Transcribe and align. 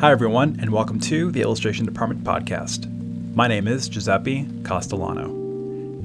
Hi, 0.00 0.12
everyone, 0.12 0.58
and 0.60 0.70
welcome 0.70 1.00
to 1.00 1.32
the 1.32 1.42
Illustration 1.42 1.84
Department 1.84 2.22
podcast. 2.22 2.86
My 3.34 3.48
name 3.48 3.66
is 3.66 3.88
Giuseppe 3.88 4.48
Castellano. 4.62 5.24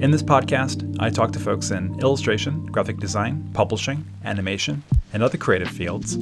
In 0.00 0.10
this 0.10 0.20
podcast, 0.20 0.96
I 0.98 1.10
talk 1.10 1.30
to 1.30 1.38
folks 1.38 1.70
in 1.70 2.00
illustration, 2.00 2.66
graphic 2.66 2.98
design, 2.98 3.48
publishing, 3.54 4.04
animation, 4.24 4.82
and 5.12 5.22
other 5.22 5.38
creative 5.38 5.68
fields 5.68 6.16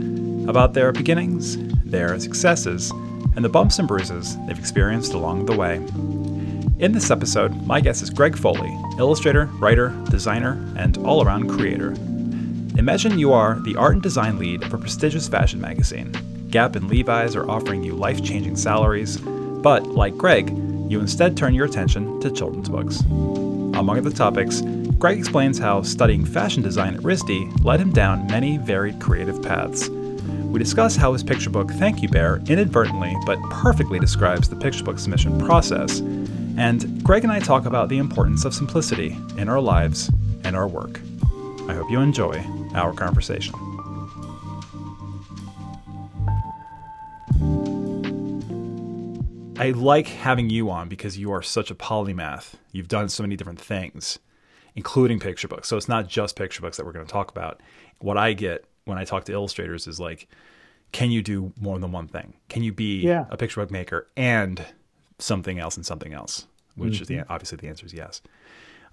about 0.46 0.74
their 0.74 0.92
beginnings, 0.92 1.56
their 1.82 2.20
successes, 2.20 2.90
and 3.36 3.42
the 3.42 3.48
bumps 3.48 3.78
and 3.78 3.88
bruises 3.88 4.36
they've 4.46 4.58
experienced 4.58 5.14
along 5.14 5.46
the 5.46 5.56
way. 5.56 5.76
In 6.78 6.92
this 6.92 7.10
episode, 7.10 7.66
my 7.66 7.80
guest 7.80 8.02
is 8.02 8.10
Greg 8.10 8.36
Foley, 8.36 8.78
illustrator, 8.98 9.46
writer, 9.58 9.98
designer, 10.10 10.62
and 10.76 10.98
all 10.98 11.24
around 11.24 11.48
creator. 11.48 11.92
Imagine 12.76 13.18
you 13.18 13.32
are 13.32 13.58
the 13.60 13.76
art 13.76 13.94
and 13.94 14.02
design 14.02 14.38
lead 14.38 14.62
of 14.62 14.74
a 14.74 14.78
prestigious 14.78 15.26
fashion 15.26 15.58
magazine 15.58 16.12
Gap 16.52 16.76
and 16.76 16.86
Levi's 16.86 17.34
are 17.34 17.50
offering 17.50 17.82
you 17.82 17.94
life 17.94 18.22
changing 18.22 18.56
salaries, 18.56 19.16
but 19.16 19.86
like 19.86 20.14
Greg, 20.18 20.50
you 20.86 21.00
instead 21.00 21.34
turn 21.34 21.54
your 21.54 21.64
attention 21.64 22.20
to 22.20 22.30
children's 22.30 22.68
books. 22.68 23.00
Among 23.00 23.96
other 23.96 24.10
topics, 24.10 24.60
Greg 24.98 25.18
explains 25.18 25.58
how 25.58 25.80
studying 25.80 26.26
fashion 26.26 26.62
design 26.62 26.94
at 26.94 27.00
RISD 27.00 27.64
led 27.64 27.80
him 27.80 27.90
down 27.90 28.26
many 28.26 28.58
varied 28.58 29.00
creative 29.00 29.42
paths. 29.42 29.88
We 29.88 30.58
discuss 30.58 30.94
how 30.94 31.14
his 31.14 31.22
picture 31.22 31.48
book 31.48 31.70
Thank 31.70 32.02
You 32.02 32.10
Bear 32.10 32.42
inadvertently 32.46 33.16
but 33.24 33.40
perfectly 33.44 33.98
describes 33.98 34.50
the 34.50 34.56
picture 34.56 34.84
book 34.84 34.98
submission 34.98 35.40
process. 35.40 36.00
And 36.58 37.02
Greg 37.02 37.24
and 37.24 37.32
I 37.32 37.40
talk 37.40 37.64
about 37.64 37.88
the 37.88 37.96
importance 37.96 38.44
of 38.44 38.52
simplicity 38.52 39.16
in 39.38 39.48
our 39.48 39.60
lives 39.60 40.10
and 40.44 40.54
our 40.54 40.68
work. 40.68 41.00
I 41.66 41.72
hope 41.72 41.90
you 41.90 42.00
enjoy 42.00 42.44
our 42.74 42.92
conversation. 42.92 43.71
I 49.62 49.70
like 49.70 50.08
having 50.08 50.50
you 50.50 50.70
on 50.70 50.88
because 50.88 51.16
you 51.16 51.30
are 51.30 51.40
such 51.40 51.70
a 51.70 51.76
polymath. 51.76 52.54
You've 52.72 52.88
done 52.88 53.08
so 53.08 53.22
many 53.22 53.36
different 53.36 53.60
things, 53.60 54.18
including 54.74 55.20
picture 55.20 55.46
books. 55.46 55.68
So 55.68 55.76
it's 55.76 55.88
not 55.88 56.08
just 56.08 56.34
picture 56.34 56.60
books 56.60 56.78
that 56.78 56.84
we're 56.84 56.90
going 56.90 57.06
to 57.06 57.12
talk 57.12 57.30
about. 57.30 57.60
What 58.00 58.16
I 58.16 58.32
get 58.32 58.64
when 58.86 58.98
I 58.98 59.04
talk 59.04 59.22
to 59.26 59.32
illustrators 59.32 59.86
is 59.86 60.00
like, 60.00 60.26
can 60.90 61.12
you 61.12 61.22
do 61.22 61.52
more 61.60 61.78
than 61.78 61.92
one 61.92 62.08
thing? 62.08 62.34
Can 62.48 62.64
you 62.64 62.72
be 62.72 63.02
yeah. 63.02 63.26
a 63.30 63.36
picture 63.36 63.60
book 63.60 63.70
maker 63.70 64.08
and 64.16 64.64
something 65.20 65.60
else 65.60 65.76
and 65.76 65.86
something 65.86 66.12
else? 66.12 66.48
Which 66.74 66.94
mm-hmm. 66.94 67.02
is 67.02 67.08
the 67.08 67.14
mm-hmm. 67.18 67.32
obviously 67.32 67.58
the 67.58 67.68
answer 67.68 67.86
is 67.86 67.94
yes. 67.94 68.20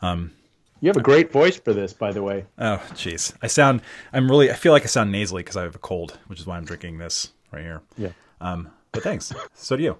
Um, 0.03 0.33
you 0.81 0.87
have 0.87 0.97
a 0.97 1.01
great 1.01 1.31
voice 1.31 1.59
for 1.59 1.73
this, 1.73 1.93
by 1.93 2.11
the 2.11 2.21
way. 2.21 2.45
Oh, 2.59 2.77
jeez. 2.91 3.33
I 3.41 3.47
sound. 3.47 3.81
I'm 4.13 4.29
really. 4.29 4.51
I 4.51 4.53
feel 4.53 4.71
like 4.71 4.83
I 4.83 4.85
sound 4.85 5.11
nasally 5.11 5.41
because 5.41 5.57
I 5.57 5.63
have 5.63 5.75
a 5.75 5.79
cold, 5.79 6.19
which 6.27 6.39
is 6.39 6.45
why 6.45 6.57
I'm 6.57 6.63
drinking 6.63 6.99
this 6.99 7.31
right 7.51 7.63
here. 7.63 7.81
Yeah. 7.97 8.11
Um, 8.39 8.69
but 8.91 9.01
thanks. 9.01 9.33
so 9.55 9.75
do 9.75 9.81
you. 9.81 9.97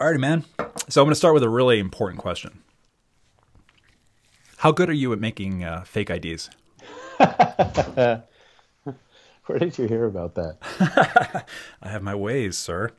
Alrighty, 0.00 0.20
man. 0.20 0.44
So 0.88 1.00
I'm 1.00 1.06
going 1.06 1.10
to 1.10 1.16
start 1.16 1.34
with 1.34 1.42
a 1.42 1.48
really 1.48 1.80
important 1.80 2.20
question. 2.20 2.62
How 4.58 4.70
good 4.70 4.88
are 4.88 4.94
you 4.94 5.12
at 5.12 5.18
making 5.18 5.64
uh, 5.64 5.82
fake 5.82 6.08
IDs? 6.08 6.50
Where 7.18 8.22
did 9.58 9.76
you 9.76 9.88
hear 9.88 10.04
about 10.04 10.36
that? 10.36 10.58
I 11.82 11.88
have 11.88 12.02
my 12.02 12.14
ways, 12.14 12.56
sir. 12.56 12.92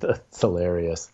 That's 0.00 0.38
hilarious. 0.40 1.10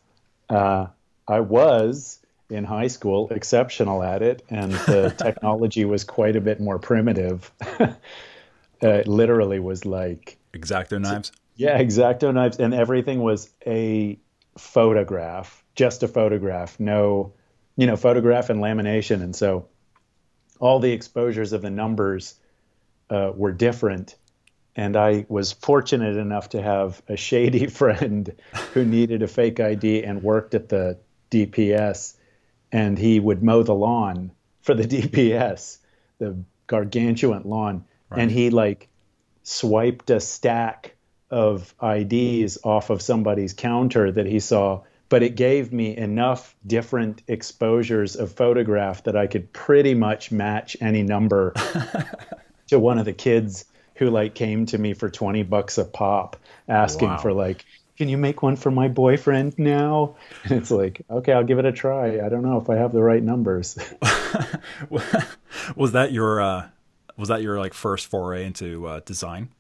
Uh, 0.49 0.87
I 1.29 1.41
was 1.41 2.19
in 2.51 2.65
high 2.65 2.89
school 2.89 3.29
exceptional 3.31 4.03
at 4.03 4.21
it, 4.21 4.43
and 4.51 4.73
the 4.73 5.15
technology 5.23 5.85
was 5.85 6.03
quite 6.03 6.35
a 6.35 6.41
bit 6.41 6.61
more 6.61 6.81
primitive. 6.81 7.53
uh, 7.79 7.93
it 8.81 9.07
literally 9.07 9.61
was 9.61 9.85
like 9.85 10.39
exacto 10.53 11.01
knives. 11.01 11.31
Yeah, 11.55 11.81
exacto 11.81 12.35
knives, 12.35 12.59
and 12.59 12.75
everything 12.75 13.21
was 13.21 13.49
a 13.65 14.19
photograph, 14.59 15.65
just 15.75 16.03
a 16.03 16.09
photograph, 16.09 16.79
no, 16.79 17.33
you 17.77 17.87
know, 17.87 17.97
photograph 17.97 18.51
and 18.51 18.61
lamination. 18.61 19.23
And 19.23 19.35
so 19.35 19.69
all 20.61 20.79
the 20.79 20.93
exposures 20.93 21.53
of 21.53 21.63
the 21.63 21.71
numbers 21.71 22.35
uh, 23.11 23.33
were 23.35 23.53
different. 23.53 24.17
And 24.77 24.97
I 24.97 25.27
was 25.29 25.53
fortunate 25.53 26.17
enough 26.17 26.51
to 26.51 26.63
have 26.63 27.03
a 27.09 27.17
shady 27.17 27.67
friend 27.81 28.33
who 28.73 28.85
needed 28.85 29.23
a 29.23 29.29
fake 29.29 29.61
ID 29.61 30.05
and 30.05 30.23
worked 30.23 30.55
at 30.55 30.69
the 30.69 30.99
DPS. 31.31 32.15
And 32.73 32.99
he 32.99 33.21
would 33.21 33.43
mow 33.43 33.63
the 33.63 33.75
lawn 33.75 34.33
for 34.63 34.75
the 34.75 34.85
DPS, 34.85 35.79
the 36.19 36.37
gargantuan 36.67 37.43
lawn. 37.45 37.85
Right. 38.11 38.23
And 38.23 38.31
he 38.31 38.51
like 38.51 38.89
swiped 39.43 40.11
a 40.11 40.21
stack 40.21 40.94
of 41.35 41.75
IDs 41.83 42.59
off 42.63 42.91
of 42.91 43.03
somebody's 43.03 43.53
counter 43.53 44.13
that 44.13 44.25
he 44.25 44.39
saw, 44.39 44.83
but 45.09 45.25
it 45.25 45.35
gave 45.35 45.73
me 45.73 45.97
enough 45.97 46.55
different 46.65 47.23
exposures 47.27 48.15
of 48.15 48.31
photograph 48.31 49.03
that 49.03 49.17
I 49.17 49.27
could 49.27 49.53
pretty 49.53 49.95
much 49.95 50.31
match 50.31 50.77
any 50.81 51.03
number 51.03 51.53
to 52.69 52.79
one 52.79 52.99
of 52.99 53.05
the 53.05 53.13
kids 53.13 53.65
who 53.97 54.11
like 54.11 54.37
came 54.37 54.67
to 54.67 54.79
me 54.79 54.95
for 54.95 55.11
20 55.11 55.43
bucks 55.43 55.77
a 55.77 55.85
pop 55.85 56.37
asking 56.69 57.09
wow. 57.09 57.19
for 57.19 57.33
like 57.33 57.65
can 57.97 58.09
you 58.09 58.19
make 58.19 58.43
one 58.43 58.57
for 58.57 58.73
my 58.73 58.89
boyfriend 58.89 59.57
now? 59.57 60.17
And 60.43 60.53
it's 60.53 60.73
like, 60.73 61.03
okay, 61.09 61.33
I'll 61.33 61.45
give 61.45 61.61
it 61.61 61.65
a 61.65 61.71
try. 61.71 62.25
I 62.25 62.29
don't 62.29 62.43
know 62.43 62.61
if 62.61 62.69
I 62.69 62.75
have 62.75 62.93
the 62.93 63.01
right 63.01 63.23
numbers. 63.23 63.79
was 65.77 65.93
that 65.93 66.11
your 66.11 66.41
uh, 66.41 66.69
was 67.17 67.29
that 67.29 67.43
your 67.43 67.61
like 67.61 67.73
first 67.73 68.09
foray 68.09 68.47
into 68.47 68.87
uh, 68.87 69.01
design? 69.05 69.51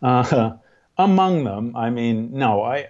Uh, 0.00 0.56
among 0.96 1.44
them, 1.44 1.76
I 1.76 1.90
mean, 1.90 2.30
no, 2.32 2.62
I, 2.62 2.88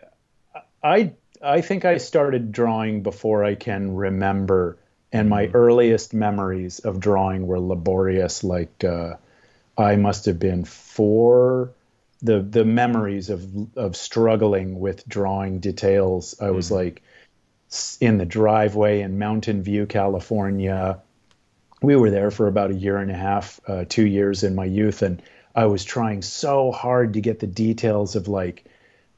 I, 0.82 1.12
I 1.42 1.60
think 1.60 1.84
I 1.84 1.98
started 1.98 2.52
drawing 2.52 3.02
before 3.02 3.44
I 3.44 3.54
can 3.54 3.94
remember, 3.94 4.78
and 5.12 5.28
my 5.28 5.46
mm-hmm. 5.46 5.56
earliest 5.56 6.14
memories 6.14 6.78
of 6.80 7.00
drawing 7.00 7.46
were 7.46 7.60
laborious. 7.60 8.42
Like 8.42 8.82
uh, 8.82 9.14
I 9.76 9.96
must 9.96 10.26
have 10.26 10.38
been 10.38 10.64
four. 10.64 11.70
The 12.22 12.40
the 12.40 12.64
memories 12.64 13.28
of 13.28 13.76
of 13.76 13.96
struggling 13.96 14.80
with 14.80 15.06
drawing 15.06 15.58
details. 15.58 16.34
I 16.40 16.50
was 16.50 16.66
mm-hmm. 16.66 16.74
like 16.76 17.02
in 18.00 18.18
the 18.18 18.24
driveway 18.24 19.00
in 19.00 19.18
Mountain 19.18 19.62
View, 19.62 19.86
California. 19.86 21.00
We 21.82 21.96
were 21.96 22.10
there 22.10 22.30
for 22.30 22.48
about 22.48 22.70
a 22.70 22.74
year 22.74 22.96
and 22.96 23.10
a 23.10 23.16
half, 23.16 23.60
uh, 23.68 23.84
two 23.86 24.06
years 24.06 24.42
in 24.42 24.54
my 24.54 24.64
youth, 24.64 25.02
and 25.02 25.20
I 25.54 25.66
was 25.66 25.84
trying 25.84 26.22
so 26.22 26.72
hard 26.72 27.14
to 27.14 27.20
get 27.20 27.40
the 27.40 27.46
details 27.46 28.16
of 28.16 28.28
like 28.28 28.64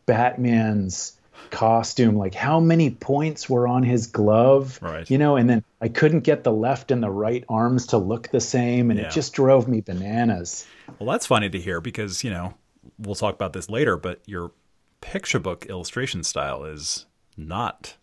Batman's 0.05 1.17
costume, 1.51 2.17
like 2.17 2.35
how 2.35 2.61
many 2.61 2.91
points 2.91 3.49
were 3.49 3.67
on 3.69 3.83
his 3.83 4.07
glove, 4.07 4.79
right. 4.83 5.09
you 5.11 5.19
know, 5.19 5.37
and 5.37 5.49
then 5.49 5.65
I 5.81 5.89
couldn't 5.89 6.21
get 6.21 6.45
the 6.45 6.53
left 6.53 6.91
and 6.91 7.03
the 7.03 7.11
right 7.11 7.45
arms 7.49 7.87
to 7.89 7.99
look 7.99 8.29
the 8.29 8.41
same, 8.41 8.91
and 8.91 8.99
yeah. 8.99 9.07
it 9.07 9.13
just 9.13 9.33
drove 9.33 9.69
me 9.69 9.81
bananas. 9.81 10.67
Well, 10.99 11.11
that's 11.11 11.27
funny 11.27 11.49
to 11.51 11.61
hear 11.61 11.81
because 11.81 12.25
you 12.25 12.31
know 12.31 12.55
we'll 12.99 13.15
talk 13.15 13.35
about 13.35 13.53
this 13.53 13.69
later, 13.69 13.97
but 13.97 14.21
your 14.27 14.53
picture 15.01 15.39
book 15.39 15.67
illustration 15.67 16.23
style 16.23 16.65
is 16.65 17.07
not 17.37 17.97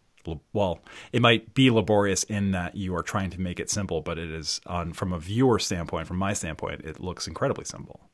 well 0.54 0.80
it 1.12 1.22
might 1.22 1.54
be 1.54 1.70
laborious 1.70 2.24
in 2.24 2.52
that 2.52 2.76
you 2.76 2.96
are 2.96 3.04
trying 3.04 3.30
to 3.30 3.42
make 3.42 3.60
it 3.60 3.70
simple 3.70 4.00
but 4.00 4.18
it 4.18 4.30
is 4.30 4.62
on 4.66 4.94
from 4.94 5.12
a 5.12 5.20
viewer 5.20 5.60
standpoint 5.60 6.08
from 6.08 6.16
my 6.16 6.32
standpoint 6.32 6.80
it 6.82 7.02
looks 7.02 7.28
incredibly 7.28 7.66
simple 7.66 8.10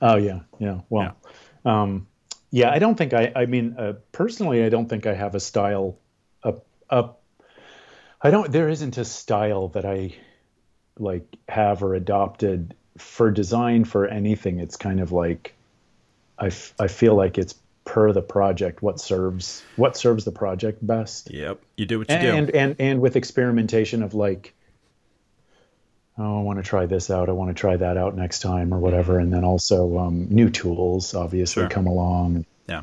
Oh 0.00 0.16
yeah, 0.16 0.40
yeah. 0.58 0.80
Well, 0.88 1.16
yeah. 1.64 1.82
Um, 1.82 2.06
yeah 2.50 2.70
I 2.70 2.78
don't 2.78 2.96
think 2.96 3.12
I. 3.12 3.32
I 3.34 3.46
mean, 3.46 3.74
uh, 3.78 3.94
personally, 4.12 4.64
I 4.64 4.68
don't 4.68 4.88
think 4.88 5.06
I 5.06 5.14
have 5.14 5.34
a 5.34 5.40
style. 5.40 5.98
Up, 6.42 6.64
up. 6.88 7.22
I 8.22 8.30
don't. 8.30 8.50
There 8.50 8.68
isn't 8.68 8.96
a 8.98 9.04
style 9.04 9.68
that 9.68 9.84
I 9.84 10.14
like 10.98 11.24
have 11.48 11.82
or 11.82 11.94
adopted 11.94 12.74
for 12.98 13.30
design 13.30 13.84
for 13.84 14.06
anything. 14.06 14.58
It's 14.58 14.76
kind 14.76 15.00
of 15.00 15.12
like 15.12 15.54
I, 16.38 16.46
f- 16.46 16.74
I 16.78 16.88
feel 16.88 17.14
like 17.14 17.38
it's 17.38 17.54
per 17.84 18.12
the 18.12 18.22
project 18.22 18.82
what 18.82 19.00
serves 19.00 19.62
what 19.76 19.96
serves 19.96 20.24
the 20.24 20.32
project 20.32 20.86
best. 20.86 21.30
Yep, 21.30 21.60
you 21.76 21.86
do 21.86 21.98
what 21.98 22.08
you 22.08 22.16
and, 22.16 22.22
do. 22.22 22.32
And 22.32 22.50
and 22.50 22.76
and 22.78 23.00
with 23.00 23.16
experimentation 23.16 24.02
of 24.02 24.14
like 24.14 24.54
oh, 26.20 26.38
I 26.38 26.42
want 26.42 26.58
to 26.58 26.62
try 26.62 26.86
this 26.86 27.10
out. 27.10 27.28
I 27.28 27.32
want 27.32 27.50
to 27.50 27.60
try 27.60 27.76
that 27.76 27.96
out 27.96 28.16
next 28.16 28.40
time 28.40 28.74
or 28.74 28.78
whatever. 28.78 29.18
And 29.18 29.32
then 29.32 29.44
also 29.44 29.98
um, 29.98 30.26
new 30.30 30.50
tools 30.50 31.14
obviously 31.14 31.62
sure. 31.62 31.70
come 31.70 31.86
along. 31.86 32.44
Yeah. 32.68 32.82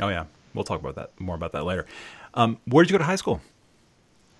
Oh 0.00 0.08
yeah. 0.08 0.24
We'll 0.54 0.64
talk 0.64 0.80
about 0.80 0.96
that 0.96 1.18
more 1.20 1.34
about 1.34 1.52
that 1.52 1.64
later. 1.64 1.86
Um, 2.34 2.58
where 2.64 2.84
did 2.84 2.90
you 2.90 2.94
go 2.94 2.98
to 2.98 3.04
high 3.04 3.16
school? 3.16 3.40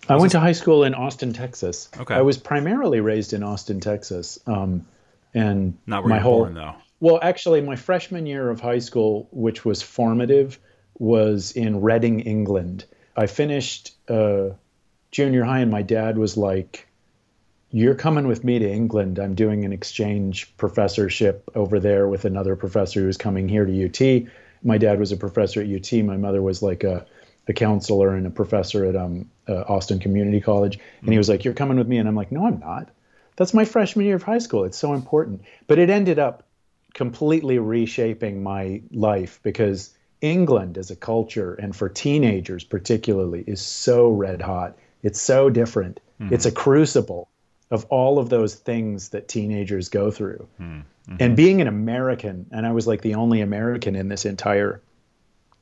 I 0.08 0.14
went 0.14 0.24
this? 0.26 0.32
to 0.32 0.40
high 0.40 0.52
school 0.52 0.84
in 0.84 0.94
Austin, 0.94 1.32
Texas. 1.32 1.88
Okay. 1.98 2.14
I 2.14 2.22
was 2.22 2.38
primarily 2.38 3.00
raised 3.00 3.32
in 3.32 3.42
Austin, 3.42 3.80
Texas. 3.80 4.38
Um, 4.46 4.86
and 5.34 5.76
not 5.86 6.02
where 6.02 6.10
my 6.10 6.18
whole, 6.18 6.44
born 6.44 6.54
though. 6.54 6.74
Well, 7.00 7.18
actually, 7.22 7.60
my 7.60 7.76
freshman 7.76 8.26
year 8.26 8.50
of 8.50 8.60
high 8.60 8.78
school, 8.78 9.28
which 9.30 9.64
was 9.64 9.82
formative, 9.82 10.58
was 10.98 11.52
in 11.52 11.80
Reading, 11.80 12.20
England. 12.20 12.84
I 13.16 13.26
finished 13.26 13.92
uh, 14.08 14.50
junior 15.10 15.44
high, 15.44 15.60
and 15.60 15.70
my 15.70 15.82
dad 15.82 16.18
was 16.18 16.36
like, 16.36 16.86
you're 17.72 17.94
coming 17.94 18.26
with 18.26 18.42
me 18.42 18.58
to 18.58 18.68
England. 18.68 19.18
I'm 19.18 19.34
doing 19.34 19.64
an 19.64 19.72
exchange 19.72 20.56
professorship 20.56 21.48
over 21.54 21.78
there 21.78 22.08
with 22.08 22.24
another 22.24 22.56
professor 22.56 23.00
who's 23.00 23.16
coming 23.16 23.48
here 23.48 23.64
to 23.64 23.84
UT. 23.84 24.28
my 24.62 24.76
dad 24.76 24.98
was 24.98 25.12
a 25.12 25.16
professor 25.16 25.60
at 25.60 25.68
UT. 25.68 26.04
My 26.04 26.16
mother 26.16 26.42
was 26.42 26.62
like 26.62 26.82
a, 26.82 27.06
a 27.46 27.52
counselor 27.52 28.14
and 28.14 28.26
a 28.26 28.30
professor 28.30 28.84
at 28.84 28.96
um, 28.96 29.30
uh, 29.48 29.62
Austin 29.62 30.00
Community 30.00 30.40
College. 30.40 30.78
And 31.02 31.12
he 31.12 31.18
was 31.18 31.28
like, 31.28 31.44
"You're 31.44 31.54
coming 31.54 31.78
with 31.78 31.86
me," 31.86 31.98
and 31.98 32.08
I'm 32.08 32.16
like, 32.16 32.32
"No, 32.32 32.46
I'm 32.46 32.58
not. 32.58 32.90
That's 33.36 33.54
my 33.54 33.64
freshman 33.64 34.04
year 34.04 34.16
of 34.16 34.22
high 34.22 34.38
school. 34.38 34.64
It's 34.64 34.78
so 34.78 34.92
important." 34.92 35.42
But 35.66 35.78
it 35.78 35.90
ended 35.90 36.18
up 36.18 36.44
completely 36.92 37.58
reshaping 37.58 38.42
my 38.42 38.82
life 38.90 39.38
because 39.44 39.94
England 40.20 40.76
as 40.76 40.90
a 40.90 40.96
culture 40.96 41.54
and 41.54 41.74
for 41.74 41.88
teenagers 41.88 42.64
particularly 42.64 43.44
is 43.46 43.60
so 43.60 44.08
red 44.08 44.42
hot. 44.42 44.76
It's 45.02 45.20
so 45.20 45.48
different. 45.48 46.00
Mm-hmm. 46.20 46.34
It's 46.34 46.44
a 46.44 46.52
crucible 46.52 47.29
of 47.70 47.84
all 47.86 48.18
of 48.18 48.28
those 48.28 48.54
things 48.54 49.10
that 49.10 49.28
teenagers 49.28 49.88
go 49.88 50.10
through. 50.10 50.46
Mm-hmm. 50.60 51.16
And 51.18 51.36
being 51.36 51.60
an 51.60 51.66
American, 51.66 52.46
and 52.52 52.66
I 52.66 52.72
was 52.72 52.86
like 52.86 53.00
the 53.00 53.14
only 53.14 53.40
American 53.40 53.96
in 53.96 54.08
this 54.08 54.24
entire, 54.24 54.80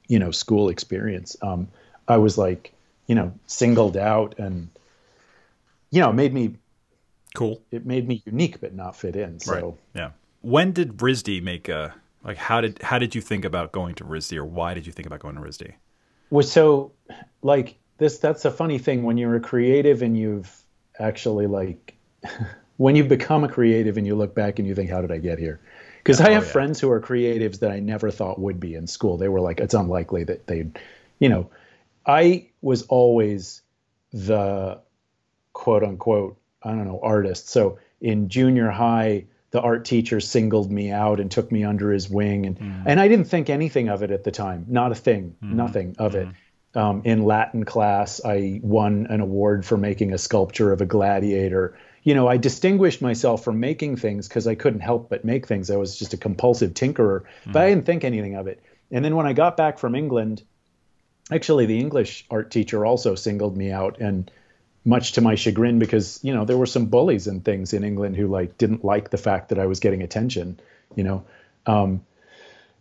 you 0.07 0.19
know, 0.19 0.31
school 0.31 0.69
experience. 0.69 1.37
Um, 1.41 1.69
I 2.07 2.19
was 2.19 2.37
like, 2.37 2.73
you 3.07 3.15
know, 3.15 3.33
singled 3.47 3.97
out 3.97 4.39
and, 4.39 4.69
you 5.91 6.01
know, 6.01 6.13
made 6.13 6.35
me 6.35 6.57
cool. 7.35 7.63
It 7.71 7.87
made 7.87 8.07
me 8.07 8.23
unique, 8.27 8.61
but 8.61 8.75
not 8.75 8.97
fit 8.97 9.17
in. 9.17 9.41
So 9.41 9.53
right. 9.53 9.75
yeah. 9.95 10.11
When 10.43 10.73
did 10.73 10.99
RISD 10.99 11.43
make 11.43 11.69
a 11.69 11.95
like? 12.25 12.37
How 12.37 12.61
did 12.61 12.83
how 12.83 12.99
did 12.99 13.15
you 13.15 13.21
think 13.21 13.45
about 13.45 13.73
going 13.73 13.95
to 13.97 14.05
RISD, 14.05 14.37
or 14.37 14.45
why 14.45 14.75
did 14.75 14.87
you 14.87 14.93
think 14.93 15.07
about 15.07 15.21
going 15.21 15.35
to 15.35 15.41
RISD? 15.41 15.73
Well, 16.31 16.47
so 16.47 16.93
like 17.43 17.77
this, 17.97 18.19
that's 18.19 18.45
a 18.45 18.51
funny 18.51 18.79
thing 18.79 19.03
when 19.03 19.17
you're 19.17 19.37
a 19.37 19.41
creative 19.41 20.03
and 20.03 20.17
you've 20.17 20.63
actually 20.99 21.47
like 21.47 21.98
when 22.77 22.97
you've 22.97 23.09
become 23.09 23.45
a 23.45 23.49
creative 23.49 23.97
and 23.97 24.07
you 24.07 24.15
look 24.15 24.35
back 24.35 24.59
and 24.59 24.69
you 24.69 24.75
think, 24.75 24.91
how 24.91 25.01
did 25.01 25.13
I 25.13 25.19
get 25.19 25.39
here? 25.39 25.61
Because 25.99 26.21
I 26.21 26.31
have 26.31 26.45
oh, 26.45 26.47
yeah. 26.47 26.53
friends 26.53 26.81
who 26.81 26.91
are 26.91 27.01
creatives 27.01 27.59
that 27.61 27.71
I 27.71 27.81
never 27.81 28.11
thought 28.11 28.39
would 28.39 28.61
be 28.61 28.75
in 28.75 28.87
school. 28.87 29.19
They 29.19 29.29
were 29.29 29.41
like, 29.41 29.61
it's 29.61 29.75
unlikely 29.75 30.25
that 30.25 30.47
they'd, 30.47 30.79
you 31.19 31.29
know, 31.29 31.51
I 32.07 32.47
was 32.63 32.83
always 32.85 33.63
the 34.13 34.81
quote 35.53 35.83
unquote, 35.83 36.39
I 36.63 36.71
don't 36.71 36.87
know, 36.87 37.01
artist. 37.03 37.49
So 37.49 37.79
in 38.01 38.29
junior 38.29 38.71
high, 38.71 39.27
the 39.51 39.61
art 39.61 39.85
teacher 39.85 40.21
singled 40.21 40.71
me 40.71 40.91
out 40.91 41.21
and 41.21 41.31
took 41.31 41.51
me 41.51 41.65
under 41.65 41.91
his 41.91 42.09
wing 42.09 42.47
and 42.47 42.59
mm. 42.59 42.83
and 42.87 43.01
I 43.01 43.09
didn't 43.09 43.27
think 43.27 43.49
anything 43.49 43.89
of 43.89 44.03
it 44.03 44.11
at 44.11 44.25
the 44.25 44.31
time 44.31 44.67
not 44.69 44.93
a 44.93 44.95
thing 44.95 45.37
mm. 45.43 45.53
nothing 45.53 45.97
of 45.99 46.13
mm. 46.13 46.17
it 46.17 46.29
um, 46.79 47.03
in 47.05 47.25
Latin 47.25 47.65
class 47.65 48.21
I 48.25 48.61
won 48.63 49.07
an 49.09 49.21
award 49.21 49.65
for 49.65 49.77
making 49.77 50.13
a 50.13 50.19
sculpture 50.19 50.71
of 50.71 50.81
a 50.81 50.87
gladiator 50.87 51.79
you 52.09 52.15
know 52.15 52.27
I 52.27 52.37
distinguished 52.39 53.03
myself 53.03 53.45
from 53.45 53.61
making 53.61 53.97
things 53.97 54.29
because 54.29 54.47
I 54.47 54.55
couldn't 54.55 54.81
help 54.81 55.09
but 55.11 55.25
make 55.25 55.47
things 55.47 55.71
I 55.71 55.77
was 55.77 55.99
just 55.99 56.15
a 56.15 56.17
compulsive 56.17 56.73
tinkerer 56.73 57.25
but 57.47 57.63
I 57.63 57.67
mm. 57.67 57.75
didn't 57.75 57.87
think 57.87 58.05
anything 58.05 58.35
of 58.35 58.47
it 58.47 58.63
and 58.91 59.05
then 59.05 59.15
when 59.15 59.27
I 59.27 59.33
got 59.35 59.57
back 59.57 59.79
from 59.79 59.95
England 59.95 60.43
actually 61.31 61.67
the 61.67 61.79
English 61.79 62.25
art 62.31 62.51
teacher 62.51 62.87
also 62.87 63.15
singled 63.15 63.57
me 63.57 63.71
out 63.71 64.01
and 64.01 64.31
much 64.89 65.13
to 65.13 65.21
my 65.21 65.35
chagrin 65.35 65.79
because 65.79 66.19
you 66.23 66.35
know 66.35 66.47
there 66.47 66.57
were 66.57 66.67
some 66.67 66.87
bullies 66.87 67.27
and 67.27 67.45
things 67.45 67.75
in 67.75 67.85
England 67.85 68.17
who 68.17 68.27
like 68.27 68.57
didn't 68.57 68.85
like 68.85 69.11
the 69.11 69.19
fact 69.19 69.51
that 69.51 69.59
I 69.59 69.67
was 69.67 69.81
getting 69.81 70.03
attention, 70.03 70.59
you 70.97 71.05
know. 71.05 71.25
Um, 71.67 72.03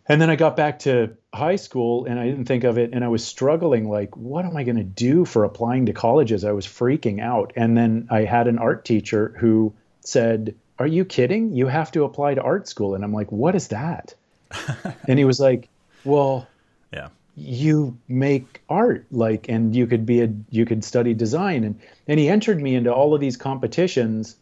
and 0.08 0.20
then 0.20 0.30
I 0.30 0.36
got 0.36 0.56
back 0.56 0.78
to 0.80 1.14
high 1.34 1.56
school 1.56 2.06
and 2.06 2.18
I 2.18 2.26
didn't 2.26 2.46
think 2.46 2.64
of 2.64 2.78
it 2.78 2.90
and 2.92 3.04
I 3.04 3.08
was 3.08 3.24
struggling 3.24 3.88
like 3.88 4.16
what 4.16 4.44
am 4.44 4.56
I 4.56 4.64
going 4.64 4.76
to 4.76 4.82
do 4.84 5.24
for 5.24 5.44
applying 5.44 5.86
to 5.86 5.92
colleges? 5.92 6.44
I 6.44 6.52
was 6.52 6.66
freaking 6.66 7.20
out. 7.20 7.52
And 7.56 7.76
then 7.76 8.08
I 8.10 8.24
had 8.24 8.48
an 8.48 8.58
art 8.58 8.84
teacher 8.84 9.34
who 9.38 9.74
said, 10.00 10.54
"Are 10.78 10.86
you 10.86 11.04
kidding? 11.04 11.52
You 11.52 11.66
have 11.66 11.92
to 11.92 12.04
apply 12.04 12.34
to 12.34 12.42
art 12.42 12.68
school." 12.68 12.94
And 12.94 13.04
I'm 13.04 13.12
like, 13.12 13.30
"What 13.30 13.54
is 13.54 13.68
that?" 13.68 14.14
and 15.08 15.18
he 15.18 15.24
was 15.24 15.38
like, 15.38 15.68
"Well, 16.04 16.46
yeah 16.92 17.08
you 17.38 17.96
make 18.08 18.62
art 18.68 19.06
like 19.10 19.48
and 19.48 19.74
you 19.74 19.86
could 19.86 20.04
be 20.04 20.22
a 20.22 20.32
you 20.50 20.66
could 20.66 20.82
study 20.82 21.14
design 21.14 21.62
and 21.64 21.80
and 22.08 22.18
he 22.18 22.28
entered 22.28 22.60
me 22.60 22.74
into 22.74 22.92
all 22.92 23.14
of 23.14 23.20
these 23.20 23.36
competitions 23.36 24.36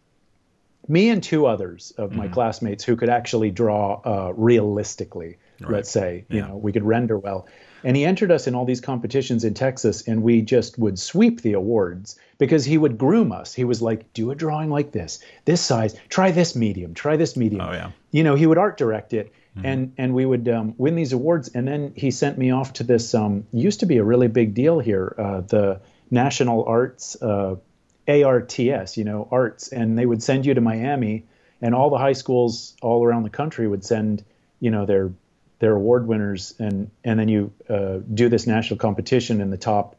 me 0.88 1.10
and 1.10 1.22
two 1.22 1.46
others 1.46 1.92
of 1.98 2.12
my 2.12 2.24
mm-hmm. 2.24 2.34
classmates 2.34 2.84
who 2.84 2.96
could 2.96 3.08
actually 3.08 3.50
draw 3.50 4.00
uh, 4.04 4.32
realistically 4.34 5.36
right. 5.60 5.72
let's 5.72 5.90
say 5.90 6.24
yeah. 6.28 6.36
you 6.36 6.42
know 6.42 6.56
we 6.56 6.72
could 6.72 6.84
render 6.84 7.18
well 7.18 7.46
and 7.84 7.96
he 7.96 8.04
entered 8.04 8.32
us 8.32 8.46
in 8.46 8.54
all 8.54 8.64
these 8.64 8.80
competitions 8.80 9.44
in 9.44 9.54
Texas 9.54 10.06
and 10.08 10.22
we 10.22 10.42
just 10.42 10.78
would 10.78 10.98
sweep 10.98 11.42
the 11.42 11.52
awards 11.52 12.18
because 12.38 12.64
he 12.64 12.78
would 12.78 12.98
groom 12.98 13.32
us 13.32 13.54
he 13.54 13.64
was 13.64 13.80
like 13.82 14.12
do 14.12 14.30
a 14.30 14.34
drawing 14.34 14.70
like 14.70 14.92
this 14.92 15.20
this 15.44 15.60
size 15.60 15.94
try 16.08 16.30
this 16.30 16.56
medium 16.56 16.94
try 16.94 17.16
this 17.16 17.36
medium 17.36 17.60
oh 17.62 17.72
yeah 17.72 17.90
you 18.10 18.22
know 18.22 18.34
he 18.34 18.46
would 18.46 18.58
art 18.58 18.76
direct 18.76 19.12
it 19.12 19.32
Mm-hmm. 19.56 19.66
And 19.66 19.92
and 19.96 20.14
we 20.14 20.26
would 20.26 20.48
um, 20.48 20.74
win 20.76 20.96
these 20.96 21.14
awards, 21.14 21.48
and 21.48 21.66
then 21.66 21.92
he 21.96 22.10
sent 22.10 22.36
me 22.36 22.50
off 22.50 22.74
to 22.74 22.84
this. 22.84 23.14
Um, 23.14 23.46
used 23.52 23.80
to 23.80 23.86
be 23.86 23.96
a 23.96 24.04
really 24.04 24.28
big 24.28 24.52
deal 24.52 24.80
here, 24.80 25.14
uh, 25.18 25.40
the 25.40 25.80
National 26.10 26.64
Arts 26.64 27.16
uh, 27.22 27.56
ARTS, 28.06 28.96
you 28.96 29.04
know, 29.04 29.28
arts, 29.30 29.68
and 29.68 29.98
they 29.98 30.04
would 30.04 30.22
send 30.22 30.44
you 30.44 30.52
to 30.54 30.60
Miami, 30.60 31.24
and 31.62 31.74
all 31.74 31.88
the 31.88 31.96
high 31.98 32.12
schools 32.12 32.76
all 32.82 33.02
around 33.02 33.22
the 33.22 33.30
country 33.30 33.66
would 33.66 33.84
send, 33.84 34.24
you 34.60 34.70
know, 34.70 34.84
their 34.84 35.12
their 35.58 35.74
award 35.74 36.06
winners, 36.06 36.54
and 36.58 36.90
and 37.04 37.18
then 37.18 37.28
you 37.28 37.52
uh, 37.68 37.98
do 38.12 38.28
this 38.28 38.46
national 38.46 38.78
competition, 38.78 39.40
and 39.40 39.52
the 39.52 39.58
top 39.58 39.96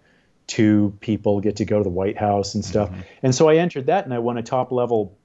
two 0.48 0.96
people 1.02 1.42
get 1.42 1.58
to 1.58 1.66
go 1.66 1.78
to 1.78 1.84
the 1.84 1.90
White 1.90 2.18
House 2.18 2.56
and 2.56 2.64
stuff. 2.64 2.90
Mm-hmm. 2.90 3.02
And 3.24 3.36
so 3.36 3.50
I 3.50 3.58
entered 3.58 3.88
that, 3.88 4.06
and 4.06 4.14
I 4.14 4.20
won 4.20 4.38
a 4.38 4.44
top 4.44 4.72
level 4.72 5.18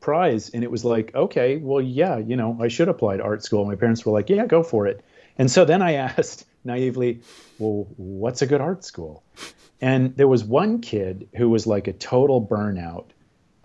prize 0.00 0.50
and 0.50 0.64
it 0.64 0.70
was 0.70 0.84
like 0.84 1.14
okay 1.14 1.56
well 1.58 1.80
yeah 1.80 2.18
you 2.18 2.36
know 2.36 2.56
i 2.60 2.68
should 2.68 2.88
apply 2.88 3.16
to 3.16 3.22
art 3.22 3.44
school 3.44 3.64
my 3.64 3.74
parents 3.74 4.04
were 4.04 4.12
like 4.12 4.28
yeah 4.28 4.46
go 4.46 4.62
for 4.62 4.86
it 4.86 5.04
and 5.38 5.50
so 5.50 5.64
then 5.64 5.82
i 5.82 5.92
asked 6.18 6.44
naively 6.64 7.20
well 7.58 7.86
what's 7.96 8.42
a 8.42 8.46
good 8.46 8.60
art 8.60 8.84
school 8.84 9.22
and 9.80 10.16
there 10.16 10.28
was 10.28 10.44
one 10.44 10.80
kid 10.80 11.28
who 11.36 11.48
was 11.48 11.66
like 11.66 11.88
a 11.88 11.92
total 11.92 12.44
burnout 12.44 13.06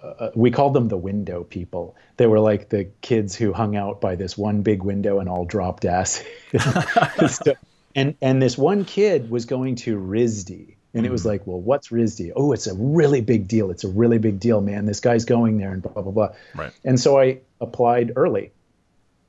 uh, 0.04 0.08
uh 0.08 0.32
we 0.36 0.52
called 0.52 0.74
them 0.74 0.88
the 0.88 0.98
window 0.98 1.44
people 1.44 1.96
they 2.18 2.28
were 2.28 2.40
like 2.40 2.70
the 2.70 2.86
kids 3.02 3.36
who 3.36 3.54
hung 3.54 3.76
out 3.76 4.02
by 4.02 4.16
this 4.16 4.38
one 4.38 4.62
big 4.62 4.84
window 4.84 5.20
and 5.20 5.30
all 5.30 5.46
dropped 5.46 5.86
acid 5.86 6.26
and 7.96 8.16
and 8.22 8.42
this 8.42 8.58
one 8.58 8.86
kid 8.86 9.30
was 9.30 9.46
going 9.46 9.76
to 9.76 9.98
risd 9.98 10.76
and 10.98 11.06
it 11.06 11.12
was 11.12 11.22
mm-hmm. 11.22 11.30
like, 11.30 11.48
well, 11.48 11.60
what's 11.60 11.90
RISD? 11.90 12.32
Oh, 12.36 12.54
it's 12.54 12.66
a 12.66 12.74
really 12.74 13.22
big 13.22 13.48
deal. 13.48 13.70
It's 13.72 13.84
a 13.84 13.90
really 13.90 14.18
big 14.18 14.40
deal, 14.40 14.62
man. 14.62 14.86
This 14.86 15.00
guy's 15.00 15.26
going 15.26 15.58
there 15.58 15.72
and 15.72 15.82
blah, 15.82 16.02
blah, 16.02 16.12
blah. 16.12 16.30
Right. 16.56 16.72
And 16.84 17.00
so 17.00 17.20
I 17.20 17.42
applied 17.62 18.14
early, 18.16 18.52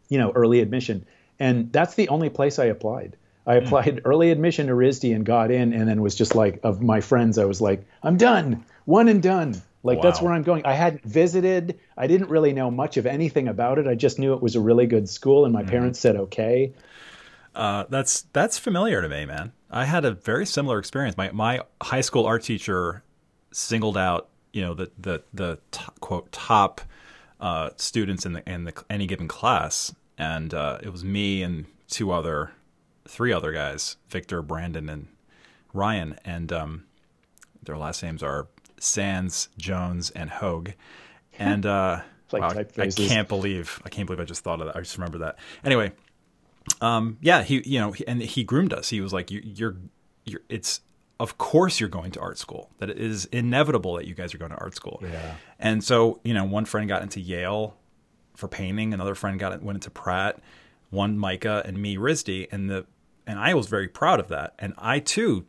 you 0.08 0.18
know, 0.18 0.32
early 0.32 0.60
admission. 0.60 1.04
And 1.38 1.70
that's 1.72 1.94
the 1.94 2.08
only 2.08 2.30
place 2.30 2.58
I 2.58 2.66
applied. 2.66 3.16
I 3.48 3.54
applied 3.56 4.02
early 4.04 4.30
admission 4.30 4.66
to 4.66 4.74
RISD 4.74 5.14
and 5.14 5.24
got 5.24 5.50
in 5.50 5.72
and 5.72 5.88
then 5.88 6.02
was 6.02 6.14
just 6.14 6.34
like, 6.34 6.60
of 6.62 6.82
my 6.82 7.00
friends, 7.00 7.38
I 7.38 7.46
was 7.46 7.60
like, 7.60 7.84
I'm 8.02 8.18
done, 8.18 8.64
one 8.84 9.08
and 9.08 9.22
done. 9.22 9.60
Like, 9.82 9.98
wow. 9.98 10.02
that's 10.02 10.20
where 10.20 10.32
I'm 10.34 10.42
going. 10.42 10.66
I 10.66 10.74
hadn't 10.74 11.02
visited. 11.04 11.80
I 11.96 12.06
didn't 12.06 12.28
really 12.28 12.52
know 12.52 12.70
much 12.70 12.98
of 12.98 13.06
anything 13.06 13.48
about 13.48 13.78
it. 13.78 13.86
I 13.86 13.94
just 13.94 14.18
knew 14.18 14.34
it 14.34 14.42
was 14.42 14.54
a 14.54 14.60
really 14.60 14.86
good 14.86 15.08
school 15.08 15.46
and 15.46 15.54
my 15.54 15.62
mm. 15.62 15.68
parents 15.68 15.98
said, 15.98 16.16
okay. 16.16 16.74
Uh, 17.54 17.84
that's 17.88 18.22
that's 18.34 18.58
familiar 18.58 19.00
to 19.00 19.08
me, 19.08 19.24
man. 19.24 19.52
I 19.70 19.86
had 19.86 20.04
a 20.04 20.12
very 20.12 20.46
similar 20.46 20.78
experience. 20.78 21.16
My 21.16 21.32
my 21.32 21.62
high 21.82 22.02
school 22.02 22.26
art 22.26 22.42
teacher 22.42 23.02
singled 23.50 23.96
out, 23.96 24.28
you 24.52 24.60
know, 24.60 24.74
the 24.74 24.90
the 24.98 25.22
the 25.32 25.58
quote 26.00 26.30
top 26.30 26.82
uh, 27.40 27.70
students 27.76 28.26
in 28.26 28.34
the 28.34 28.48
in 28.48 28.64
the 28.64 28.84
any 28.90 29.06
given 29.06 29.26
class, 29.26 29.94
and 30.18 30.52
uh, 30.54 30.78
it 30.82 30.90
was 30.90 31.02
me 31.02 31.42
and 31.42 31.64
two 31.88 32.12
other, 32.12 32.52
three 33.08 33.32
other 33.32 33.52
guys, 33.52 33.96
Victor, 34.08 34.42
Brandon, 34.42 34.88
and 34.88 35.08
Ryan, 35.72 36.18
and 36.24 36.52
um, 36.52 36.84
their 37.62 37.76
last 37.76 38.02
names 38.02 38.22
are 38.22 38.46
Sands, 38.78 39.48
Jones, 39.58 40.10
and 40.10 40.30
Hogue, 40.30 40.70
and 41.38 41.66
uh, 41.66 42.00
like 42.32 42.42
wow, 42.42 42.64
I, 42.78 42.90
can't 42.90 43.28
believe 43.28 43.82
I 43.84 43.88
can't 43.88 44.06
believe 44.06 44.20
I 44.20 44.24
just 44.24 44.44
thought 44.44 44.60
of 44.60 44.66
that. 44.66 44.76
I 44.76 44.80
just 44.80 44.96
remember 44.96 45.18
that. 45.18 45.36
Anyway, 45.64 45.92
um, 46.80 47.18
yeah, 47.20 47.42
he, 47.42 47.62
you 47.64 47.80
know, 47.80 47.94
and 48.06 48.22
he 48.22 48.44
groomed 48.44 48.72
us. 48.72 48.88
He 48.90 49.00
was 49.00 49.12
like, 49.12 49.30
you, 49.30 49.40
you're, 49.42 49.76
you're, 50.24 50.40
it's, 50.48 50.80
of 51.18 51.38
course 51.38 51.80
you're 51.80 51.88
going 51.88 52.10
to 52.12 52.20
art 52.20 52.38
school. 52.38 52.70
That 52.78 52.90
it 52.90 52.98
is 52.98 53.24
inevitable 53.26 53.94
that 53.94 54.06
you 54.06 54.14
guys 54.14 54.34
are 54.34 54.38
going 54.38 54.50
to 54.52 54.58
art 54.58 54.74
school. 54.74 55.00
Yeah. 55.02 55.34
And 55.58 55.82
so, 55.82 56.20
you 56.24 56.34
know, 56.34 56.44
one 56.44 56.64
friend 56.64 56.88
got 56.88 57.02
into 57.02 57.20
Yale 57.20 57.76
for 58.34 58.48
painting. 58.48 58.94
Another 58.94 59.14
friend 59.14 59.38
got 59.38 59.62
went 59.62 59.76
into 59.76 59.90
Pratt. 59.90 60.38
One 60.90 61.18
MICA 61.18 61.62
and 61.66 61.76
me 61.76 61.96
RISD, 61.98 62.48
and 62.50 62.70
the 62.70 62.86
and 63.28 63.38
I 63.38 63.54
was 63.54 63.68
very 63.68 63.86
proud 63.86 64.18
of 64.18 64.28
that. 64.28 64.54
And 64.58 64.72
I 64.78 64.98
too 64.98 65.46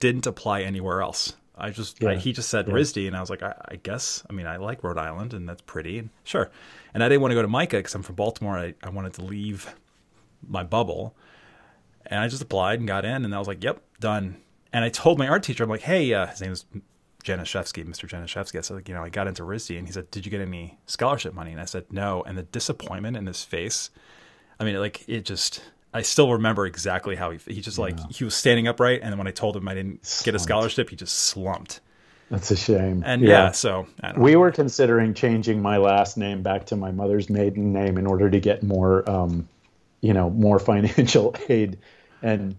didn't 0.00 0.26
apply 0.26 0.62
anywhere 0.62 1.02
else. 1.02 1.36
I 1.56 1.70
just 1.70 2.02
yeah. 2.02 2.10
I, 2.10 2.14
he 2.16 2.32
just 2.32 2.48
said 2.48 2.66
yeah. 2.66 2.74
RISD, 2.74 3.06
and 3.06 3.16
I 3.16 3.20
was 3.20 3.30
like, 3.30 3.42
I, 3.42 3.54
I, 3.68 3.76
guess. 3.76 4.24
I 4.30 4.32
mean, 4.32 4.46
I 4.46 4.56
like 4.56 4.82
Rhode 4.82 4.96
Island, 4.96 5.34
and 5.34 5.48
that's 5.48 5.60
pretty, 5.62 5.98
and 5.98 6.10
sure. 6.24 6.50
And 6.94 7.02
I 7.04 7.08
didn't 7.08 7.20
want 7.20 7.32
to 7.32 7.34
go 7.34 7.42
to 7.42 7.48
MICA 7.48 7.76
because 7.78 7.94
I'm 7.94 8.02
from 8.02 8.14
Baltimore. 8.14 8.56
I, 8.56 8.74
I 8.82 8.90
wanted 8.90 9.14
to 9.14 9.24
leave 9.24 9.74
my 10.46 10.62
bubble. 10.62 11.16
And 12.06 12.20
I 12.20 12.28
just 12.28 12.40
applied 12.40 12.78
and 12.78 12.88
got 12.88 13.04
in, 13.04 13.24
and 13.24 13.34
I 13.34 13.38
was 13.38 13.48
like, 13.48 13.62
"Yep, 13.62 13.82
done." 14.00 14.36
And 14.72 14.84
I 14.84 14.88
told 14.88 15.18
my 15.18 15.28
art 15.28 15.42
teacher, 15.42 15.64
I'm 15.64 15.70
like, 15.70 15.82
"Hey, 15.82 16.14
uh, 16.14 16.28
his 16.28 16.40
name 16.40 16.52
is 16.52 16.64
Janishevsky, 17.24 17.84
Mr. 17.84 18.08
Janishevsky." 18.08 18.58
I 18.58 18.62
said, 18.62 18.74
like, 18.74 18.88
"You 18.88 18.94
know, 18.94 19.02
I 19.02 19.08
got 19.10 19.26
into 19.26 19.42
RISD," 19.42 19.76
and 19.76 19.86
he 19.86 19.92
said, 19.92 20.10
"Did 20.10 20.24
you 20.24 20.30
get 20.30 20.40
any 20.40 20.78
scholarship 20.86 21.34
money?" 21.34 21.50
And 21.50 21.60
I 21.60 21.66
said, 21.66 21.92
"No." 21.92 22.22
And 22.22 22.38
the 22.38 22.44
disappointment 22.44 23.16
in 23.16 23.26
his 23.26 23.42
face, 23.42 23.90
I 24.60 24.64
mean, 24.64 24.78
like, 24.78 25.06
it 25.08 25.24
just 25.24 25.60
I 25.92 26.02
still 26.02 26.32
remember 26.32 26.66
exactly 26.66 27.16
how 27.16 27.30
he 27.30 27.38
he 27.46 27.60
just 27.60 27.78
like 27.78 27.98
he 28.10 28.24
was 28.24 28.34
standing 28.34 28.68
upright, 28.68 29.00
and 29.02 29.12
then 29.12 29.18
when 29.18 29.26
I 29.26 29.30
told 29.30 29.56
him 29.56 29.66
I 29.68 29.74
didn't 29.74 30.22
get 30.24 30.34
a 30.34 30.38
scholarship, 30.38 30.90
he 30.90 30.96
just 30.96 31.14
slumped. 31.14 31.80
That's 32.30 32.50
a 32.50 32.56
shame. 32.56 33.02
And 33.06 33.22
yeah, 33.22 33.52
so 33.52 33.86
I 34.02 34.12
don't 34.12 34.20
we 34.20 34.36
were 34.36 34.52
considering 34.52 35.14
changing 35.14 35.62
my 35.62 35.78
last 35.78 36.18
name 36.18 36.42
back 36.42 36.66
to 36.66 36.76
my 36.76 36.90
mother's 36.90 37.30
maiden 37.30 37.72
name 37.72 37.96
in 37.96 38.06
order 38.06 38.28
to 38.28 38.38
get 38.38 38.62
more, 38.62 39.08
um, 39.08 39.48
you 40.02 40.12
know, 40.12 40.28
more 40.28 40.58
financial 40.58 41.34
aid, 41.48 41.78
and 42.20 42.56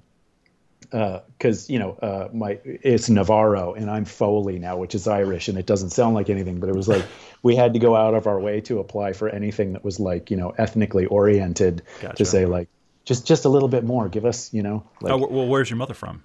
because 0.82 1.70
you 1.70 1.78
know, 1.78 1.92
uh, 2.02 2.30
my 2.34 2.60
it's 2.64 3.10
Navarro 3.10 3.76
and 3.76 3.92
I'm 3.92 4.06
Foley 4.06 4.58
now, 4.58 4.78
which 4.78 4.96
is 4.96 5.08
Irish, 5.08 5.48
and 5.48 5.58
it 5.58 5.68
doesn't 5.68 5.92
sound 5.92 6.16
like 6.16 6.32
anything, 6.32 6.60
but 6.60 6.68
it 6.68 6.76
was 6.76 6.88
like 6.88 7.06
we 7.44 7.56
had 7.56 7.74
to 7.74 7.80
go 7.80 7.96
out 7.96 8.16
of 8.16 8.26
our 8.26 8.40
way 8.40 8.62
to 8.62 8.80
apply 8.80 9.14
for 9.14 9.30
anything 9.30 9.74
that 9.74 9.84
was 9.84 10.00
like 10.00 10.32
you 10.32 10.38
know 10.38 10.50
ethnically 10.58 11.06
oriented 11.06 11.84
Gotcha. 12.02 12.16
to 12.16 12.26
say 12.26 12.46
like 12.48 12.70
just 13.10 13.26
just 13.26 13.44
a 13.44 13.50
little 13.50 13.68
bit 13.68 13.84
more, 13.84 14.08
give 14.08 14.24
us 14.24 14.54
you 14.54 14.62
know 14.64 14.84
like 15.02 15.12
Oh, 15.12 15.18
well, 15.18 15.48
where's 15.48 15.70
your 15.70 15.78
mother 15.78 15.96
from? 15.96 16.24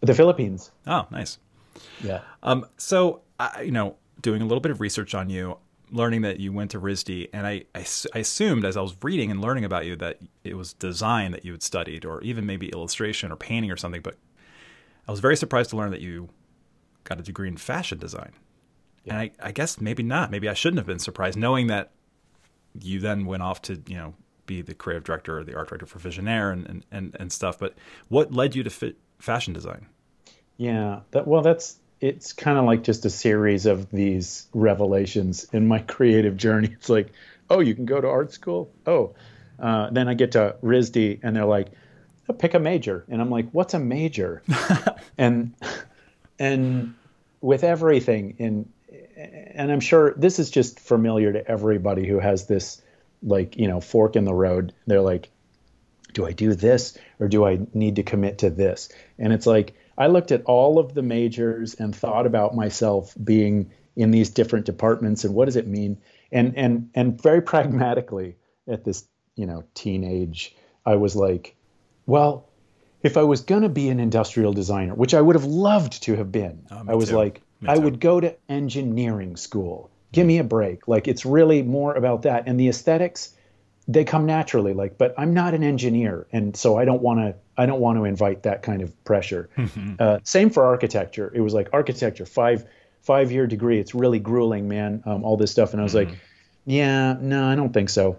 the 0.00 0.14
Philippines. 0.14 0.70
Oh, 0.86 1.06
nice. 1.10 1.38
Yeah. 2.02 2.20
Um, 2.42 2.66
so 2.76 3.22
I, 3.40 3.62
you 3.62 3.70
know, 3.70 3.96
doing 4.20 4.42
a 4.42 4.44
little 4.44 4.60
bit 4.60 4.70
of 4.70 4.80
research 4.82 5.14
on 5.14 5.30
you, 5.30 5.56
learning 5.90 6.22
that 6.22 6.40
you 6.40 6.52
went 6.52 6.72
to 6.72 6.80
RISD, 6.80 7.30
and 7.32 7.46
I, 7.46 7.64
I 7.74 7.86
assumed 8.18 8.66
as 8.66 8.76
I 8.76 8.82
was 8.82 8.94
reading 9.02 9.30
and 9.30 9.40
learning 9.40 9.64
about 9.64 9.86
you 9.86 9.96
that 9.96 10.18
it 10.42 10.58
was 10.58 10.74
design 10.74 11.32
that 11.32 11.44
you 11.46 11.52
had 11.52 11.62
studied, 11.62 12.04
or 12.04 12.20
even 12.22 12.44
maybe 12.44 12.68
illustration 12.68 13.32
or 13.32 13.36
painting 13.36 13.70
or 13.70 13.78
something. 13.78 14.02
But 14.02 14.16
I 15.08 15.10
was 15.10 15.20
very 15.20 15.36
surprised 15.36 15.70
to 15.70 15.76
learn 15.76 15.90
that 15.90 16.02
you 16.02 16.28
got 17.04 17.18
a 17.18 17.22
degree 17.22 17.48
in 17.48 17.56
fashion 17.56 17.96
design. 17.98 18.32
Yeah. 19.04 19.14
And 19.14 19.22
I, 19.22 19.30
I 19.48 19.52
guess 19.52 19.80
maybe 19.80 20.02
not. 20.02 20.30
Maybe 20.30 20.50
I 20.50 20.54
shouldn't 20.54 20.78
have 20.78 20.86
been 20.86 20.98
surprised, 20.98 21.38
knowing 21.38 21.68
that 21.68 21.92
you 22.78 23.00
then 23.00 23.24
went 23.24 23.42
off 23.42 23.62
to 23.62 23.80
you 23.86 23.96
know 23.96 24.14
be 24.46 24.62
the 24.62 24.74
creative 24.74 25.04
director 25.04 25.38
or 25.38 25.44
the 25.44 25.54
art 25.54 25.68
director 25.68 25.86
for 25.86 25.98
Visionaire 25.98 26.52
and 26.52 26.66
and, 26.66 26.86
and, 26.90 27.16
and 27.18 27.32
stuff. 27.32 27.58
But 27.58 27.74
what 28.08 28.32
led 28.32 28.54
you 28.54 28.62
to 28.62 28.70
fit 28.70 28.96
fashion 29.18 29.52
design? 29.52 29.86
Yeah, 30.56 31.00
that 31.10 31.26
well, 31.26 31.42
that's 31.42 31.78
it's 32.00 32.32
kind 32.32 32.58
of 32.58 32.64
like 32.64 32.82
just 32.82 33.04
a 33.04 33.10
series 33.10 33.66
of 33.66 33.90
these 33.90 34.46
revelations 34.52 35.46
in 35.52 35.66
my 35.66 35.78
creative 35.94 36.36
journey. 36.36 36.68
It's 36.72 36.88
like, 36.88 37.12
oh, 37.50 37.60
you 37.60 37.74
can 37.74 37.86
go 37.86 38.00
to 38.00 38.08
art 38.08 38.32
school. 38.32 38.70
Oh, 38.86 39.14
uh, 39.58 39.90
then 39.90 40.08
I 40.08 40.14
get 40.14 40.32
to 40.32 40.56
RISD, 40.62 41.20
and 41.22 41.36
they're 41.36 41.44
like, 41.44 41.68
oh, 42.28 42.32
pick 42.32 42.54
a 42.54 42.58
major, 42.58 43.04
and 43.08 43.20
I'm 43.20 43.30
like, 43.30 43.48
what's 43.52 43.74
a 43.74 43.78
major? 43.78 44.42
and 45.18 45.54
and 46.38 46.94
with 47.40 47.62
everything 47.62 48.34
in, 48.38 48.68
and 49.16 49.70
I'm 49.70 49.80
sure 49.80 50.14
this 50.16 50.38
is 50.38 50.50
just 50.50 50.80
familiar 50.80 51.32
to 51.32 51.46
everybody 51.46 52.06
who 52.06 52.18
has 52.18 52.46
this, 52.46 52.82
like 53.24 53.56
you 53.56 53.66
know, 53.68 53.80
fork 53.80 54.14
in 54.16 54.24
the 54.24 54.34
road. 54.34 54.72
They're 54.86 55.00
like, 55.00 55.30
do 56.12 56.26
I 56.26 56.32
do 56.32 56.54
this 56.54 56.96
or 57.18 57.28
do 57.28 57.44
I 57.44 57.58
need 57.74 57.96
to 57.96 58.02
commit 58.02 58.38
to 58.38 58.50
this? 58.50 58.88
And 59.18 59.32
it's 59.32 59.46
like 59.46 59.74
I 59.98 60.06
looked 60.08 60.30
at 60.32 60.44
all 60.44 60.78
of 60.78 60.94
the 60.94 61.02
majors 61.02 61.74
and 61.74 61.94
thought 61.94 62.26
about 62.26 62.54
myself 62.54 63.14
being 63.22 63.70
in 63.96 64.10
these 64.10 64.30
different 64.30 64.66
departments 64.66 65.24
and 65.24 65.34
what 65.34 65.46
does 65.46 65.56
it 65.56 65.66
mean? 65.66 65.98
And 66.30 66.56
and 66.56 66.90
and 66.94 67.20
very 67.20 67.42
pragmatically 67.52 68.36
at 68.68 68.84
this, 68.84 69.06
you 69.36 69.46
know, 69.46 69.64
teenage, 69.74 70.54
I 70.86 70.96
was 70.96 71.16
like, 71.16 71.56
well, 72.06 72.48
if 73.02 73.16
I 73.16 73.22
was 73.22 73.42
gonna 73.42 73.68
be 73.68 73.88
an 73.88 74.00
industrial 74.00 74.52
designer, 74.52 74.94
which 74.94 75.14
I 75.14 75.20
would 75.20 75.36
have 75.36 75.44
loved 75.44 76.02
to 76.04 76.16
have 76.16 76.30
been, 76.32 76.66
Oh, 76.70 76.84
I 76.88 76.94
was 76.94 77.10
too. 77.10 77.16
like, 77.16 77.42
Me 77.60 77.68
I 77.68 77.74
too. 77.76 77.82
would 77.82 78.00
go 78.00 78.20
to 78.20 78.34
engineering 78.48 79.36
school. 79.36 79.90
Give 80.14 80.26
me 80.26 80.38
a 80.38 80.44
break. 80.44 80.88
Like 80.88 81.08
it's 81.08 81.26
really 81.26 81.62
more 81.62 81.94
about 81.94 82.22
that. 82.22 82.44
And 82.46 82.58
the 82.58 82.68
aesthetics, 82.68 83.34
they 83.88 84.04
come 84.04 84.26
naturally. 84.26 84.72
Like 84.72 84.96
but 84.98 85.14
i'm 85.18 85.34
not 85.34 85.54
an 85.54 85.62
engineer 85.62 86.26
and 86.32 86.56
so 86.56 86.78
i 86.78 86.84
don't 86.84 87.02
want 87.02 87.20
to 87.20 87.34
i 87.56 87.66
don't 87.66 87.80
want 87.80 87.98
to 87.98 88.04
invite 88.04 88.44
that 88.44 88.62
kind 88.62 88.82
of 88.82 89.04
pressure. 89.04 89.50
Uh, 89.98 90.18
same 90.24 90.50
for 90.50 90.64
architecture. 90.64 91.30
It 91.34 91.40
was 91.40 91.54
like 91.54 91.68
architecture 91.72 92.26
five 92.26 92.66
five 93.02 93.30
year 93.30 93.46
degree. 93.46 93.78
It's 93.78 93.94
really 93.94 94.18
grueling 94.18 94.68
man 94.68 95.02
um, 95.04 95.24
all 95.24 95.36
this 95.36 95.50
stuff. 95.50 95.72
And 95.72 95.80
i 95.80 95.84
was 95.84 95.94
like 95.94 96.08
yeah 96.66 97.16
no 97.20 97.46
i 97.46 97.54
don't 97.54 97.72
think 97.72 97.90
so 97.90 98.18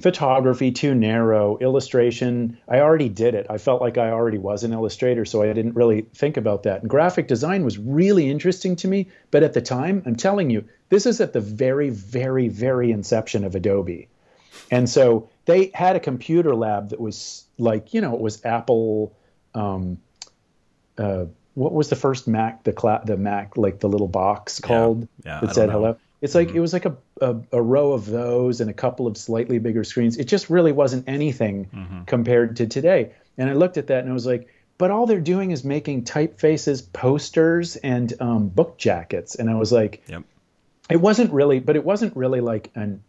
photography 0.00 0.70
too 0.70 0.94
narrow 0.94 1.56
illustration 1.58 2.58
i 2.68 2.80
already 2.80 3.08
did 3.08 3.34
it 3.34 3.46
i 3.48 3.56
felt 3.56 3.80
like 3.80 3.96
i 3.96 4.10
already 4.10 4.36
was 4.36 4.62
an 4.62 4.72
illustrator 4.72 5.24
so 5.24 5.42
i 5.42 5.52
didn't 5.52 5.74
really 5.74 6.02
think 6.14 6.36
about 6.36 6.64
that 6.64 6.82
and 6.82 6.90
graphic 6.90 7.26
design 7.26 7.64
was 7.64 7.78
really 7.78 8.28
interesting 8.30 8.76
to 8.76 8.88
me 8.88 9.08
but 9.30 9.42
at 9.42 9.54
the 9.54 9.62
time 9.62 10.02
i'm 10.04 10.16
telling 10.16 10.50
you 10.50 10.62
this 10.90 11.06
is 11.06 11.20
at 11.20 11.32
the 11.32 11.40
very 11.40 11.88
very 11.88 12.48
very 12.48 12.90
inception 12.90 13.42
of 13.42 13.54
adobe 13.54 14.06
and 14.70 14.88
so 14.88 15.28
they 15.44 15.70
had 15.74 15.96
a 15.96 16.00
computer 16.00 16.54
lab 16.54 16.90
that 16.90 17.00
was 17.00 17.44
like, 17.58 17.94
you 17.94 18.00
know, 18.00 18.14
it 18.14 18.20
was 18.20 18.44
Apple. 18.44 19.16
Um, 19.54 19.98
uh, 20.98 21.26
what 21.54 21.72
was 21.72 21.88
the 21.88 21.96
first 21.96 22.28
Mac? 22.28 22.64
The 22.64 22.72
cla- 22.72 23.02
the 23.04 23.16
Mac, 23.16 23.56
like 23.56 23.80
the 23.80 23.88
little 23.88 24.08
box 24.08 24.60
called 24.60 25.08
Yeah, 25.24 25.38
I 25.38 25.46
that 25.46 25.54
said 25.54 25.70
hello. 25.70 25.96
It's 26.26 26.34
like 26.34 26.48
mm-hmm. 26.48 26.56
it 26.56 26.60
was 26.60 26.72
like 26.72 26.86
a, 26.86 26.96
a 27.20 27.36
a 27.52 27.62
row 27.62 27.92
of 27.92 28.06
those 28.06 28.60
and 28.60 28.68
a 28.68 28.74
couple 28.74 29.06
of 29.06 29.16
slightly 29.16 29.60
bigger 29.60 29.84
screens. 29.84 30.16
It 30.16 30.24
just 30.24 30.50
really 30.50 30.72
wasn't 30.72 31.08
anything 31.08 31.66
mm-hmm. 31.72 32.02
compared 32.02 32.56
to 32.56 32.66
today. 32.66 33.12
And 33.38 33.48
I 33.48 33.52
looked 33.52 33.76
at 33.76 33.86
that 33.86 34.00
and 34.00 34.10
I 34.10 34.12
was 34.12 34.26
like, 34.26 34.48
but 34.76 34.90
all 34.90 35.06
they're 35.06 35.20
doing 35.20 35.52
is 35.52 35.62
making 35.62 36.02
typefaces, 36.02 36.82
posters, 36.92 37.76
and 37.76 38.12
um, 38.20 38.48
book 38.48 38.76
jackets. 38.76 39.36
And 39.36 39.48
I 39.48 39.54
was 39.54 39.70
like, 39.70 40.02
Yep. 40.08 40.24
it 40.90 41.00
wasn't 41.00 41.32
really 41.32 41.60
but 41.60 41.76
it 41.76 41.84
wasn't 41.84 42.16
really 42.16 42.40
like 42.40 42.72
an 42.74 43.04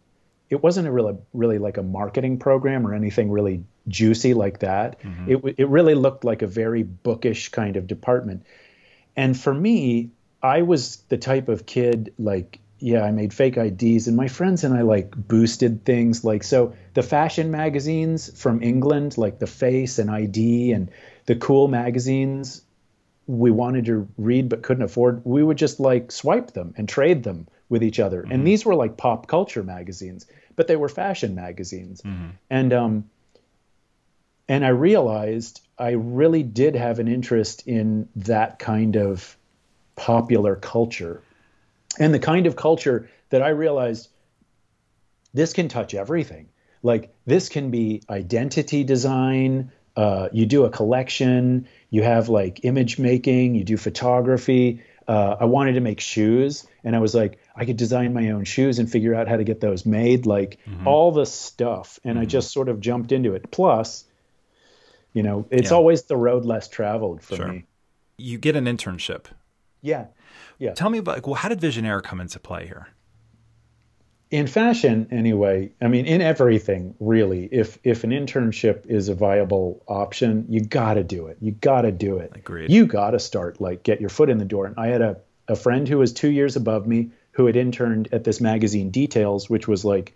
it 0.48 0.62
wasn't 0.62 0.86
a 0.86 0.92
really 0.92 1.16
really 1.34 1.58
like 1.58 1.76
a 1.76 1.82
marketing 1.82 2.38
program 2.38 2.86
or 2.86 2.94
anything 2.94 3.32
really 3.32 3.64
juicy 3.88 4.32
like 4.32 4.60
that 4.60 5.00
mm-hmm. 5.02 5.32
it, 5.32 5.54
it 5.58 5.68
really 5.68 5.94
looked 5.94 6.24
like 6.24 6.42
a 6.42 6.46
very 6.46 6.84
bookish 6.84 7.48
kind 7.48 7.76
of 7.76 7.86
department 7.86 8.44
and 9.16 9.38
for 9.38 9.52
me 9.52 10.10
i 10.42 10.62
was 10.62 10.96
the 11.08 11.18
type 11.18 11.48
of 11.48 11.66
kid 11.66 12.12
like 12.18 12.60
yeah 12.78 13.02
i 13.02 13.10
made 13.10 13.32
fake 13.32 13.56
ids 13.56 14.06
and 14.06 14.16
my 14.16 14.28
friends 14.28 14.64
and 14.64 14.74
i 14.74 14.82
like 14.82 15.10
boosted 15.16 15.84
things 15.84 16.24
like 16.24 16.42
so 16.44 16.74
the 16.94 17.02
fashion 17.02 17.50
magazines 17.50 18.30
from 18.40 18.62
england 18.62 19.18
like 19.18 19.38
the 19.38 19.46
face 19.46 19.98
and 19.98 20.10
id 20.10 20.72
and 20.72 20.90
the 21.26 21.36
cool 21.36 21.68
magazines 21.68 22.62
we 23.28 23.50
wanted 23.50 23.84
to 23.84 24.08
read 24.16 24.48
but 24.48 24.62
couldn't 24.62 24.82
afford, 24.82 25.24
we 25.24 25.44
would 25.44 25.58
just 25.58 25.78
like 25.78 26.10
swipe 26.10 26.52
them 26.52 26.74
and 26.76 26.88
trade 26.88 27.22
them 27.22 27.46
with 27.68 27.82
each 27.82 28.00
other. 28.00 28.22
And 28.28 28.46
these 28.46 28.64
were 28.64 28.74
like 28.74 28.96
pop 28.96 29.28
culture 29.28 29.62
magazines, 29.62 30.26
but 30.56 30.66
they 30.66 30.76
were 30.76 30.88
fashion 30.88 31.34
magazines. 31.34 32.00
And 32.48 32.72
um, 32.72 33.10
and 34.48 34.64
I 34.64 34.70
realized 34.70 35.60
I 35.78 35.90
really 35.90 36.42
did 36.42 36.74
have 36.74 36.98
an 37.00 37.06
interest 37.06 37.68
in 37.68 38.08
that 38.16 38.58
kind 38.58 38.96
of 38.96 39.36
popular 39.94 40.56
culture, 40.56 41.22
and 41.98 42.12
the 42.14 42.18
kind 42.18 42.46
of 42.46 42.56
culture 42.56 43.08
that 43.30 43.42
I 43.42 43.48
realized 43.50 44.08
this 45.34 45.52
can 45.52 45.68
touch 45.68 45.94
everything. 45.94 46.48
Like 46.82 47.14
this 47.26 47.48
can 47.48 47.70
be 47.70 48.02
identity 48.08 48.84
design. 48.84 49.72
Uh, 49.96 50.28
you 50.32 50.46
do 50.46 50.64
a 50.64 50.70
collection. 50.70 51.66
You 51.90 52.02
have 52.02 52.28
like 52.28 52.64
image 52.64 52.98
making. 52.98 53.54
You 53.56 53.64
do 53.64 53.76
photography. 53.76 54.82
Uh, 55.08 55.36
I 55.40 55.46
wanted 55.46 55.72
to 55.72 55.80
make 55.80 56.00
shoes, 56.00 56.66
and 56.84 56.94
I 56.94 56.98
was 56.98 57.14
like, 57.14 57.38
I 57.56 57.64
could 57.64 57.78
design 57.78 58.12
my 58.12 58.30
own 58.30 58.44
shoes 58.44 58.78
and 58.78 58.90
figure 58.90 59.14
out 59.14 59.26
how 59.26 59.36
to 59.38 59.44
get 59.44 59.58
those 59.58 59.86
made. 59.86 60.26
Like 60.26 60.58
all 60.84 61.12
the 61.12 61.24
stuff, 61.24 61.98
and 62.04 62.18
I 62.18 62.26
just 62.26 62.52
sort 62.52 62.68
of 62.68 62.78
jumped 62.80 63.10
into 63.10 63.34
it. 63.34 63.50
Plus, 63.50 64.04
you 65.14 65.22
know, 65.22 65.46
it's 65.50 65.70
Yeah. 65.70 65.76
always 65.78 66.02
the 66.02 66.16
road 66.16 66.44
less 66.44 66.68
traveled 66.68 67.22
for 67.22 67.36
Sure. 67.36 67.48
me. 67.48 67.64
You 68.18 68.36
get 68.36 68.54
an 68.54 68.66
internship. 68.66 69.24
Yeah, 69.80 70.06
yeah. 70.58 70.74
Tell 70.74 70.90
me 70.90 70.98
about 70.98 71.16
like, 71.16 71.26
well, 71.26 71.36
how 71.36 71.48
did 71.48 71.60
Visionaire 71.60 72.02
come 72.02 72.20
into 72.20 72.38
play 72.40 72.66
here? 72.66 72.88
in 74.30 74.46
fashion 74.46 75.08
anyway 75.10 75.70
i 75.80 75.88
mean 75.88 76.04
in 76.04 76.20
everything 76.20 76.94
really 77.00 77.48
if 77.50 77.78
if 77.82 78.04
an 78.04 78.10
internship 78.10 78.86
is 78.86 79.08
a 79.08 79.14
viable 79.14 79.82
option 79.88 80.44
you 80.50 80.60
got 80.60 80.94
to 80.94 81.04
do 81.04 81.28
it 81.28 81.38
you 81.40 81.52
got 81.52 81.82
to 81.82 81.92
do 81.92 82.18
it 82.18 82.32
Agreed. 82.34 82.70
you 82.70 82.86
got 82.86 83.12
to 83.12 83.18
start 83.18 83.60
like 83.60 83.82
get 83.82 84.00
your 84.00 84.10
foot 84.10 84.28
in 84.28 84.38
the 84.38 84.44
door 84.44 84.66
and 84.66 84.74
i 84.76 84.88
had 84.88 85.00
a, 85.00 85.16
a 85.48 85.56
friend 85.56 85.88
who 85.88 85.98
was 85.98 86.12
two 86.12 86.30
years 86.30 86.56
above 86.56 86.86
me 86.86 87.10
who 87.32 87.46
had 87.46 87.56
interned 87.56 88.08
at 88.12 88.24
this 88.24 88.40
magazine 88.40 88.90
details 88.90 89.48
which 89.48 89.66
was 89.66 89.84
like 89.84 90.14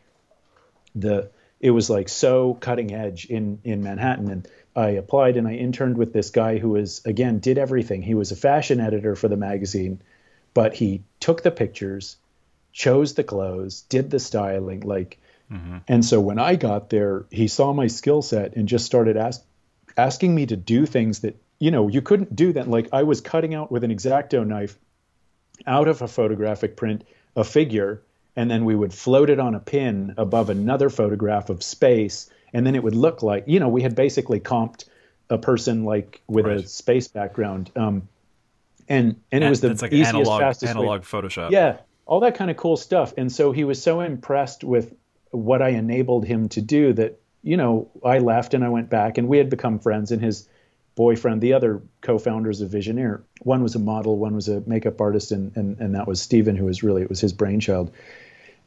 the 0.95 1.31
it 1.61 1.71
was 1.71 1.89
like 1.89 2.09
so 2.11 2.53
cutting 2.53 2.93
edge 2.93 3.25
in 3.25 3.61
in 3.65 3.83
manhattan 3.83 4.31
and 4.31 4.49
i 4.75 4.91
applied 4.91 5.37
and 5.37 5.47
i 5.47 5.53
interned 5.53 5.97
with 5.97 6.13
this 6.13 6.31
guy 6.31 6.59
who 6.59 6.71
was 6.71 7.03
again 7.05 7.39
did 7.39 7.59
everything 7.59 8.03
he 8.03 8.15
was 8.15 8.33
a 8.33 8.37
fashion 8.37 8.81
editor 8.81 9.15
for 9.15 9.29
the 9.29 9.37
magazine 9.37 10.01
but 10.55 10.75
he 10.75 11.03
took 11.21 11.43
the 11.43 11.51
pictures 11.51 12.17
chose 12.73 13.15
the 13.15 13.25
clothes, 13.25 13.83
did 13.83 14.11
the 14.11 14.19
styling, 14.19 14.81
like. 14.81 15.19
Mm-hmm. 15.51 15.79
And 15.87 16.05
so 16.05 16.21
when 16.21 16.39
I 16.39 16.57
got 16.57 16.91
there, 16.91 17.27
he 17.31 17.47
saw 17.47 17.73
my 17.73 17.87
skill 17.87 18.23
set 18.23 18.57
and 18.57 18.67
just 18.67 18.87
started 18.87 19.17
ask, 19.17 19.45
asking 19.97 20.35
me 20.35 20.47
to 20.47 20.57
do 20.57 20.87
things 20.87 21.21
that 21.21 21.37
you 21.59 21.71
know 21.71 21.89
you 21.89 22.01
couldn't 22.01 22.35
do 22.35 22.55
that. 22.55 22.69
Like 22.69 22.89
I 22.93 23.03
was 23.03 23.21
cutting 23.21 23.55
out 23.55 23.71
with 23.71 23.85
an 23.85 23.95
exacto 23.95 24.47
knife 24.47 24.79
out 25.67 25.89
of 25.89 26.03
a 26.03 26.09
photographic 26.09 26.77
print 26.77 27.05
a 27.37 27.45
figure, 27.45 28.03
and 28.35 28.51
then 28.51 28.65
we 28.65 28.75
would 28.75 28.95
float 28.95 29.31
it 29.31 29.39
on 29.39 29.55
a 29.55 29.61
pin 29.61 30.15
above 30.17 30.49
another 30.49 30.89
photograph 30.89 31.51
of 31.51 31.63
space, 31.63 32.31
and 32.53 32.67
then 32.67 32.75
it 32.75 32.83
would 32.83 32.95
look 32.95 33.23
like 33.23 33.45
you 33.47 33.61
know 33.61 33.69
we 33.69 33.83
had 33.83 33.95
basically 33.95 34.41
comped 34.41 34.85
a 35.31 35.39
person 35.39 35.85
like 35.85 36.21
with 36.29 36.47
Right. 36.47 36.59
a 36.65 36.67
space 36.69 37.09
background. 37.09 37.71
Um, 37.77 38.09
and 38.89 39.17
and 39.31 39.43
it 39.45 39.49
was 39.49 39.61
the 39.61 39.71
It's 39.71 39.81
like 39.83 39.93
easiest, 39.93 40.15
analog 40.15 40.41
fastest 40.41 40.75
way- 40.75 40.81
analog 40.81 41.03
Photoshop. 41.03 41.51
yeah, 41.51 41.79
all 42.07 42.21
that 42.21 42.35
kind 42.35 42.51
of 42.51 42.57
cool 42.57 42.77
stuff. 42.77 43.15
And 43.17 43.31
so 43.33 43.53
he 43.53 43.65
was 43.65 43.81
so 43.83 44.01
impressed 44.01 44.65
with 44.65 44.95
what 45.31 45.63
I 45.63 45.71
enabled 45.71 46.27
him 46.27 46.49
to 46.51 46.61
do 46.61 46.93
that, 46.95 47.19
you 47.43 47.57
know, 47.57 47.89
I 48.05 48.19
left 48.19 48.53
and 48.55 48.63
I 48.65 48.69
went 48.69 48.91
back 48.91 49.17
and 49.19 49.29
we 49.29 49.39
had 49.39 49.49
become 49.49 49.79
friends. 49.79 50.11
And 50.13 50.21
his 50.21 50.47
boyfriend, 50.97 51.41
the 51.41 51.55
other 51.55 51.81
co 52.03 52.19
founders 52.19 52.61
of 52.61 52.71
Visionaire, 52.71 53.23
one 53.41 53.63
was 53.63 53.75
a 53.75 53.79
model, 53.79 54.19
one 54.19 54.35
was 54.35 54.49
a 54.49 54.61
makeup 54.67 55.01
artist, 55.01 55.33
and, 55.33 55.57
and, 55.57 55.79
and 55.79 55.95
that 55.95 56.07
was 56.07 56.21
Steven, 56.21 56.57
who 56.57 56.67
was 56.67 56.83
really, 56.83 57.01
it 57.01 57.09
was 57.09 57.21
his 57.21 57.33
brainchild. 57.33 57.91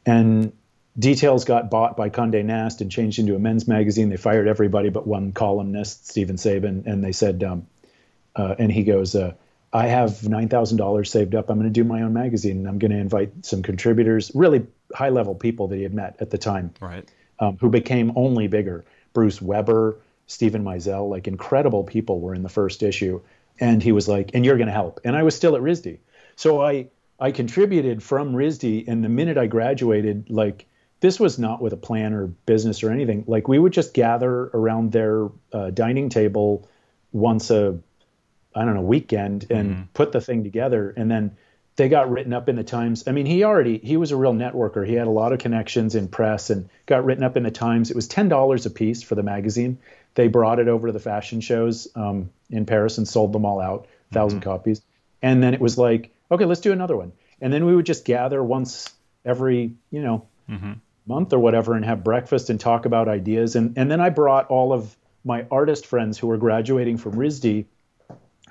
And 0.04 0.52
Details 0.98 1.44
got 1.44 1.70
bought 1.70 1.96
by 1.96 2.08
Condé 2.08 2.44
Nast 2.44 2.80
and 2.80 2.90
changed 2.90 3.18
into 3.18 3.34
a 3.34 3.38
men's 3.38 3.68
magazine. 3.68 4.08
They 4.08 4.16
fired 4.16 4.48
everybody 4.48 4.88
but 4.88 5.06
one 5.06 5.32
columnist, 5.32 6.08
Steven 6.08 6.38
Sabin, 6.38 6.84
and 6.86 7.04
they 7.04 7.12
said, 7.12 7.44
um, 7.44 7.66
uh, 8.34 8.54
and 8.58 8.72
he 8.72 8.82
goes, 8.84 9.14
uh, 9.14 9.34
I 9.72 9.88
have 9.88 10.26
nine 10.26 10.48
thousand 10.48 10.78
dollars 10.78 11.10
saved 11.10 11.34
up. 11.34 11.50
I'm 11.50 11.58
going 11.58 11.68
to 11.68 11.72
do 11.72 11.84
my 11.84 12.00
own 12.02 12.14
magazine, 12.14 12.58
and 12.58 12.68
I'm 12.68 12.78
going 12.78 12.92
to 12.92 12.96
invite 12.98 13.44
some 13.44 13.62
contributors, 13.62 14.30
really 14.34 14.66
high 14.94 15.10
level 15.10 15.34
people 15.34 15.68
that 15.68 15.76
he 15.76 15.82
had 15.82 15.92
met 15.92 16.16
at 16.20 16.30
the 16.30 16.38
time, 16.38 16.72
Right. 16.80 17.06
um, 17.40 17.58
who 17.58 17.68
became 17.68 18.12
only 18.16 18.46
bigger. 18.46 18.84
Bruce 19.12 19.42
Weber, 19.42 19.98
Steven 20.28 20.64
Meisel, 20.64 21.10
like 21.10 21.28
incredible 21.28 21.84
people 21.84 22.20
were 22.20 22.34
in 22.34 22.42
the 22.42 22.48
first 22.48 22.82
issue, 22.82 23.20
and 23.60 23.82
he 23.82 23.92
was 23.92 24.08
like, 24.08 24.30
"And 24.34 24.46
you're 24.46 24.56
going 24.56 24.68
to 24.68 24.72
help." 24.72 25.00
And 25.04 25.14
I 25.14 25.24
was 25.24 25.34
still 25.34 25.56
at 25.56 25.62
RISD, 25.62 25.98
so 26.36 26.62
I 26.62 26.86
I 27.20 27.32
contributed 27.32 28.02
from 28.02 28.34
RISD, 28.34 28.88
and 28.88 29.04
the 29.04 29.08
minute 29.10 29.36
I 29.36 29.46
graduated, 29.46 30.30
like 30.30 30.66
this 31.00 31.20
was 31.20 31.38
not 31.38 31.60
with 31.60 31.72
a 31.72 31.76
plan 31.76 32.12
or 32.14 32.26
business 32.26 32.82
or 32.82 32.90
anything. 32.90 33.24
Like 33.26 33.48
we 33.48 33.58
would 33.58 33.72
just 33.72 33.94
gather 33.94 34.50
around 34.54 34.92
their 34.92 35.28
uh, 35.52 35.70
dining 35.70 36.08
table 36.08 36.68
once 37.12 37.50
a 37.50 37.78
I 38.54 38.64
don't 38.64 38.74
know 38.74 38.80
weekend 38.80 39.46
and 39.50 39.92
put 39.92 40.12
the 40.12 40.20
thing 40.20 40.44
together, 40.44 40.92
and 40.96 41.10
then 41.10 41.36
they 41.76 41.90
got 41.90 42.10
written 42.10 42.32
up 42.32 42.48
in 42.48 42.56
the 42.56 42.64
Times. 42.64 43.06
I 43.06 43.12
mean, 43.12 43.26
he 43.26 43.44
already 43.44 43.78
he 43.78 43.98
was 43.98 44.10
a 44.10 44.16
real 44.16 44.32
networker. 44.32 44.86
He 44.86 44.94
had 44.94 45.06
a 45.06 45.10
lot 45.10 45.34
of 45.34 45.38
connections 45.38 45.94
in 45.94 46.08
press 46.08 46.48
and 46.48 46.70
got 46.86 47.04
written 47.04 47.22
up 47.22 47.36
in 47.36 47.42
the 47.42 47.50
Times. 47.50 47.90
It 47.90 47.96
was 47.96 48.08
ten 48.08 48.28
dollars 48.28 48.64
a 48.64 48.70
piece 48.70 49.02
for 49.02 49.14
the 49.14 49.22
magazine. 49.22 49.78
They 50.14 50.28
brought 50.28 50.58
it 50.58 50.68
over 50.68 50.86
to 50.86 50.92
the 50.92 50.98
fashion 50.98 51.42
shows 51.42 51.88
um, 51.94 52.30
in 52.48 52.64
Paris 52.64 52.96
and 52.96 53.06
sold 53.06 53.34
them 53.34 53.44
all 53.44 53.60
out, 53.60 53.86
1000 54.12 54.40
copies. 54.40 54.80
And 55.20 55.42
then 55.42 55.52
it 55.52 55.60
was 55.60 55.76
like, 55.76 56.10
okay, 56.30 56.46
let's 56.46 56.62
do 56.62 56.72
another 56.72 56.96
one. 56.96 57.12
And 57.42 57.52
then 57.52 57.66
we 57.66 57.76
would 57.76 57.84
just 57.84 58.06
gather 58.06 58.42
once 58.42 58.88
every, 59.26 59.74
you 59.90 60.00
know, 60.00 60.26
month 61.06 61.32
or 61.32 61.38
whatever 61.38 61.74
and 61.74 61.84
have 61.84 62.02
breakfast 62.04 62.50
and 62.50 62.58
talk 62.60 62.84
about 62.86 63.08
ideas. 63.08 63.56
And 63.56 63.76
and 63.78 63.90
then 63.90 64.00
I 64.00 64.10
brought 64.10 64.48
all 64.48 64.72
of 64.72 64.96
my 65.24 65.46
artist 65.50 65.86
friends 65.86 66.18
who 66.18 66.26
were 66.28 66.36
graduating 66.38 66.98
from 66.98 67.12
RISD, 67.12 67.66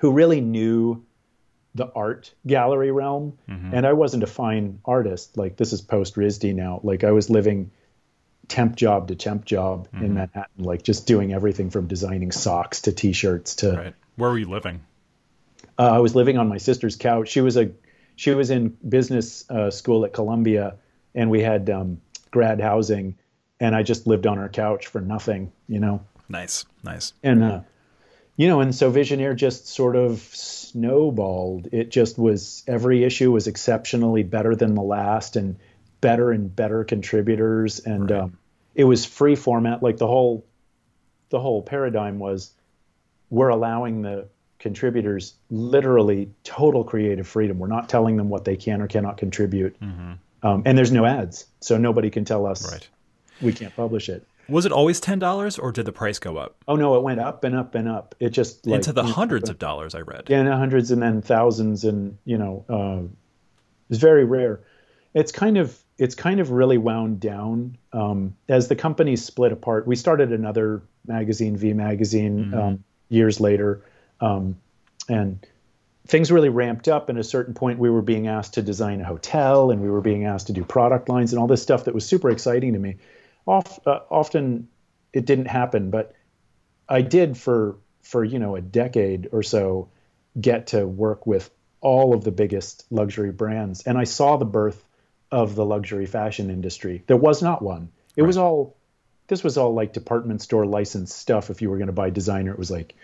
who 0.00 0.12
really 0.12 0.40
knew 0.40 1.04
the 1.74 1.90
art 1.94 2.32
gallery 2.46 2.90
realm. 2.90 3.38
And 3.46 3.86
I 3.86 3.92
wasn't 3.92 4.22
a 4.22 4.26
fine 4.26 4.80
artist. 4.84 5.36
Like 5.36 5.56
this 5.56 5.72
is 5.72 5.80
post 5.82 6.16
RISD 6.16 6.54
now. 6.54 6.80
Like 6.82 7.04
I 7.04 7.12
was 7.12 7.28
living 7.30 7.70
temp 8.48 8.76
job 8.76 9.08
to 9.08 9.14
temp 9.16 9.44
job 9.44 9.88
in 9.92 10.14
Manhattan, 10.14 10.64
like 10.64 10.82
just 10.82 11.06
doing 11.06 11.32
everything 11.32 11.70
from 11.70 11.86
designing 11.88 12.30
socks 12.32 12.82
to 12.82 12.92
t-shirts 12.92 13.56
to 13.56 13.72
Right. 13.72 13.94
Where 14.16 14.30
were 14.30 14.38
you 14.38 14.48
living? 14.48 14.80
uh, 15.78 15.82
I 15.82 15.98
was 15.98 16.14
living 16.14 16.38
on 16.38 16.48
my 16.48 16.58
sister's 16.58 16.96
couch. 16.96 17.28
She 17.28 17.40
was 17.40 17.56
a 17.56 17.70
she 18.14 18.30
was 18.30 18.50
in 18.50 18.68
business 18.88 19.44
uh, 19.50 19.70
school 19.70 20.06
at 20.06 20.14
Columbia, 20.14 20.76
and 21.14 21.28
we 21.30 21.42
had 21.42 21.68
um, 21.68 22.00
grad 22.36 22.60
housing, 22.60 23.16
and 23.60 23.74
I 23.74 23.82
just 23.82 24.06
lived 24.06 24.26
on 24.26 24.36
her 24.36 24.50
couch 24.50 24.88
for 24.88 25.00
nothing, 25.00 25.50
you 25.68 25.80
know. 25.80 26.04
Nice. 26.28 26.66
Nice. 26.84 27.14
And 27.22 27.42
uh, 27.42 27.60
you 28.36 28.46
know, 28.46 28.60
and 28.60 28.74
so 28.74 28.92
Visionaire 28.92 29.34
just 29.34 29.68
sort 29.68 29.96
of 29.96 30.20
snowballed. 30.20 31.68
It 31.72 31.90
just 31.90 32.18
was 32.18 32.62
every 32.66 33.04
issue 33.04 33.32
was 33.32 33.46
exceptionally 33.46 34.22
better 34.22 34.54
than 34.54 34.74
the 34.74 34.82
last, 34.82 35.36
and 35.36 35.56
better 36.02 36.30
and 36.30 36.54
better 36.54 36.84
contributors, 36.84 37.80
and 37.80 38.10
Right. 38.10 38.20
um, 38.20 38.38
it 38.74 38.84
was 38.84 39.06
free 39.06 39.34
format. 39.36 39.82
Like 39.82 39.96
the 39.96 40.06
whole 40.06 40.44
the 41.30 41.40
whole 41.40 41.62
paradigm 41.62 42.18
was 42.18 42.52
we're 43.30 43.48
allowing 43.48 44.02
the 44.02 44.28
contributors 44.58 45.34
literally 45.50 46.28
total 46.44 46.84
creative 46.84 47.26
freedom. 47.26 47.58
We're 47.58 47.66
not 47.78 47.88
telling 47.88 48.16
them 48.18 48.28
what 48.28 48.44
they 48.44 48.56
can 48.56 48.82
or 48.82 48.86
cannot 48.88 49.16
contribute. 49.16 49.74
Um, 50.46 50.62
and 50.64 50.76
there's 50.78 50.92
no 50.92 51.04
ads, 51.04 51.46
so 51.60 51.76
nobody 51.78 52.10
can 52.10 52.24
tell 52.24 52.46
us 52.46 52.70
Right. 52.72 52.88
we 53.40 53.52
can't 53.52 53.74
publish 53.74 54.08
it. 54.08 54.26
Was 54.48 54.64
it 54.64 54.70
always 54.72 55.00
ten 55.00 55.18
dollars, 55.18 55.58
or 55.58 55.72
did 55.72 55.86
the 55.86 55.92
price 55.92 56.18
go 56.20 56.36
up 56.36 56.54
Oh 56.68 56.76
no, 56.76 56.94
it 56.96 57.02
went 57.02 57.18
up 57.20 57.42
and 57.42 57.56
up 57.56 57.74
and 57.74 57.88
up. 57.88 58.14
It 58.20 58.30
just 58.30 58.64
like 58.66 58.76
into 58.76 58.92
the 58.92 59.02
hundreds 59.02 59.50
of 59.50 59.58
dollars? 59.58 59.94
I 59.94 60.00
read. 60.00 60.24
yeah, 60.28 60.40
in 60.40 60.46
the 60.46 60.56
hundreds 60.56 60.90
and 60.92 61.02
then 61.02 61.20
thousands, 61.20 61.84
and 61.84 62.16
you 62.24 62.38
know, 62.38 62.64
uh, 62.68 63.08
it's 63.90 63.98
very 63.98 64.24
rare. 64.24 64.60
It's 65.14 65.32
kind 65.32 65.58
of 65.58 65.76
it's 65.98 66.14
kind 66.14 66.38
of 66.40 66.50
really 66.50 66.78
wound 66.78 67.18
down 67.20 67.76
um, 67.92 68.36
as 68.48 68.68
the 68.68 68.76
companies 68.76 69.24
split 69.24 69.50
apart. 69.50 69.86
We 69.86 69.96
started 69.96 70.30
another 70.32 70.82
magazine, 71.06 71.56
V 71.56 71.72
Magazine, 71.72 72.52
um, 72.54 72.84
years 73.08 73.40
later, 73.40 73.82
um, 74.20 74.56
and 75.08 75.44
things 76.06 76.30
really 76.32 76.48
ramped 76.48 76.88
up. 76.88 77.08
And 77.08 77.18
at 77.18 77.24
a 77.24 77.28
certain 77.28 77.54
point, 77.54 77.78
we 77.78 77.90
were 77.90 78.02
being 78.02 78.28
asked 78.28 78.54
to 78.54 78.62
design 78.62 79.00
a 79.00 79.04
hotel, 79.04 79.70
and 79.70 79.80
we 79.80 79.90
were 79.90 80.00
being 80.00 80.24
asked 80.24 80.48
to 80.48 80.52
do 80.52 80.64
product 80.64 81.08
lines 81.08 81.32
and 81.32 81.40
all 81.40 81.46
this 81.46 81.62
stuff 81.62 81.84
that 81.84 81.94
was 81.94 82.06
super 82.06 82.30
exciting 82.30 82.72
to 82.72 82.78
me. 82.78 82.96
Off, 83.46 83.86
uh, 83.86 84.00
often, 84.10 84.68
it 85.12 85.24
didn't 85.24 85.46
happen, 85.46 85.90
but 85.90 86.14
I 86.88 87.02
did 87.02 87.36
for 87.36 87.76
for 88.02 88.22
you 88.22 88.38
know 88.38 88.54
a 88.54 88.60
decade 88.60 89.28
or 89.32 89.42
so 89.42 89.88
get 90.40 90.68
to 90.68 90.86
work 90.86 91.26
with 91.26 91.50
all 91.80 92.14
of 92.14 92.24
the 92.24 92.30
biggest 92.30 92.84
luxury 92.90 93.32
brands, 93.32 93.82
and 93.82 93.96
I 93.98 94.04
saw 94.04 94.36
the 94.36 94.44
birth 94.44 94.82
of 95.30 95.54
the 95.54 95.64
luxury 95.64 96.06
fashion 96.06 96.50
industry. 96.50 97.02
There 97.06 97.16
was 97.16 97.42
not 97.42 97.62
one. 97.62 97.90
It 98.16 98.22
was 98.22 98.36
all 98.36 98.76
this 99.28 99.42
was 99.42 99.56
all 99.56 99.74
like 99.74 99.92
department 99.92 100.42
store 100.42 100.66
licensed 100.66 101.16
stuff. 101.16 101.50
If 101.50 101.62
you 101.62 101.70
were 101.70 101.78
going 101.78 101.88
to 101.88 101.92
buy 101.92 102.10
designer, 102.10 102.52
it 102.52 102.58
was 102.58 102.70
like 102.70 102.94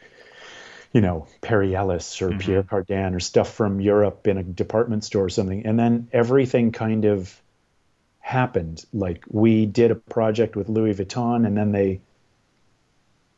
you 0.92 1.00
know 1.00 1.26
Perry 1.40 1.74
Ellis 1.74 2.20
or 2.22 2.30
mm-hmm. 2.30 2.38
Pierre 2.38 2.62
Cardin 2.62 3.14
or 3.14 3.20
stuff 3.20 3.52
from 3.52 3.80
Europe 3.80 4.26
in 4.26 4.38
a 4.38 4.42
department 4.42 5.04
store 5.04 5.24
or 5.24 5.30
something, 5.30 5.66
and 5.66 5.78
then 5.78 6.08
everything 6.12 6.72
kind 6.72 7.04
of 7.04 7.40
happened. 8.20 8.84
Like 8.92 9.24
we 9.28 9.66
did 9.66 9.90
a 9.90 9.94
project 9.94 10.56
with 10.56 10.68
Louis 10.68 10.94
Vuitton, 10.94 11.46
and 11.46 11.56
then 11.56 11.72
they 11.72 12.00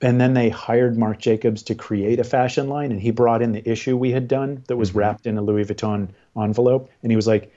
and 0.00 0.20
then 0.20 0.34
they 0.34 0.50
hired 0.50 0.98
Marc 0.98 1.18
Jacobs 1.18 1.62
to 1.64 1.74
create 1.74 2.20
a 2.20 2.24
fashion 2.24 2.68
line, 2.68 2.92
and 2.92 3.00
he 3.00 3.10
brought 3.10 3.42
in 3.42 3.52
the 3.52 3.68
issue 3.68 3.96
we 3.96 4.10
had 4.10 4.28
done 4.28 4.64
that 4.66 4.76
was 4.76 4.90
mm-hmm. 4.90 4.98
wrapped 4.98 5.26
in 5.26 5.38
a 5.38 5.42
Louis 5.42 5.64
Vuitton 5.64 6.08
envelope, 6.36 6.90
and 7.02 7.12
he 7.12 7.16
was 7.16 7.26
like, 7.26 7.52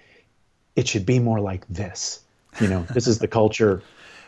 "It 0.75 0.87
should 0.87 1.05
be 1.05 1.19
more 1.19 1.39
like 1.39 1.67
this." 1.67 2.21
You 2.61 2.67
know, 2.67 2.87
this 2.93 3.07
is 3.07 3.19
the 3.19 3.27
culture. 3.27 3.83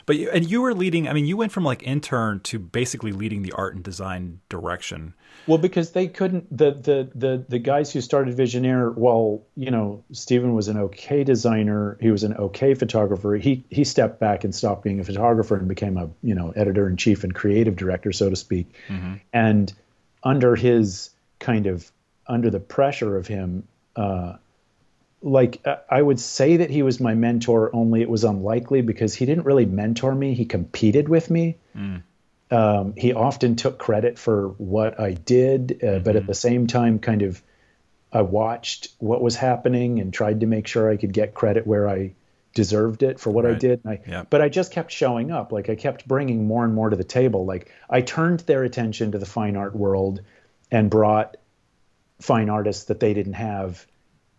But 0.09 0.17
you, 0.17 0.31
and 0.31 0.49
you 0.49 0.63
were 0.63 0.73
leading. 0.73 1.07
I 1.07 1.13
mean, 1.13 1.27
you 1.27 1.37
went 1.37 1.51
from 1.51 1.63
like 1.63 1.83
intern 1.83 2.39
to 2.39 2.57
basically 2.57 3.11
leading 3.11 3.43
the 3.43 3.51
art 3.51 3.75
and 3.75 3.83
design 3.83 4.39
direction. 4.49 5.13
Well, 5.45 5.59
because 5.59 5.91
they 5.91 6.07
couldn't 6.07 6.47
the 6.49 6.71
the 6.71 7.11
the 7.13 7.45
the 7.47 7.59
guys 7.59 7.93
who 7.93 8.01
started 8.01 8.35
Visionaire, 8.35 8.91
Well, 8.97 9.43
you 9.55 9.69
know 9.69 10.03
Stephen 10.11 10.55
was 10.55 10.67
an 10.67 10.79
okay 10.79 11.23
designer, 11.23 11.95
he 12.01 12.09
was 12.09 12.23
an 12.23 12.33
okay 12.37 12.73
photographer. 12.73 13.35
He 13.35 13.63
he 13.69 13.83
stepped 13.83 14.19
back 14.19 14.43
and 14.43 14.55
stopped 14.55 14.83
being 14.83 14.99
a 14.99 15.03
photographer 15.03 15.55
and 15.55 15.67
became 15.67 15.95
a 15.95 16.09
you 16.23 16.33
know 16.33 16.53
editor 16.55 16.89
in 16.89 16.97
chief 16.97 17.23
and 17.23 17.35
creative 17.35 17.75
director, 17.75 18.11
so 18.11 18.31
to 18.31 18.35
speak. 18.35 18.65
And 19.31 19.71
under 20.23 20.55
his 20.55 21.11
kind 21.37 21.67
of 21.67 21.91
under 22.25 22.49
the 22.49 22.59
pressure 22.59 23.15
of 23.15 23.27
him, 23.27 23.67
uh, 23.95 24.37
like 25.21 25.65
I 25.89 26.01
would 26.01 26.19
say 26.19 26.57
that 26.57 26.69
he 26.69 26.83
was 26.83 26.99
my 26.99 27.13
mentor. 27.13 27.69
Only 27.73 28.01
it 28.01 28.09
was 28.09 28.23
unlikely 28.23 28.81
because 28.81 29.13
he 29.13 29.25
didn't 29.25 29.45
really 29.45 29.65
mentor 29.65 30.15
me. 30.15 30.33
He 30.33 30.45
competed 30.45 31.09
with 31.09 31.29
me 31.29 31.57
um, 32.51 32.93
he 32.97 33.13
often 33.13 33.55
took 33.55 33.77
credit 33.77 34.17
for 34.17 34.49
what 34.57 34.99
I 34.99 35.13
did, 35.13 35.83
uh, 35.83 35.99
but 35.99 36.15
at 36.15 36.25
the 36.25 36.33
same 36.33 36.67
time, 36.67 36.99
kind 36.99 37.21
of, 37.21 37.41
I 38.11 38.23
watched 38.23 38.89
what 38.97 39.21
was 39.21 39.35
happening 39.35 39.99
and 39.99 40.11
tried 40.11 40.39
to 40.39 40.47
make 40.47 40.65
sure 40.65 40.89
I 40.89 40.97
could 40.97 41.13
get 41.13 41.35
credit 41.35 41.67
where 41.67 41.87
I 41.87 42.13
deserved 42.55 43.03
it 43.03 43.19
for 43.19 43.29
what 43.29 43.45
I 43.45 43.53
did. 43.53 43.81
I, 43.85 43.99
Yeah. 44.07 44.23
But 44.27 44.41
I 44.41 44.49
just 44.49 44.71
kept 44.71 44.91
showing 44.91 45.31
up. 45.31 45.51
Like 45.51 45.69
I 45.69 45.75
kept 45.75 46.07
bringing 46.07 46.47
more 46.47 46.65
and 46.65 46.73
more 46.73 46.89
to 46.89 46.95
the 46.95 47.03
table. 47.03 47.45
Like 47.45 47.71
I 47.87 48.01
turned 48.01 48.39
their 48.41 48.63
attention 48.63 49.11
to 49.11 49.19
the 49.19 49.27
fine 49.27 49.55
art 49.55 49.75
world 49.75 50.21
and 50.71 50.89
brought 50.89 51.37
fine 52.19 52.49
artists 52.49 52.85
that 52.85 52.99
they 52.99 53.13
didn't 53.13 53.33
have 53.33 53.85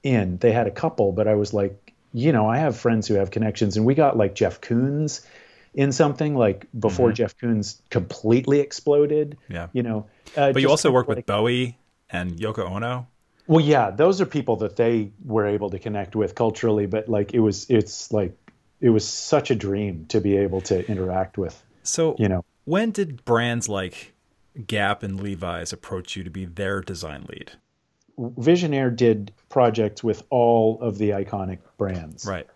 in. 0.03 0.39
They 0.39 0.53
had 0.53 0.67
a 0.67 0.71
couple, 0.71 1.13
but 1.13 1.29
I 1.29 1.35
was 1.35 1.53
like, 1.53 1.93
you 2.13 2.33
know, 2.33 2.49
I 2.49 2.59
have 2.59 2.77
friends 2.77 3.07
who 3.09 3.15
have 3.15 3.31
connections, 3.31 3.77
and 3.77 3.87
we 3.87 3.95
got 3.95 4.17
like 4.17 4.35
Jeff 4.35 4.61
Koons 4.61 5.25
in 5.75 5.93
something 5.93 6.35
like 6.35 6.67
before 6.79 7.13
Jeff 7.13 7.37
Koons 7.39 7.81
completely 7.91 8.61
exploded. 8.61 9.37
Mm-hmm. 9.45 9.53
Yeah. 9.53 9.67
You 9.73 9.83
know, 9.85 10.07
uh, 10.37 10.53
But 10.53 10.63
you 10.63 10.69
also 10.69 10.91
worked 10.91 11.09
like- 11.09 11.19
with 11.19 11.27
Bowie 11.27 11.79
and 12.11 12.33
Yoko 12.33 12.69
Ono. 12.71 13.07
Well, 13.47 13.65
yeah, 13.65 13.91
those 13.91 14.21
are 14.21 14.27
people 14.27 14.57
that 14.57 14.77
they 14.77 15.11
were 15.25 15.47
able 15.47 15.71
to 15.71 15.79
connect 15.79 16.15
with 16.15 16.35
culturally, 16.37 16.87
but 16.87 17.09
like 17.09 17.35
it 17.35 17.41
was, 17.41 17.69
it's 17.69 18.13
like 18.13 18.37
it 18.81 18.91
was 18.91 19.07
such 19.07 19.51
a 19.51 19.55
dream 19.57 20.07
to 20.09 20.21
be 20.21 20.37
able 20.37 20.61
to 20.63 20.89
interact 20.89 21.37
with. 21.37 21.61
So 21.83 22.15
You 22.19 22.29
know, 22.29 22.45
When 22.65 22.91
did 22.93 23.25
brands 23.25 23.69
like 23.69 24.13
Gap 24.67 25.03
and 25.03 25.21
Levi's 25.21 25.73
approach 25.73 26.15
you 26.17 26.23
to 26.25 26.31
be 26.31 26.45
their 26.45 26.81
design 26.81 27.27
lead? 27.29 27.53
Visionaire 28.21 28.95
did 28.95 29.33
projects 29.49 30.05
with 30.05 30.23
all 30.31 30.81
of 30.81 30.99
the 30.99 31.11
iconic 31.11 31.59
brands. 31.79 32.27
Right. 32.27 32.47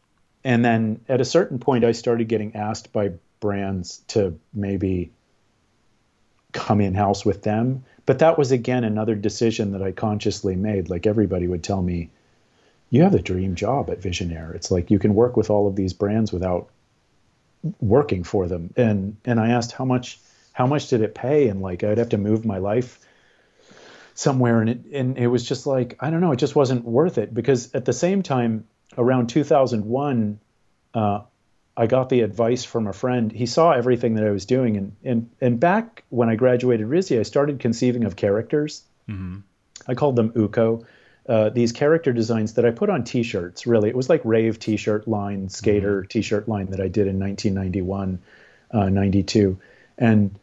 And 0.45 0.65
then 0.65 1.01
at 1.09 1.21
a 1.21 1.25
certain 1.25 1.59
point, 1.59 1.85
I 1.85 1.93
started 1.93 2.29
getting 2.29 2.55
asked 2.55 2.93
by 2.93 3.13
brands 3.41 4.03
to 4.09 4.39
maybe 4.53 5.11
come 6.53 6.81
in 6.81 6.95
house 6.95 7.25
with 7.25 7.43
them. 7.43 7.85
But 8.07 8.19
that 8.19 8.37
was 8.37 8.53
again 8.53 8.85
another 8.85 9.15
decision 9.15 9.73
that 9.73 9.83
I 9.83 9.93
consciously 9.93 10.55
made. 10.55 10.91
Like 10.91 11.07
everybody 11.07 11.49
would 11.49 11.65
tell 11.65 11.83
me, 11.83 12.11
you 12.91 13.03
have 13.03 13.13
the 13.13 13.21
dream 13.21 13.55
job 13.55 13.89
at 13.91 14.01
Visionaire. 14.01 14.55
It's 14.55 14.71
like 14.71 14.91
you 14.91 14.99
can 14.99 15.15
work 15.15 15.37
with 15.37 15.51
all 15.51 15.67
of 15.67 15.77
these 15.77 15.95
brands 15.95 16.33
without 16.33 16.69
working 17.81 18.23
for 18.23 18.47
them. 18.47 18.73
And 18.77 19.17
and 19.25 19.41
I 19.41 19.51
asked 19.51 19.73
how 19.73 19.87
much 19.87 20.21
how 20.53 20.67
much 20.67 20.89
did 20.89 21.01
it 21.01 21.15
pay? 21.15 21.49
And 21.49 21.63
like 21.63 21.83
I'd 21.83 21.99
have 21.99 22.11
to 22.11 22.19
move 22.19 22.45
my 22.45 22.59
life 22.59 23.01
somewhere 24.15 24.61
and 24.61 24.71
it 24.71 24.85
and 24.93 25.19
it 25.19 25.27
was 25.27 25.47
just 25.47 25.67
like 25.67 25.97
I 26.01 26.11
don't 26.11 26.21
know, 26.21 26.33
it 26.33 26.39
just 26.39 26.57
wasn't 26.57 26.85
worth 26.85 27.19
it 27.19 27.35
because 27.35 27.75
at 27.75 27.85
the 27.85 27.93
same 27.93 28.23
time 28.23 28.67
around 28.97 29.29
2001 29.29 30.39
uh, 30.95 31.23
I 31.77 31.87
got 31.87 32.09
the 32.09 32.21
advice 32.21 32.65
from 32.65 32.87
a 32.87 32.93
friend. 32.93 33.33
He 33.33 33.47
saw 33.47 33.73
everything 33.73 34.15
that 34.15 34.25
I 34.25 34.31
was 34.31 34.47
doing, 34.47 34.77
and 34.77 34.97
and 35.05 35.31
and 35.41 35.59
back 35.59 36.05
when 36.09 36.29
I 36.29 36.37
graduated 36.37 36.87
RISD, 36.87 37.19
I 37.19 37.25
started 37.25 37.59
conceiving 37.59 38.05
of 38.05 38.15
characters. 38.15 38.85
Mm-hmm. 39.09 39.39
I 39.89 39.95
called 39.95 40.17
them 40.17 40.31
uko 40.31 40.85
Uh, 41.27 41.49
these 41.49 41.73
character 41.73 42.13
designs 42.13 42.55
that 42.55 42.67
I 42.67 42.71
put 42.71 42.91
on 42.91 43.03
T-shirts. 43.03 43.67
Really, 43.67 43.89
it 43.89 43.97
was 43.97 44.09
like 44.09 44.21
rave 44.25 44.59
T-shirt 44.59 45.09
line, 45.09 45.49
skater 45.49 46.03
mm-hmm. 46.03 46.09
T-shirt 46.09 46.49
line 46.49 46.67
that 46.67 46.81
I 46.81 46.89
did 46.89 47.07
in 47.07 47.19
1991, 47.19 48.19
uh, 48.71 48.89
92, 48.91 49.59
and 49.99 50.39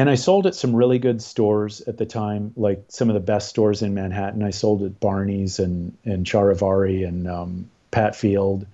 and 0.00 0.10
I 0.10 0.14
sold 0.14 0.46
at 0.46 0.54
some 0.54 0.74
really 0.74 0.98
good 0.98 1.22
stores 1.22 1.80
at 1.82 1.98
the 1.98 2.06
time, 2.06 2.52
like 2.56 2.84
some 2.88 3.08
of 3.08 3.14
the 3.14 3.20
best 3.20 3.48
stores 3.48 3.82
in 3.82 3.94
Manhattan. 3.94 4.42
I 4.42 4.50
sold 4.50 4.82
at 4.82 5.00
Barney's 5.00 5.58
and 5.58 5.96
and 6.04 6.26
Charivari 6.26 7.06
and 7.06 7.28
um, 7.28 7.70
Pat 7.90 8.16
Field 8.16 8.66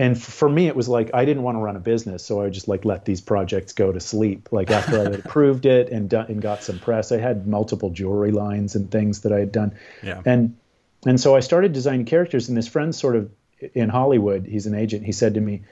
and 0.00 0.20
for 0.20 0.48
me 0.48 0.66
it 0.66 0.74
was 0.74 0.88
like 0.88 1.10
i 1.12 1.24
didn't 1.24 1.42
want 1.42 1.56
to 1.56 1.60
run 1.60 1.76
a 1.76 1.80
business 1.80 2.24
so 2.24 2.40
i 2.40 2.48
just 2.48 2.66
like 2.66 2.84
let 2.84 3.04
these 3.04 3.20
projects 3.20 3.72
go 3.72 3.92
to 3.92 4.00
sleep 4.00 4.48
like 4.50 4.70
after 4.70 4.98
i 4.98 5.02
had 5.02 5.14
approved 5.24 5.66
it 5.66 5.90
and 5.90 6.08
done 6.08 6.26
and 6.28 6.40
got 6.40 6.62
some 6.62 6.78
press 6.78 7.12
i 7.12 7.18
had 7.18 7.46
multiple 7.46 7.90
jewelry 7.90 8.32
lines 8.32 8.74
and 8.74 8.90
things 8.90 9.20
that 9.20 9.32
i 9.32 9.38
had 9.38 9.52
done 9.52 9.72
yeah. 10.02 10.22
and 10.24 10.56
and 11.06 11.20
so 11.20 11.36
i 11.36 11.40
started 11.40 11.72
designing 11.72 12.06
characters 12.06 12.48
and 12.48 12.56
this 12.56 12.66
friend 12.66 12.94
sort 12.94 13.14
of 13.14 13.30
in 13.74 13.88
hollywood 13.90 14.46
he's 14.46 14.66
an 14.66 14.74
agent 14.74 15.04
he 15.04 15.12
said 15.12 15.34
to 15.34 15.40
me 15.40 15.62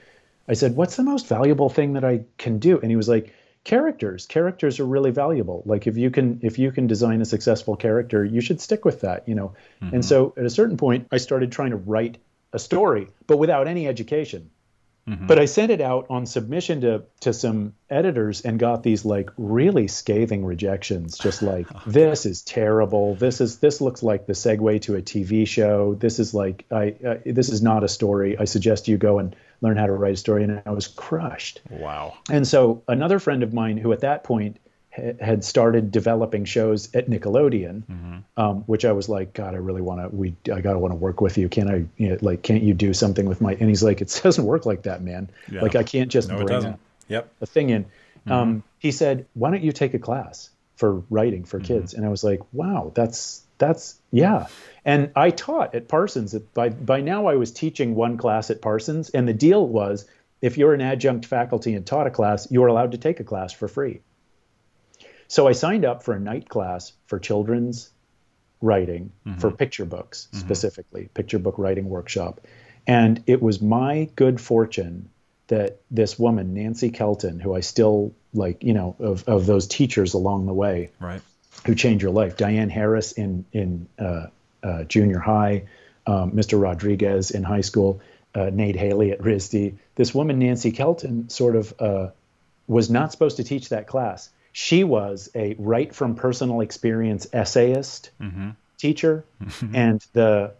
i 0.47 0.53
said 0.53 0.75
what's 0.75 0.95
the 0.95 1.03
most 1.03 1.27
valuable 1.27 1.69
thing 1.69 1.93
that 1.93 2.05
i 2.05 2.21
can 2.37 2.59
do 2.59 2.79
and 2.79 2.91
he 2.91 2.95
was 2.95 3.09
like 3.09 3.33
characters 3.65 4.25
characters 4.25 4.79
are 4.79 4.85
really 4.85 5.11
valuable 5.11 5.61
like 5.65 5.85
if 5.85 5.97
you 5.97 6.09
can 6.09 6.39
if 6.41 6.57
you 6.57 6.71
can 6.71 6.87
design 6.87 7.21
a 7.21 7.25
successful 7.25 7.75
character 7.75 8.23
you 8.23 8.41
should 8.41 8.61
stick 8.61 8.85
with 8.85 9.01
that 9.01 9.27
you 9.27 9.35
know 9.35 9.53
mm-hmm. 9.81 9.95
and 9.95 10.05
so 10.05 10.33
at 10.37 10.45
a 10.45 10.49
certain 10.49 10.77
point 10.77 11.07
i 11.11 11.17
started 11.17 11.51
trying 11.51 11.71
to 11.71 11.77
write 11.77 12.17
a 12.53 12.59
story, 12.59 13.07
but 13.27 13.37
without 13.37 13.67
any 13.67 13.87
education. 13.87 14.49
Mm-hmm. 15.07 15.27
But 15.27 15.39
I 15.39 15.45
sent 15.45 15.71
it 15.71 15.81
out 15.81 16.07
on 16.09 16.25
submission 16.25 16.81
to 16.81 17.03
to 17.21 17.33
some 17.33 17.73
editors 17.89 18.41
and 18.41 18.59
got 18.59 18.83
these 18.83 19.05
like 19.05 19.31
really 19.37 19.87
scathing 19.87 20.45
rejections, 20.45 21.17
just 21.17 21.41
like 21.41 21.67
this 21.87 22.25
is 22.25 22.41
terrible. 22.43 23.15
This 23.15 23.41
is 23.41 23.57
this 23.57 23.81
looks 23.81 24.03
like 24.03 24.27
the 24.27 24.33
segue 24.33 24.81
to 24.83 24.95
a 24.95 25.01
TV 25.01 25.47
show. 25.47 25.95
This 25.95 26.19
is 26.19 26.33
like 26.33 26.65
I 26.69 26.95
uh, 27.05 27.15
this 27.25 27.49
is 27.49 27.61
not 27.61 27.83
a 27.83 27.87
story. 27.87 28.37
I 28.37 28.45
suggest 28.45 28.87
you 28.87 28.97
go 28.97 29.17
and 29.19 29.35
learn 29.61 29.77
how 29.77 29.85
to 29.85 29.93
write 29.93 30.13
a 30.13 30.17
story. 30.17 30.43
And 30.43 30.61
I 30.65 30.71
was 30.71 30.87
crushed. 30.87 31.61
Wow. 31.69 32.17
And 32.29 32.47
so 32.47 32.83
another 32.87 33.19
friend 33.19 33.43
of 33.43 33.53
mine 33.53 33.77
who 33.77 33.91
at 33.91 34.01
that 34.01 34.23
point 34.23 34.57
had 34.91 35.43
started 35.43 35.91
developing 35.91 36.45
shows 36.45 36.93
at 36.95 37.07
Nickelodeon, 37.09 37.83
mm-hmm. 37.83 38.17
um, 38.37 38.61
which 38.61 38.85
I 38.85 38.91
was 38.91 39.07
like, 39.07 39.33
God, 39.33 39.53
I 39.53 39.57
really 39.57 39.81
want 39.81 40.01
to. 40.01 40.15
We, 40.15 40.35
I 40.53 40.61
gotta 40.61 40.79
want 40.79 40.91
to 40.91 40.95
work 40.95 41.21
with 41.21 41.37
you. 41.37 41.47
Can 41.47 41.69
I, 41.69 41.85
you 41.97 42.09
know, 42.09 42.17
like, 42.21 42.41
can't 42.41 42.63
you 42.63 42.73
do 42.73 42.93
something 42.93 43.25
with 43.27 43.39
my? 43.39 43.53
And 43.53 43.69
he's 43.69 43.83
like, 43.83 44.01
it 44.01 44.19
doesn't 44.23 44.43
work 44.43 44.65
like 44.65 44.83
that, 44.83 45.01
man. 45.01 45.29
Yeah. 45.49 45.61
Like, 45.61 45.75
I 45.75 45.83
can't 45.83 46.11
just 46.11 46.29
no, 46.29 46.43
bring 46.43 46.65
a, 46.65 46.79
yep. 47.07 47.31
a 47.39 47.45
thing 47.45 47.69
in. 47.69 47.85
Mm-hmm. 47.85 48.31
Um, 48.31 48.63
he 48.79 48.91
said, 48.91 49.25
why 49.33 49.51
don't 49.51 49.63
you 49.63 49.71
take 49.71 49.93
a 49.93 49.99
class 49.99 50.49
for 50.75 51.03
writing 51.09 51.43
for 51.45 51.59
mm-hmm. 51.59 51.67
kids? 51.67 51.93
And 51.93 52.05
I 52.05 52.09
was 52.09 52.23
like, 52.23 52.41
wow, 52.51 52.91
that's 52.93 53.43
that's 53.59 53.99
yeah. 54.09 54.47
And 54.83 55.11
I 55.15 55.29
taught 55.29 55.75
at 55.75 55.87
Parsons. 55.87 56.33
By 56.33 56.69
by 56.69 57.01
now, 57.01 57.27
I 57.27 57.35
was 57.35 57.51
teaching 57.51 57.93
one 57.93 58.17
class 58.17 58.49
at 58.49 58.61
Parsons, 58.61 59.09
and 59.09 59.27
the 59.27 59.33
deal 59.33 59.67
was, 59.67 60.07
if 60.41 60.57
you're 60.57 60.73
an 60.73 60.81
adjunct 60.81 61.27
faculty 61.27 61.75
and 61.75 61.85
taught 61.85 62.07
a 62.07 62.11
class, 62.11 62.49
you 62.49 62.63
are 62.63 62.67
allowed 62.67 62.93
to 62.93 62.97
take 62.97 63.19
a 63.19 63.23
class 63.23 63.53
for 63.53 63.67
free. 63.67 64.01
So 65.27 65.47
I 65.47 65.51
signed 65.51 65.85
up 65.85 66.01
for 66.01 66.15
a 66.15 66.19
night 66.19 66.49
class 66.49 66.93
for 67.05 67.19
children's 67.19 67.91
writing 68.61 69.11
mm-hmm. 69.25 69.39
for 69.39 69.51
picture 69.51 69.85
books 69.85 70.27
mm-hmm. 70.31 70.39
specifically, 70.39 71.09
picture 71.13 71.37
book 71.37 71.55
writing 71.59 71.87
workshop. 71.87 72.41
And 72.87 73.23
it 73.27 73.41
was 73.41 73.61
my 73.61 74.09
good 74.15 74.41
fortune 74.41 75.09
that 75.47 75.81
this 75.91 76.17
woman, 76.17 76.53
Nancy 76.53 76.89
Kelton, 76.89 77.39
who 77.39 77.55
I 77.55 77.59
still 77.59 78.13
like, 78.33 78.63
you 78.63 78.73
know, 78.73 78.95
of, 78.99 79.27
of 79.27 79.45
those 79.45 79.67
teachers 79.67 80.13
along 80.13 80.45
the 80.45 80.53
way, 80.53 80.91
right, 80.99 81.21
who 81.65 81.75
changed 81.75 82.01
your 82.01 82.11
life. 82.11 82.37
Diane 82.37 82.69
Harris 82.69 83.11
in 83.11 83.45
in 83.51 83.87
uh, 83.97 84.27
uh, 84.63 84.83
junior 84.85 85.19
high, 85.19 85.67
um, 86.07 86.31
Mr. 86.31 86.61
Rodriguez 86.61 87.31
in 87.31 87.43
high 87.43 87.61
school, 87.61 88.01
uh, 88.35 88.49
Nate 88.51 88.75
Haley 88.75 89.11
at 89.11 89.19
RISD. 89.19 89.75
This 89.95 90.13
woman, 90.13 90.39
Nancy 90.39 90.71
Kelton, 90.71 91.29
sort 91.29 91.55
of 91.55 91.73
uh, 91.79 92.07
was 92.67 92.89
not 92.89 93.11
supposed 93.11 93.37
to 93.37 93.43
teach 93.43 93.69
that 93.69 93.87
class 93.87 94.29
she 94.51 94.83
was 94.83 95.29
a 95.35 95.55
write 95.57 95.93
from 95.93 96.15
personal 96.15 96.61
experience 96.61 97.27
essayist 97.33 98.11
mm-hmm. 98.21 98.49
teacher, 98.77 99.23
and 99.73 100.05
the 100.13 100.51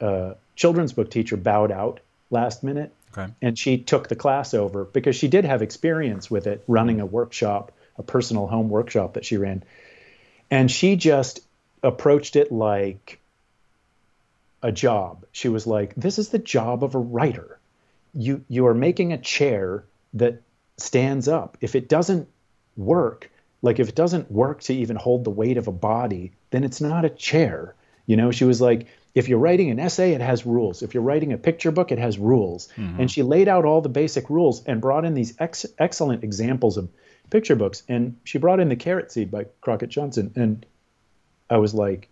uh, 0.00 0.34
children's 0.56 0.92
book 0.92 1.10
teacher 1.10 1.36
bowed 1.36 1.72
out 1.72 2.00
last 2.30 2.62
minute. 2.62 2.92
Okay. 3.16 3.30
And 3.42 3.58
she 3.58 3.76
took 3.76 4.08
the 4.08 4.16
class 4.16 4.54
over 4.54 4.84
because 4.84 5.16
she 5.16 5.28
did 5.28 5.44
have 5.44 5.60
experience 5.60 6.30
with 6.30 6.46
it, 6.46 6.64
running 6.66 7.00
a 7.00 7.06
workshop, 7.06 7.72
a 7.98 8.02
personal 8.02 8.46
home 8.46 8.70
workshop 8.70 9.14
that 9.14 9.24
she 9.26 9.36
ran. 9.36 9.62
And 10.52 10.70
she 10.70 10.96
just 10.96 11.40
approached 11.82 12.36
it 12.36 12.52
like 12.52 13.18
a 14.62 14.70
job. 14.70 15.24
She 15.32 15.48
was 15.48 15.66
like, 15.66 15.94
"This 15.94 16.18
is 16.18 16.28
the 16.28 16.38
job 16.38 16.84
of 16.84 16.94
a 16.94 16.98
writer. 16.98 17.58
You 18.12 18.44
you 18.48 18.66
are 18.66 18.74
making 18.74 19.14
a 19.14 19.18
chair 19.18 19.84
that 20.12 20.42
stands 20.76 21.26
up. 21.26 21.56
If 21.62 21.74
it 21.74 21.88
doesn't 21.88 22.28
work, 22.76 23.30
like 23.62 23.80
if 23.80 23.88
it 23.88 23.94
doesn't 23.94 24.30
work 24.30 24.60
to 24.64 24.74
even 24.74 24.96
hold 24.96 25.24
the 25.24 25.30
weight 25.30 25.56
of 25.56 25.68
a 25.68 25.72
body, 25.72 26.32
then 26.50 26.64
it's 26.64 26.82
not 26.82 27.06
a 27.06 27.10
chair. 27.10 27.74
You 28.04 28.16
know, 28.16 28.30
she 28.30 28.44
was 28.44 28.60
like, 28.60 28.88
if 29.14 29.30
you're 29.30 29.38
writing 29.38 29.70
an 29.70 29.78
essay, 29.78 30.12
it 30.12 30.20
has 30.20 30.44
rules. 30.44 30.82
If 30.82 30.92
you're 30.92 31.02
writing 31.02 31.32
a 31.32 31.38
picture 31.38 31.70
book, 31.70 31.92
it 31.92 31.98
has 31.98 32.18
rules. 32.18 32.68
Mm-hmm. 32.76 33.00
And 33.00 33.10
she 33.10 33.22
laid 33.22 33.48
out 33.48 33.64
all 33.64 33.80
the 33.80 33.88
basic 33.88 34.28
rules 34.28 34.62
and 34.64 34.82
brought 34.82 35.06
in 35.06 35.14
these 35.14 35.34
ex- 35.38 35.64
excellent 35.78 36.24
examples 36.24 36.76
of 36.76 36.90
picture 37.32 37.56
books. 37.56 37.82
And 37.88 38.16
she 38.24 38.38
brought 38.38 38.60
in 38.60 38.68
the 38.68 38.76
Carrot 38.76 39.10
Seed 39.10 39.30
by 39.30 39.46
Crockett 39.60 39.88
Johnson. 39.88 40.32
And 40.36 40.64
I 41.50 41.56
was 41.56 41.74
like, 41.74 42.08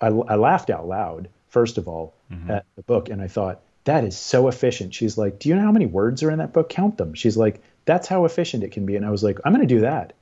I, 0.00 0.08
I 0.08 0.34
laughed 0.34 0.68
out 0.68 0.86
loud, 0.86 1.28
first 1.48 1.78
of 1.78 1.88
all, 1.88 2.14
mm-hmm. 2.30 2.50
at 2.50 2.66
the 2.76 2.82
book. 2.82 3.08
And 3.08 3.22
I 3.22 3.28
thought, 3.28 3.62
that 3.84 4.04
is 4.04 4.16
so 4.16 4.48
efficient. 4.48 4.94
She's 4.94 5.16
like, 5.16 5.38
Do 5.38 5.48
you 5.48 5.54
know 5.54 5.62
how 5.62 5.72
many 5.72 5.86
words 5.86 6.22
are 6.22 6.30
in 6.30 6.38
that 6.38 6.52
book? 6.52 6.68
Count 6.68 6.98
them. 6.98 7.14
She's 7.14 7.36
like, 7.36 7.62
That's 7.84 8.08
how 8.08 8.24
efficient 8.24 8.64
it 8.64 8.72
can 8.72 8.84
be. 8.84 8.96
And 8.96 9.06
I 9.06 9.10
was 9.10 9.22
like, 9.22 9.38
I'm 9.44 9.54
going 9.54 9.66
to 9.66 9.74
do 9.74 9.82
that. 9.82 10.14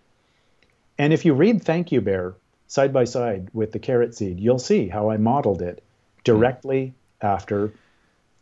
And 0.98 1.12
if 1.12 1.24
you 1.24 1.32
read 1.32 1.62
Thank 1.62 1.90
You 1.90 2.00
Bear 2.00 2.34
side 2.66 2.92
by 2.92 3.04
side 3.04 3.48
with 3.52 3.72
the 3.72 3.78
carrot 3.78 4.14
seed, 4.14 4.40
you'll 4.40 4.58
see 4.58 4.88
how 4.88 5.10
I 5.10 5.16
modeled 5.16 5.62
it 5.62 5.82
directly 6.24 6.94
after 7.20 7.72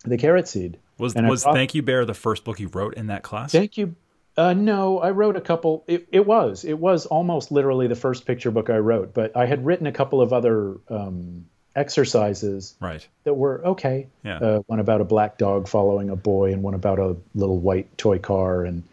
the 0.05 0.17
carrot 0.17 0.49
seed. 0.49 0.79
Was 0.99 1.15
was 1.15 1.45
Thank 1.45 1.75
You 1.75 1.83
Bear 1.83 2.05
the 2.05 2.15
first 2.15 2.45
book 2.45 2.59
you 2.59 2.69
wrote 2.69 2.95
in 2.95 3.07
that 3.09 3.23
class? 3.23 3.53
Thank 3.53 3.77
You. 3.77 3.95
Uh, 4.37 4.53
no, 4.55 4.99
I 4.99 5.11
wrote 5.11 5.37
a 5.37 5.41
couple. 5.41 5.85
It, 5.87 6.09
it, 6.13 6.27
was 6.27 6.65
it 6.65 6.79
was 6.79 7.07
almost 7.07 7.51
literally 7.51 7.89
the 7.89 7.97
first 7.97 8.27
picture 8.27 8.51
book 8.51 8.71
I 8.71 8.79
wrote, 8.79 9.13
but 9.13 9.37
I 9.37 9.47
had 9.47 9.67
written 9.67 9.87
a 9.87 9.93
couple 9.93 10.23
of 10.23 10.33
other 10.33 10.77
um, 10.89 11.47
exercises 11.75 12.75
right. 12.81 13.07
that 13.25 13.35
were 13.35 13.65
okay. 13.67 14.09
Yeah. 14.25 14.39
Uh, 14.39 14.59
one 14.67 14.81
about 14.81 15.01
a 15.01 15.05
black 15.05 15.37
dog 15.37 15.69
following 15.69 16.11
a 16.11 16.17
boy, 16.17 16.53
and 16.53 16.63
one 16.63 16.75
about 16.75 16.99
a 16.99 17.17
little 17.35 17.59
white 17.59 17.99
toy 17.99 18.19
car, 18.19 18.65
and 18.65 18.85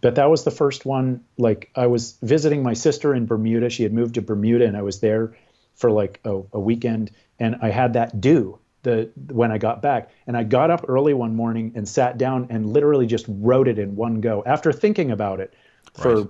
but 0.00 0.14
that 0.16 0.30
was 0.30 0.44
the 0.44 0.50
first 0.50 0.86
one. 0.86 1.24
Like 1.36 1.70
I 1.76 1.86
was 1.86 2.16
visiting 2.22 2.62
my 2.62 2.74
sister 2.74 3.14
in 3.14 3.26
Bermuda. 3.26 3.70
She 3.70 3.82
had 3.82 3.92
moved 3.92 4.14
to 4.14 4.22
Bermuda, 4.22 4.66
and 4.66 4.76
I 4.76 4.82
was 4.82 5.00
there 5.00 5.36
for 5.74 5.90
like 5.90 6.20
a, 6.24 6.40
a 6.52 6.60
weekend, 6.60 7.10
and 7.38 7.56
I 7.60 7.70
had 7.70 7.92
that 7.92 8.20
due 8.20 8.58
the 8.86 9.10
when 9.32 9.50
I 9.50 9.58
got 9.58 9.82
back. 9.82 10.10
And 10.26 10.36
I 10.36 10.44
got 10.44 10.70
up 10.70 10.86
early 10.88 11.12
one 11.12 11.34
morning 11.34 11.72
and 11.74 11.86
sat 11.86 12.16
down 12.16 12.46
and 12.50 12.72
literally 12.72 13.06
just 13.06 13.26
wrote 13.28 13.68
it 13.68 13.78
in 13.78 13.96
one 13.96 14.20
go 14.20 14.42
after 14.46 14.72
thinking 14.72 15.10
about 15.10 15.40
it 15.40 15.52
for 15.92 16.14
right. 16.14 16.28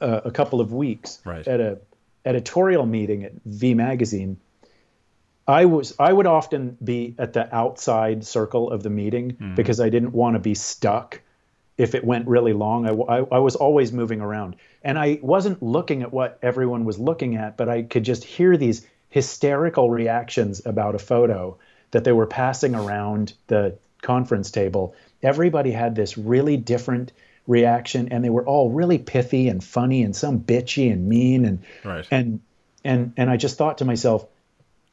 uh, 0.00 0.20
a 0.24 0.30
couple 0.30 0.60
of 0.60 0.72
weeks 0.72 1.20
right. 1.24 1.46
at 1.48 1.60
a 1.60 1.78
editorial 2.24 2.86
meeting 2.86 3.24
at 3.24 3.32
V 3.46 3.74
Magazine. 3.74 4.36
I 5.48 5.64
was 5.64 5.94
I 5.98 6.12
would 6.12 6.26
often 6.26 6.76
be 6.84 7.16
at 7.18 7.32
the 7.32 7.52
outside 7.54 8.24
circle 8.24 8.70
of 8.70 8.82
the 8.82 8.90
meeting 8.90 9.32
mm-hmm. 9.32 9.54
because 9.54 9.80
I 9.80 9.88
didn't 9.88 10.12
want 10.12 10.34
to 10.36 10.40
be 10.40 10.54
stuck 10.54 11.20
if 11.78 11.94
it 11.94 12.04
went 12.04 12.28
really 12.28 12.52
long. 12.52 12.86
I, 12.86 12.92
I, 12.92 13.26
I, 13.32 13.38
was 13.38 13.56
always 13.56 13.92
moving 13.92 14.20
around. 14.20 14.56
And 14.82 14.98
I 14.98 15.18
wasn't 15.22 15.62
looking 15.62 16.02
at 16.02 16.12
what 16.12 16.38
everyone 16.42 16.84
was 16.84 16.98
looking 16.98 17.34
at, 17.34 17.56
but 17.56 17.70
I 17.70 17.82
could 17.82 18.04
just 18.04 18.24
hear 18.24 18.58
these 18.58 18.86
hysterical 19.12 19.90
reactions 19.90 20.64
about 20.64 20.94
a 20.94 20.98
photo 20.98 21.58
that 21.90 22.02
they 22.02 22.12
were 22.12 22.26
passing 22.26 22.74
around 22.74 23.34
the 23.46 23.76
conference 24.00 24.50
table. 24.50 24.94
Everybody 25.22 25.70
had 25.70 25.94
this 25.94 26.16
really 26.16 26.56
different 26.56 27.12
reaction 27.46 28.08
and 28.10 28.24
they 28.24 28.30
were 28.30 28.44
all 28.44 28.70
really 28.70 28.96
pithy 28.96 29.48
and 29.48 29.62
funny 29.62 30.02
and 30.02 30.16
some 30.16 30.40
bitchy 30.40 30.90
and 30.90 31.08
mean 31.08 31.44
and 31.44 31.62
right. 31.84 32.06
and 32.10 32.40
and 32.84 33.12
and 33.18 33.28
I 33.28 33.36
just 33.36 33.58
thought 33.58 33.78
to 33.78 33.84
myself 33.84 34.26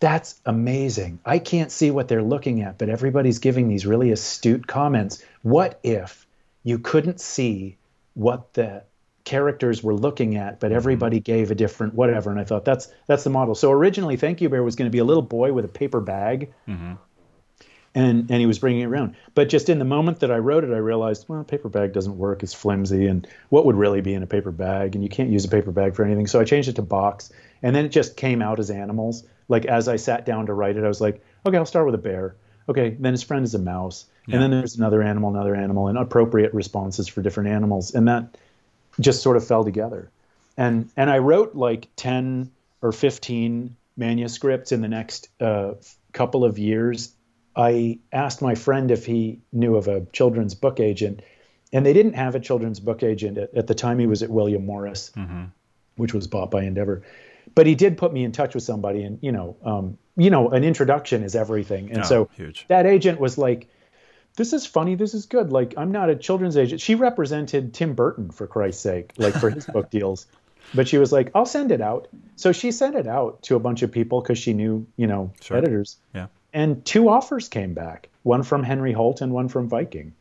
that's 0.02 0.40
amazing. 0.46 1.20
I 1.26 1.40
can't 1.40 1.72
see 1.72 1.90
what 1.90 2.10
they're 2.10 2.24
looking 2.24 2.62
at, 2.62 2.78
but 2.78 2.90
everybody's 2.90 3.40
giving 3.40 3.70
these 3.70 3.86
really 3.86 4.12
astute 4.12 4.68
comments. 4.68 5.24
What 5.44 5.80
if 5.82 6.28
you 6.64 6.80
couldn't 6.80 7.22
see 7.22 7.78
what 8.16 8.54
the 8.54 8.84
characters 9.30 9.84
were 9.84 9.94
looking 9.94 10.38
at, 10.38 10.60
but 10.60 10.68
mm-hmm. 10.68 10.78
everybody 10.78 11.20
gave 11.20 11.52
a 11.52 11.56
different 11.56 11.94
whatever? 11.94 12.32
And 12.32 12.40
I 12.40 12.44
thought 12.44 12.66
that's 12.66 12.92
that's 13.06 13.24
the 13.24 13.30
model. 13.30 13.54
So 13.54 13.72
originally, 13.72 14.18
Thank 14.18 14.42
You 14.42 14.50
Bear 14.50 14.64
was 14.64 14.76
going 14.76 14.88
to 14.88 14.92
be 14.92 14.98
a 14.98 15.04
little 15.04 15.22
boy 15.22 15.54
with 15.54 15.66
a 15.66 15.70
paper 15.70 16.02
bag. 16.02 16.52
Mm-hmm. 16.68 16.94
And, 17.96 18.30
and 18.30 18.40
he 18.40 18.46
was 18.46 18.60
bringing 18.60 18.82
it 18.82 18.86
around. 18.86 19.16
But 19.34 19.50
just 19.50 19.68
in 19.68 19.80
the 19.80 19.86
moment 19.86 20.20
that 20.20 20.30
I 20.32 20.38
wrote 20.38 20.64
it, 20.64 20.72
I 20.72 20.78
realized, 20.78 21.26
well, 21.28 21.44
paper 21.44 21.70
bag 21.70 21.92
doesn't 21.92 22.18
work. 22.20 22.44
It's 22.44 22.54
flimsy. 22.54 23.08
And 23.08 23.28
what 23.50 23.66
would 23.66 23.76
really 23.76 24.02
be 24.02 24.14
in 24.14 24.22
a 24.22 24.28
paper 24.28 24.52
bag? 24.52 24.94
And 24.94 25.04
you 25.04 25.10
can't 25.10 25.32
use 25.32 25.44
a 25.44 25.50
paper 25.50 25.72
bag 25.72 25.96
for 25.96 26.06
anything. 26.06 26.28
So 26.28 26.40
I 26.40 26.44
changed 26.44 26.70
it 26.70 26.76
to 26.76 26.84
box. 26.84 27.32
And 27.64 27.76
then 27.76 27.86
it 27.86 27.90
just 27.90 28.16
came 28.16 28.44
out 28.44 28.60
as 28.60 28.70
animals. 28.70 29.26
Like 29.48 29.66
as 29.66 29.88
I 29.88 29.96
sat 29.96 30.24
down 30.24 30.46
to 30.46 30.54
write 30.54 30.78
it, 30.78 30.84
I 30.84 30.88
was 30.88 31.02
like, 31.02 31.24
okay, 31.46 31.58
I'll 31.58 31.66
start 31.66 31.88
with 31.88 31.96
a 31.96 32.00
bear. 32.00 32.36
Okay, 32.70 32.96
then 33.00 33.14
his 33.14 33.24
friend 33.24 33.44
is 33.44 33.56
a 33.56 33.60
mouse. 33.60 34.06
Yeah. 34.28 34.36
And 34.36 34.44
then 34.44 34.52
there's 34.52 34.78
another 34.78 35.02
animal, 35.02 35.32
another 35.32 35.56
animal, 35.56 35.88
and 35.88 35.98
appropriate 35.98 36.54
responses 36.54 37.08
for 37.08 37.24
different 37.24 37.50
animals. 37.50 37.96
And 37.96 38.08
that 38.08 38.38
just 39.00 39.22
sort 39.22 39.38
of 39.38 39.46
fell 39.46 39.64
together. 39.64 40.12
And 40.58 40.90
and 40.98 41.10
I 41.10 41.20
wrote 41.20 41.56
like 41.56 41.88
10 41.96 42.52
or 42.82 42.92
15 42.92 43.76
manuscripts 43.98 44.72
in 44.72 44.82
the 44.82 44.88
next 44.88 45.30
uh, 45.40 45.74
couple 46.14 46.44
of 46.46 46.58
years. 46.58 47.14
I 47.56 48.00
asked 48.12 48.42
my 48.42 48.56
friend 48.56 48.92
if 48.92 49.06
he 49.06 49.42
knew 49.52 49.76
of 49.76 49.88
a 49.88 50.06
children's 50.14 50.56
book 50.56 50.80
agent, 50.80 51.22
and 51.74 51.86
they 51.86 51.94
didn't 51.94 52.14
have 52.14 52.36
a 52.36 52.40
children's 52.40 52.80
book 52.80 53.04
agent 53.04 53.38
at, 53.38 53.54
at 53.56 53.68
the 53.68 53.76
time. 53.76 54.00
He 54.00 54.08
was 54.08 54.24
at 54.24 54.30
William 54.30 54.66
Morris, 54.66 55.12
mm-hmm. 55.16 55.46
which 55.98 56.14
was 56.14 56.28
bought 56.28 56.52
by 56.52 56.64
Endeavor 56.64 57.04
but 57.56 57.66
he 57.68 57.76
did 57.76 57.98
put 57.98 58.14
me 58.14 58.24
in 58.24 58.32
touch 58.32 58.54
with 58.54 58.64
somebody, 58.64 59.04
and 59.04 59.20
you 59.22 59.32
know, 59.32 59.56
um, 59.64 59.98
you 60.18 60.30
know, 60.30 60.50
an 60.50 60.64
introduction 60.64 61.24
is 61.24 61.36
everything. 61.36 61.90
And 61.90 62.00
oh, 62.00 62.04
so 62.04 62.30
huge. 62.36 62.66
that 62.68 62.86
agent 62.86 63.20
was 63.20 63.38
like, 63.38 63.68
"This 64.36 64.54
is 64.54 64.66
funny. 64.66 64.96
This 64.96 65.14
is 65.14 65.26
good. 65.26 65.52
Like, 65.52 65.74
I'm 65.78 65.92
not 65.92 66.10
a 66.10 66.16
children's 66.16 66.58
agent." 66.58 66.82
She 66.82 66.96
represented 66.96 67.74
Tim 67.74 67.94
Burton 67.94 68.32
for 68.32 68.48
Christ's 68.48 68.82
sake, 68.82 69.14
like 69.18 69.34
for 69.34 69.50
his 69.50 69.66
book 69.66 69.90
deals. 69.92 70.28
But 70.74 70.88
she 70.88 70.98
was 70.98 71.12
like, 71.12 71.32
"I'll 71.36 71.46
send 71.46 71.72
it 71.72 71.82
out." 71.82 72.08
So 72.36 72.52
she 72.52 72.72
sent 72.72 72.96
it 72.96 73.08
out 73.08 73.42
to 73.44 73.56
a 73.56 73.60
bunch 73.60 73.82
of 73.82 73.92
people 73.92 74.22
because 74.22 74.38
she 74.38 74.54
knew, 74.54 74.88
you 74.98 75.08
know, 75.08 75.32
sure. 75.42 75.58
editors. 75.58 75.98
Yeah. 76.14 76.28
And 76.54 76.84
two 76.86 77.10
offers 77.10 77.48
came 77.48 77.74
back, 77.74 78.10
one 78.24 78.44
from 78.44 78.64
Henry 78.64 78.92
Holt 78.92 79.22
and 79.22 79.32
one 79.32 79.50
from 79.50 79.68
Viking. 79.70 80.14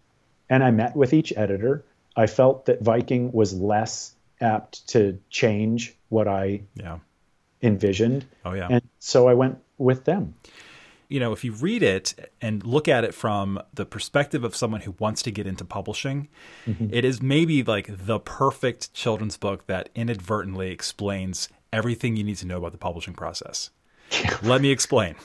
And 0.50 0.62
I 0.62 0.70
met 0.70 0.96
with 0.96 1.12
each 1.12 1.32
editor. 1.36 1.84
I 2.16 2.26
felt 2.26 2.66
that 2.66 2.82
Viking 2.82 3.32
was 3.32 3.54
less 3.54 4.14
apt 4.40 4.88
to 4.88 5.18
change 5.30 5.94
what 6.08 6.28
I 6.28 6.62
yeah 6.74 6.98
envisioned. 7.62 8.24
Oh 8.44 8.52
yeah. 8.52 8.68
And 8.70 8.82
so 8.98 9.28
I 9.28 9.34
went 9.34 9.58
with 9.78 10.04
them. 10.04 10.34
You 11.08 11.20
know, 11.20 11.32
if 11.32 11.42
you 11.42 11.52
read 11.52 11.82
it 11.82 12.32
and 12.40 12.64
look 12.66 12.86
at 12.86 13.04
it 13.04 13.14
from 13.14 13.60
the 13.72 13.86
perspective 13.86 14.44
of 14.44 14.54
someone 14.54 14.82
who 14.82 14.94
wants 14.98 15.22
to 15.22 15.30
get 15.30 15.46
into 15.46 15.64
publishing, 15.64 16.28
mm-hmm. 16.66 16.88
it 16.92 17.04
is 17.04 17.22
maybe 17.22 17.62
like 17.62 17.88
the 17.88 18.20
perfect 18.20 18.92
children's 18.92 19.36
book 19.36 19.66
that 19.66 19.88
inadvertently 19.94 20.70
explains 20.70 21.48
everything 21.72 22.16
you 22.16 22.24
need 22.24 22.36
to 22.36 22.46
know 22.46 22.58
about 22.58 22.72
the 22.72 22.78
publishing 22.78 23.14
process. 23.14 23.70
Let 24.42 24.60
me 24.60 24.70
explain. 24.70 25.16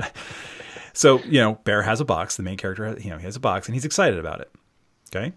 so, 0.92 1.18
you 1.24 1.40
know, 1.40 1.54
Bear 1.64 1.82
has 1.82 2.00
a 2.00 2.04
box. 2.04 2.36
The 2.36 2.42
main 2.42 2.56
character, 2.56 2.96
you 3.00 3.10
know, 3.10 3.18
he 3.18 3.24
has 3.24 3.36
a 3.36 3.40
box 3.40 3.66
and 3.66 3.74
he's 3.74 3.84
excited 3.84 4.18
about 4.18 4.40
it. 4.40 4.52
Okay. 5.14 5.32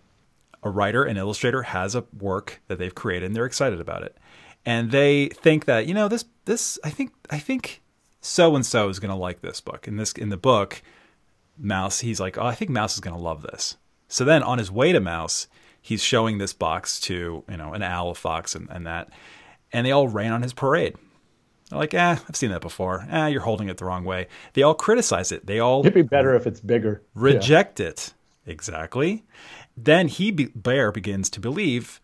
A 0.61 0.69
writer, 0.69 1.03
an 1.03 1.17
illustrator 1.17 1.63
has 1.63 1.95
a 1.95 2.05
work 2.19 2.61
that 2.67 2.77
they've 2.77 2.95
created 2.95 3.27
and 3.27 3.35
they're 3.35 3.45
excited 3.45 3.79
about 3.79 4.03
it 4.03 4.17
and 4.65 4.91
they 4.91 5.27
think 5.27 5.65
that 5.65 5.85
you 5.85 5.93
know 5.93 6.07
this 6.07 6.25
this 6.45 6.79
I 6.83 6.89
think 6.89 7.13
I 7.29 7.39
think 7.39 7.81
so 8.25 8.55
and 8.55 8.65
so 8.65 8.89
is 8.89 8.99
going 8.99 9.11
to 9.11 9.15
like 9.15 9.41
this 9.41 9.61
book. 9.61 9.87
In 9.87 9.97
this 9.97 10.13
in 10.13 10.29
the 10.29 10.37
book, 10.37 10.81
Mouse 11.57 11.99
he's 11.99 12.19
like, 12.19 12.37
oh, 12.37 12.45
I 12.45 12.55
think 12.55 12.71
Mouse 12.71 12.95
is 12.95 12.99
going 12.99 13.15
to 13.15 13.21
love 13.21 13.43
this. 13.43 13.77
So 14.07 14.25
then 14.25 14.43
on 14.43 14.57
his 14.57 14.71
way 14.71 14.91
to 14.91 14.99
Mouse, 14.99 15.47
he's 15.81 16.03
showing 16.03 16.37
this 16.37 16.53
box 16.53 16.99
to 17.01 17.43
you 17.47 17.57
know 17.57 17.73
an 17.73 17.83
owl, 17.83 18.11
a 18.11 18.15
fox, 18.15 18.55
and, 18.55 18.67
and 18.69 18.85
that, 18.87 19.09
and 19.71 19.85
they 19.85 19.91
all 19.91 20.07
rain 20.07 20.31
on 20.31 20.41
his 20.41 20.53
parade. 20.53 20.95
They're 21.69 21.79
like, 21.79 21.93
eh, 21.93 22.17
I've 22.27 22.35
seen 22.35 22.51
that 22.51 22.61
before. 22.61 23.07
Eh, 23.09 23.27
you're 23.27 23.41
holding 23.41 23.69
it 23.69 23.77
the 23.77 23.85
wrong 23.85 24.03
way. 24.03 24.27
They 24.53 24.61
all 24.63 24.75
criticize 24.75 25.31
it. 25.31 25.45
They 25.45 25.59
all 25.59 25.81
it'd 25.81 25.93
be 25.93 26.01
better 26.01 26.35
if 26.35 26.47
it's 26.47 26.59
bigger. 26.59 27.03
Reject 27.13 27.79
yeah. 27.79 27.87
it 27.87 28.13
exactly. 28.45 29.23
Then 29.77 30.07
he 30.07 30.31
Bear 30.31 30.91
begins 30.91 31.29
to 31.31 31.39
believe 31.39 32.01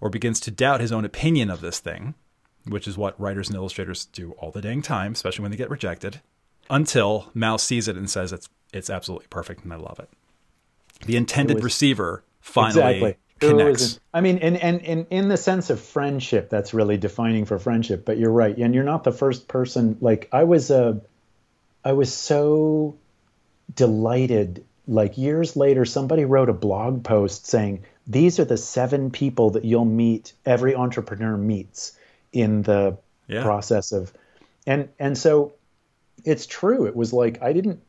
or 0.00 0.08
begins 0.08 0.40
to 0.40 0.50
doubt 0.50 0.80
his 0.80 0.92
own 0.92 1.04
opinion 1.04 1.50
of 1.50 1.60
this 1.60 1.80
thing, 1.80 2.14
which 2.68 2.86
is 2.86 2.96
what 2.96 3.18
writers 3.20 3.48
and 3.48 3.56
illustrators 3.56 4.06
do 4.06 4.32
all 4.32 4.50
the 4.50 4.60
dang 4.60 4.82
time, 4.82 5.12
especially 5.12 5.42
when 5.42 5.50
they 5.50 5.56
get 5.56 5.70
rejected, 5.70 6.20
until 6.70 7.30
Mouse 7.34 7.62
sees 7.62 7.88
it 7.88 7.96
and 7.96 8.08
says 8.10 8.32
it's 8.32 8.48
it's 8.72 8.90
absolutely 8.90 9.26
perfect 9.28 9.64
and 9.64 9.72
I 9.72 9.76
love 9.76 9.98
it. 9.98 10.08
The 11.06 11.16
intended 11.16 11.56
was, 11.56 11.64
receiver 11.64 12.24
finally 12.40 12.80
exactly. 12.80 13.16
connects. 13.40 14.00
I 14.12 14.20
mean, 14.20 14.38
and, 14.38 14.56
and, 14.56 14.82
and 14.82 15.06
in 15.10 15.28
the 15.28 15.36
sense 15.36 15.70
of 15.70 15.80
friendship, 15.80 16.50
that's 16.50 16.74
really 16.74 16.96
defining 16.96 17.44
for 17.44 17.58
friendship. 17.58 18.04
But 18.04 18.18
you're 18.18 18.32
right, 18.32 18.56
and 18.56 18.74
you're 18.74 18.84
not 18.84 19.04
the 19.04 19.12
first 19.12 19.48
person. 19.48 19.96
Like 20.00 20.28
I 20.32 20.44
was 20.44 20.70
a, 20.70 20.84
uh, 20.84 20.94
I 21.84 21.92
was 21.92 22.12
so 22.12 22.96
delighted. 23.74 24.64
Like 24.86 25.18
years 25.18 25.54
later, 25.54 25.84
somebody 25.84 26.24
wrote 26.24 26.48
a 26.48 26.54
blog 26.54 27.04
post 27.04 27.46
saying 27.46 27.84
these 28.06 28.40
are 28.40 28.44
the 28.44 28.56
seven 28.56 29.10
people 29.10 29.50
that 29.50 29.64
you'll 29.64 29.84
meet 29.84 30.32
every 30.44 30.74
entrepreneur 30.74 31.36
meets 31.36 31.92
in 32.32 32.62
the 32.62 32.98
yeah. 33.26 33.42
process 33.42 33.92
of 33.92 34.12
and 34.66 34.88
and 34.98 35.16
so 35.16 35.52
it's 36.24 36.46
true. 36.46 36.86
It 36.86 36.96
was 36.96 37.12
like 37.12 37.42
i 37.42 37.52
didn't 37.52 37.80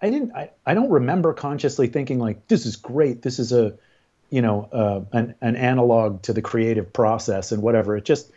i 0.00 0.10
didn't 0.10 0.34
i, 0.34 0.50
I 0.64 0.74
don't 0.74 0.90
remember 0.90 1.32
consciously 1.32 1.86
thinking 1.88 2.18
like 2.18 2.48
this 2.48 2.66
is 2.66 2.76
great. 2.76 3.22
This 3.22 3.38
is 3.38 3.52
a 3.52 3.74
you 4.30 4.42
know 4.42 4.68
uh, 4.72 5.16
an, 5.16 5.34
an 5.40 5.56
analog 5.56 6.22
to 6.22 6.32
the 6.32 6.42
creative 6.42 6.92
process 6.92 7.52
and 7.52 7.62
whatever. 7.62 7.96
It 7.96 8.04
just 8.04 8.30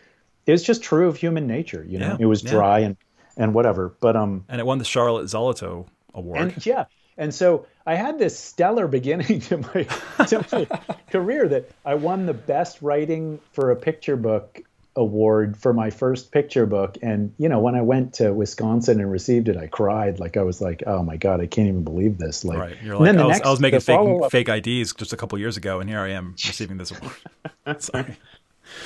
it's 0.45 0.63
just 0.63 0.81
true 0.81 1.07
of 1.07 1.17
human 1.17 1.47
nature 1.47 1.85
you 1.87 1.99
know? 1.99 2.11
Yeah, 2.11 2.17
it 2.19 2.25
was 2.25 2.41
dry 2.41 2.79
yeah. 2.79 2.85
and 2.87 2.97
and 3.37 3.53
whatever. 3.53 3.93
But 3.99 4.15
um 4.15 4.45
and 4.47 4.59
it 4.59 4.65
won 4.65 4.77
the 4.77 4.85
charlotte 4.85 5.25
zolotow 5.25 5.87
award. 6.13 6.39
And 6.39 6.65
yeah. 6.65 6.85
And 7.17 7.33
so 7.33 7.65
I 7.85 7.95
had 7.95 8.17
this 8.17 8.39
stellar 8.39 8.87
beginning 8.99 9.41
to 9.41 9.57
my, 9.57 9.83
to 10.25 10.45
my 10.51 10.95
career 11.11 11.47
that 11.49 11.69
I 11.85 11.95
won 11.95 12.25
the 12.25 12.33
best 12.33 12.81
writing 12.81 13.39
for 13.51 13.71
a 13.71 13.75
picture 13.75 14.15
book 14.15 14.61
award 14.95 15.57
for 15.57 15.73
my 15.73 15.89
first 15.89 16.31
picture 16.31 16.65
book. 16.65 16.97
And, 17.01 17.33
you 17.37 17.49
know, 17.49 17.59
when 17.59 17.75
I 17.75 17.81
went 17.81 18.15
to 18.15 18.33
Wisconsin 18.33 18.99
and 18.99 19.09
received 19.11 19.49
it, 19.49 19.57
I 19.57 19.67
cried. 19.67 20.19
Like, 20.19 20.37
I 20.37 20.41
was 20.41 20.61
like, 20.61 20.83
oh 20.85 21.03
my 21.03 21.17
God, 21.17 21.41
I 21.41 21.47
can't 21.47 21.67
even 21.67 21.83
believe 21.83 22.17
this. 22.17 22.43
Like, 22.43 22.57
right. 22.57 22.77
You're 22.83 22.97
like, 22.97 23.15
I 23.15 23.23
was, 23.23 23.35
next, 23.35 23.45
I 23.45 23.49
was, 23.51 23.59
making 23.59 23.79
fake, 23.81 24.31
fake 24.31 24.49
IDs 24.49 24.93
just 24.93 25.13
a 25.13 25.17
couple 25.17 25.37
years 25.37 25.57
ago, 25.57 25.79
and 25.79 25.89
here 25.89 25.99
I 25.99 26.09
am 26.09 26.35
receiving 26.45 26.77
this 26.77 26.91
award. 26.91 27.15
Sorry 27.81 28.17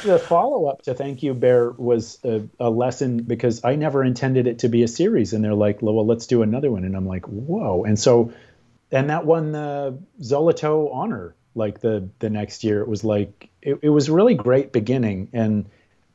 the 0.03 0.19
follow 0.19 0.65
up 0.65 0.83
to 0.83 0.93
Thank 0.93 1.23
You 1.23 1.33
Bear 1.33 1.71
was 1.71 2.19
a, 2.23 2.47
a, 2.59 2.69
lesson 2.69 3.23
because 3.23 3.63
I 3.63 3.75
never 3.75 4.03
intended 4.03 4.47
it 4.47 4.59
to 4.59 4.69
be 4.69 4.83
a 4.83 4.87
series, 4.87 5.33
and 5.33 5.43
they're 5.43 5.53
like, 5.53 5.81
"Well, 5.81 6.05
let's 6.05 6.27
do 6.27 6.41
another 6.41 6.71
one," 6.71 6.83
and 6.83 6.95
I'm 6.95 7.07
like, 7.07 7.25
"Whoa!" 7.27 7.83
And 7.83 7.99
so, 7.99 8.33
and 8.91 9.09
that 9.09 9.25
won 9.25 9.51
the 9.51 9.99
Zolotow 10.21 10.93
honor 10.93 11.35
like 11.55 11.81
the 11.81 12.09
the 12.19 12.29
next 12.29 12.63
year. 12.63 12.81
It 12.81 12.87
was 12.87 13.03
like 13.03 13.49
it, 13.61 13.79
it 13.81 13.89
was 13.89 14.09
really 14.09 14.35
great 14.35 14.71
beginning, 14.71 15.29
and 15.33 15.65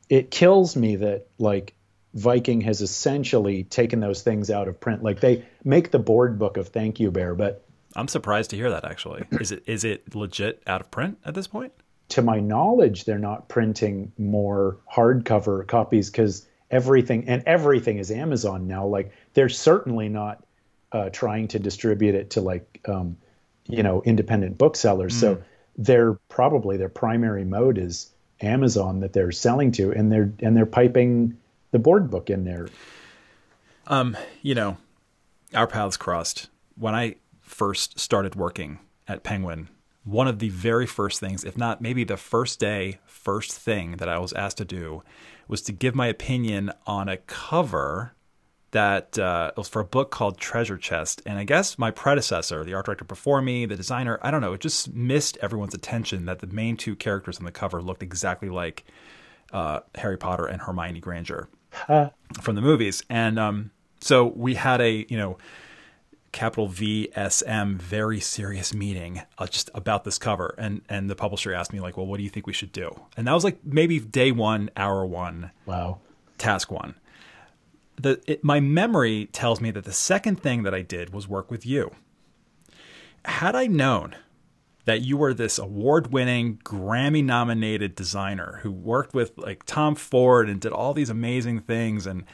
it 0.09 0.31
kills 0.31 0.75
me 0.75 0.97
that 0.97 1.27
like 1.37 1.73
Viking 2.15 2.61
has 2.61 2.81
essentially 2.81 3.63
taken 3.63 3.99
those 3.99 4.21
things 4.21 4.49
out 4.49 4.67
of 4.67 4.79
print. 4.79 5.03
Like 5.03 5.19
they 5.19 5.45
make 5.63 5.91
the 5.91 5.99
board 5.99 6.39
book 6.39 6.57
of 6.57 6.69
Thank 6.69 6.99
You 6.99 7.11
Bear, 7.11 7.35
but 7.35 7.63
I'm 7.95 8.07
surprised 8.07 8.49
to 8.49 8.55
hear 8.55 8.69
that 8.71 8.85
actually. 8.85 9.25
Is 9.39 9.51
it 9.51 9.63
is 9.65 9.83
it 9.83 10.15
legit 10.15 10.61
out 10.67 10.81
of 10.81 10.91
print 10.91 11.17
at 11.23 11.33
this 11.35 11.47
point? 11.47 11.73
to 12.09 12.21
my 12.21 12.39
knowledge, 12.39 13.05
they're 13.05 13.17
not 13.17 13.47
printing 13.47 14.11
more 14.17 14.77
hardcover 14.91 15.65
copies 15.65 16.09
because 16.09 16.47
everything 16.71 17.27
and 17.27 17.43
everything 17.45 17.97
is 17.97 18.11
Amazon 18.11 18.67
now. 18.67 18.85
Like 18.85 19.11
they're 19.33 19.49
certainly 19.49 20.09
not 20.09 20.43
uh, 20.91 21.09
trying 21.11 21.47
to 21.49 21.59
distribute 21.59 22.15
it 22.15 22.31
to 22.31 22.41
like 22.41 22.81
um, 22.87 23.17
you 23.67 23.83
know 23.83 24.01
independent 24.03 24.57
booksellers. 24.57 25.15
Mm. 25.15 25.19
So 25.19 25.43
they're 25.77 26.13
probably 26.29 26.77
their 26.77 26.89
primary 26.89 27.45
mode 27.45 27.77
is 27.77 28.11
Amazon 28.41 29.01
that 29.01 29.13
they're 29.13 29.31
selling 29.31 29.71
to, 29.73 29.91
and 29.91 30.11
they're 30.11 30.31
and 30.39 30.55
they're 30.55 30.65
piping 30.65 31.37
the 31.71 31.79
board 31.79 32.09
book 32.09 32.29
in 32.29 32.43
there. 32.43 32.69
Um, 33.87 34.15
you 34.41 34.55
know, 34.55 34.77
our 35.53 35.67
paths 35.67 35.97
crossed 35.97 36.49
when 36.75 36.95
I 36.95 37.15
first 37.41 37.99
started 37.99 38.35
working 38.35 38.79
at 39.07 39.23
Penguin 39.23 39.69
one 40.03 40.27
of 40.27 40.39
the 40.39 40.49
very 40.49 40.87
first 40.87 41.19
things, 41.19 41.43
if 41.43 41.57
not 41.57 41.81
maybe 41.81 42.03
the 42.03 42.17
first 42.17 42.59
day, 42.59 42.99
first 43.05 43.51
thing 43.51 43.97
that 43.97 44.09
I 44.09 44.17
was 44.17 44.33
asked 44.33 44.57
to 44.57 44.65
do 44.65 45.03
was 45.47 45.61
to 45.63 45.71
give 45.71 45.93
my 45.93 46.07
opinion 46.07 46.71
on 46.87 47.09
a 47.09 47.17
cover 47.17 48.13
that 48.71 49.17
uh, 49.17 49.51
was 49.57 49.67
for 49.67 49.81
a 49.81 49.85
book 49.85 50.11
called 50.11 50.37
Treasure 50.37 50.77
Chest. 50.77 51.21
And 51.25 51.39
I 51.39 51.43
guess 51.43 51.77
my 51.77 51.91
predecessor, 51.91 52.63
the 52.63 52.73
art 52.73 52.85
director 52.85 53.05
before 53.05 53.41
me, 53.41 53.65
the 53.65 53.75
designer, 53.75 54.19
I 54.21 54.31
don't 54.31 54.41
know, 54.41 54.53
it 54.53 54.61
just 54.61 54.93
missed 54.93 55.37
everyone's 55.41 55.73
attention 55.73 56.25
that 56.25 56.39
the 56.39 56.47
main 56.47 56.77
two 56.77 56.95
characters 56.95 57.39
on 57.39 57.45
the 57.45 57.51
cover 57.51 57.81
looked 57.81 58.03
exactly 58.03 58.49
like 58.49 58.85
uh, 59.51 59.79
Harry 59.95 60.17
Potter 60.17 60.45
and 60.45 60.61
Hermione 60.61 60.99
Granger 60.99 61.49
uh. 61.87 62.09
from 62.41 62.55
the 62.55 62.61
movies. 62.61 63.03
And 63.09 63.39
um, 63.39 63.71
so 63.99 64.27
we 64.27 64.55
had 64.55 64.81
a, 64.81 65.05
you 65.09 65.17
know, 65.17 65.37
capital 66.31 66.69
VSM 66.69 67.75
very 67.77 68.19
serious 68.19 68.73
meeting 68.73 69.21
uh, 69.37 69.47
just 69.47 69.69
about 69.73 70.03
this 70.03 70.19
cover 70.19 70.53
and 70.57 70.81
and 70.87 71.09
the 71.09 71.15
publisher 71.15 71.53
asked 71.53 71.73
me 71.73 71.79
like 71.79 71.97
well 71.97 72.05
what 72.05 72.17
do 72.17 72.23
you 72.23 72.29
think 72.29 72.45
we 72.45 72.53
should 72.53 72.71
do 72.71 72.91
and 73.17 73.27
that 73.27 73.33
was 73.33 73.43
like 73.43 73.57
maybe 73.63 73.99
day 73.99 74.31
1 74.31 74.69
hour 74.77 75.05
1 75.05 75.49
wow 75.65 75.97
task 76.37 76.71
1 76.71 76.93
the 78.01 78.21
it, 78.25 78.43
my 78.43 78.59
memory 78.59 79.27
tells 79.31 79.61
me 79.61 79.71
that 79.71 79.85
the 79.85 79.93
second 79.93 80.41
thing 80.41 80.63
that 80.63 80.73
I 80.73 80.81
did 80.81 81.13
was 81.13 81.27
work 81.27 81.51
with 81.51 81.65
you 81.65 81.91
had 83.25 83.55
I 83.55 83.67
known 83.67 84.15
that 84.85 85.01
you 85.01 85.17
were 85.17 85.33
this 85.33 85.59
award-winning 85.59 86.57
Grammy 86.63 87.23
nominated 87.23 87.93
designer 87.93 88.59
who 88.63 88.71
worked 88.71 89.13
with 89.13 89.37
like 89.37 89.65
Tom 89.65 89.95
Ford 89.95 90.49
and 90.49 90.59
did 90.59 90.71
all 90.71 90.93
these 90.93 91.09
amazing 91.09 91.59
things 91.59 92.07
and 92.07 92.25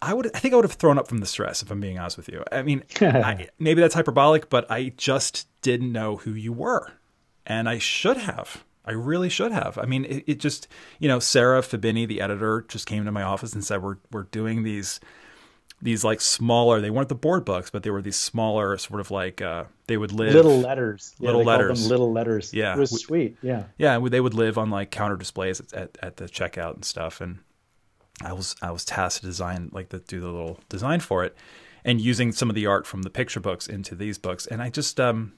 I 0.00 0.14
would 0.14 0.34
I 0.34 0.38
think 0.38 0.54
I 0.54 0.56
would 0.56 0.64
have 0.64 0.72
thrown 0.72 0.98
up 0.98 1.08
from 1.08 1.18
the 1.18 1.26
stress 1.26 1.62
if 1.62 1.70
I'm 1.70 1.80
being 1.80 1.98
honest 1.98 2.16
with 2.16 2.28
you. 2.28 2.44
I 2.50 2.62
mean, 2.62 2.84
I, 3.00 3.48
maybe 3.58 3.80
that's 3.80 3.94
hyperbolic, 3.94 4.48
but 4.48 4.70
I 4.70 4.92
just 4.96 5.48
didn't 5.60 5.92
know 5.92 6.16
who 6.16 6.32
you 6.32 6.52
were, 6.52 6.92
and 7.46 7.68
I 7.68 7.78
should 7.78 8.16
have. 8.16 8.64
I 8.88 8.92
really 8.92 9.28
should 9.28 9.52
have. 9.52 9.76
I 9.76 9.84
mean, 9.84 10.06
it, 10.06 10.24
it 10.26 10.40
just 10.40 10.66
you 10.98 11.08
know, 11.08 11.18
Sarah 11.18 11.60
Fabini, 11.60 12.08
the 12.08 12.22
editor, 12.22 12.64
just 12.68 12.86
came 12.86 13.04
to 13.04 13.12
my 13.12 13.22
office 13.22 13.52
and 13.52 13.62
said 13.62 13.82
we're 13.82 13.98
we're 14.10 14.22
doing 14.22 14.62
these 14.62 14.98
these 15.82 16.04
like 16.04 16.22
smaller. 16.22 16.80
They 16.80 16.88
weren't 16.88 17.10
the 17.10 17.14
board 17.14 17.44
books, 17.44 17.68
but 17.68 17.82
they 17.82 17.90
were 17.90 18.00
these 18.00 18.16
smaller 18.16 18.78
sort 18.78 19.00
of 19.00 19.10
like 19.10 19.42
uh, 19.42 19.64
they 19.88 19.98
would 19.98 20.12
live 20.12 20.32
little 20.32 20.60
letters, 20.60 21.14
little 21.20 21.42
yeah, 21.42 21.46
letters, 21.46 21.86
little 21.86 22.10
letters. 22.10 22.54
Yeah, 22.54 22.74
it 22.74 22.78
was 22.78 22.92
we, 22.92 22.98
sweet. 22.98 23.36
Yeah, 23.42 23.64
yeah. 23.76 23.98
They 23.98 24.22
would 24.22 24.32
live 24.32 24.56
on 24.56 24.70
like 24.70 24.90
counter 24.90 25.16
displays 25.16 25.60
at, 25.60 25.74
at, 25.74 25.98
at 26.00 26.16
the 26.16 26.24
checkout 26.24 26.72
and 26.72 26.84
stuff, 26.84 27.20
and 27.20 27.40
I 28.24 28.32
was 28.32 28.56
I 28.62 28.70
was 28.70 28.86
tasked 28.86 29.20
to 29.20 29.26
design 29.26 29.68
like 29.70 29.90
the 29.90 29.98
do 29.98 30.18
the 30.18 30.28
little 30.28 30.60
design 30.70 31.00
for 31.00 31.24
it, 31.24 31.36
and 31.84 32.00
using 32.00 32.32
some 32.32 32.48
of 32.48 32.54
the 32.54 32.64
art 32.64 32.86
from 32.86 33.02
the 33.02 33.10
picture 33.10 33.40
books 33.40 33.66
into 33.66 33.94
these 33.94 34.16
books. 34.16 34.46
And 34.46 34.62
I 34.62 34.70
just 34.70 34.98
um, 34.98 35.34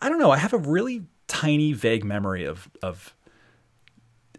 I 0.00 0.08
don't 0.08 0.20
know. 0.20 0.30
I 0.30 0.38
have 0.38 0.52
a 0.52 0.58
really 0.58 1.06
tiny, 1.32 1.72
vague 1.72 2.04
memory 2.04 2.44
of 2.44 2.68
of 2.82 3.14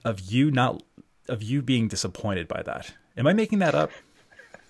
of 0.06 0.22
you 0.22 0.52
not 0.52 0.84
of 1.28 1.42
you 1.42 1.62
being 1.62 1.88
disappointed 1.88 2.48
by 2.48 2.62
that. 2.64 2.94
Am 3.18 3.26
I 3.26 3.34
making 3.34 3.60
that 3.60 3.74
up? 3.74 3.92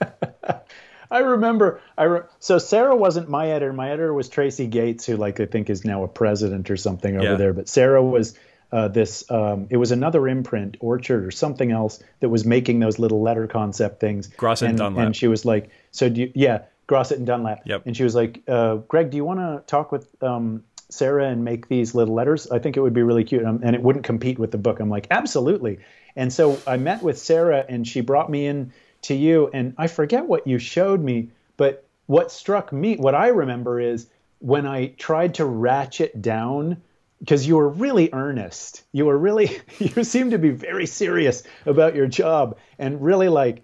I 1.12 1.20
remember. 1.20 1.82
I 1.98 2.04
re- 2.04 2.22
so 2.40 2.58
Sarah 2.58 2.96
wasn't 2.96 3.30
my 3.30 3.50
editor. 3.50 3.74
My 3.74 3.90
editor 3.90 4.14
was 4.14 4.30
Tracy 4.30 4.68
Gates, 4.68 5.06
who 5.06 5.18
like 5.18 5.40
I 5.40 5.46
think 5.46 5.70
is 5.70 5.84
now 5.84 6.04
a 6.04 6.08
president 6.08 6.72
or 6.72 6.78
something 6.78 7.16
over 7.18 7.32
yeah. 7.32 7.36
there. 7.36 7.54
But 7.54 7.68
Sarah 7.68 8.02
was 8.02 8.38
uh, 8.72 8.88
this 8.88 9.30
um, 9.30 9.68
it 9.70 9.78
was 9.78 9.92
another 9.92 10.28
imprint 10.28 10.78
orchard 10.80 11.26
or 11.26 11.32
something 11.32 11.72
else 11.72 12.02
that 12.22 12.30
was 12.30 12.46
making 12.46 12.80
those 12.80 13.00
little 13.00 13.22
letter 13.22 13.48
concept 13.48 14.00
things 14.00 14.30
Grosset 14.30 14.62
and, 14.62 14.70
and 14.70 14.78
Dunlap 14.80 15.06
and 15.06 15.16
she 15.16 15.28
was 15.28 15.46
like 15.46 15.70
so 15.92 16.10
do 16.10 16.22
you, 16.22 16.32
yeah 16.34 16.64
Grosset 16.90 17.18
and 17.18 17.28
Dunlap 17.28 17.62
yep. 17.66 17.84
and 17.86 17.96
she 17.96 18.04
was 18.04 18.16
like 18.16 18.42
uh, 18.48 18.78
Greg 18.78 19.12
do 19.12 19.18
you 19.18 19.26
want 19.26 19.40
to 19.40 19.62
talk 19.68 19.92
with 19.92 20.08
um, 20.24 20.64
Sarah 20.94 21.30
and 21.30 21.44
make 21.44 21.68
these 21.68 21.96
little 21.96 22.14
letters 22.14 22.50
I 22.50 22.60
think 22.60 22.78
it 22.78 22.82
would 22.82 22.94
be 22.94 23.04
really 23.04 23.24
cute 23.24 23.46
um, 23.46 23.62
and 23.64 23.76
it 23.76 23.82
wouldn't 23.82 24.06
compete 24.06 24.40
with 24.40 24.52
the 24.52 24.58
book 24.58 24.80
I'm 24.80 24.90
like 24.90 25.08
absolutely 25.12 25.80
and 26.16 26.32
so 26.32 26.60
I 26.68 26.78
met 26.78 27.02
with 27.02 27.18
Sarah 27.18 27.66
and 27.68 27.88
she 27.88 28.02
brought 28.02 28.30
me 28.30 28.48
in 28.48 28.72
to 29.04 29.16
you 29.16 29.50
and 29.54 29.74
I 29.78 29.88
forget 29.88 30.26
what 30.26 30.48
you 30.48 30.60
showed 30.60 31.02
me 31.02 31.30
but 31.58 31.86
what 32.06 32.32
struck 32.32 32.72
me 32.72 32.96
what 32.96 33.16
I 33.16 33.28
remember 33.28 33.80
is 33.80 34.08
when 34.40 34.66
I 34.68 34.88
tried 34.88 35.36
to 35.36 35.46
ratchet 35.46 36.22
down 36.22 36.82
because 37.24 37.48
you 37.48 37.56
were 37.56 37.70
really 37.70 38.10
earnest. 38.12 38.84
You 38.92 39.06
were 39.06 39.18
really, 39.18 39.62
you 39.80 40.04
seemed 40.04 40.32
to 40.32 40.38
be 40.38 40.50
very 40.50 40.86
serious 40.86 41.44
about 41.66 41.96
your 41.96 42.06
job 42.06 42.58
and 42.78 43.02
really 43.02 43.30
like, 43.30 43.64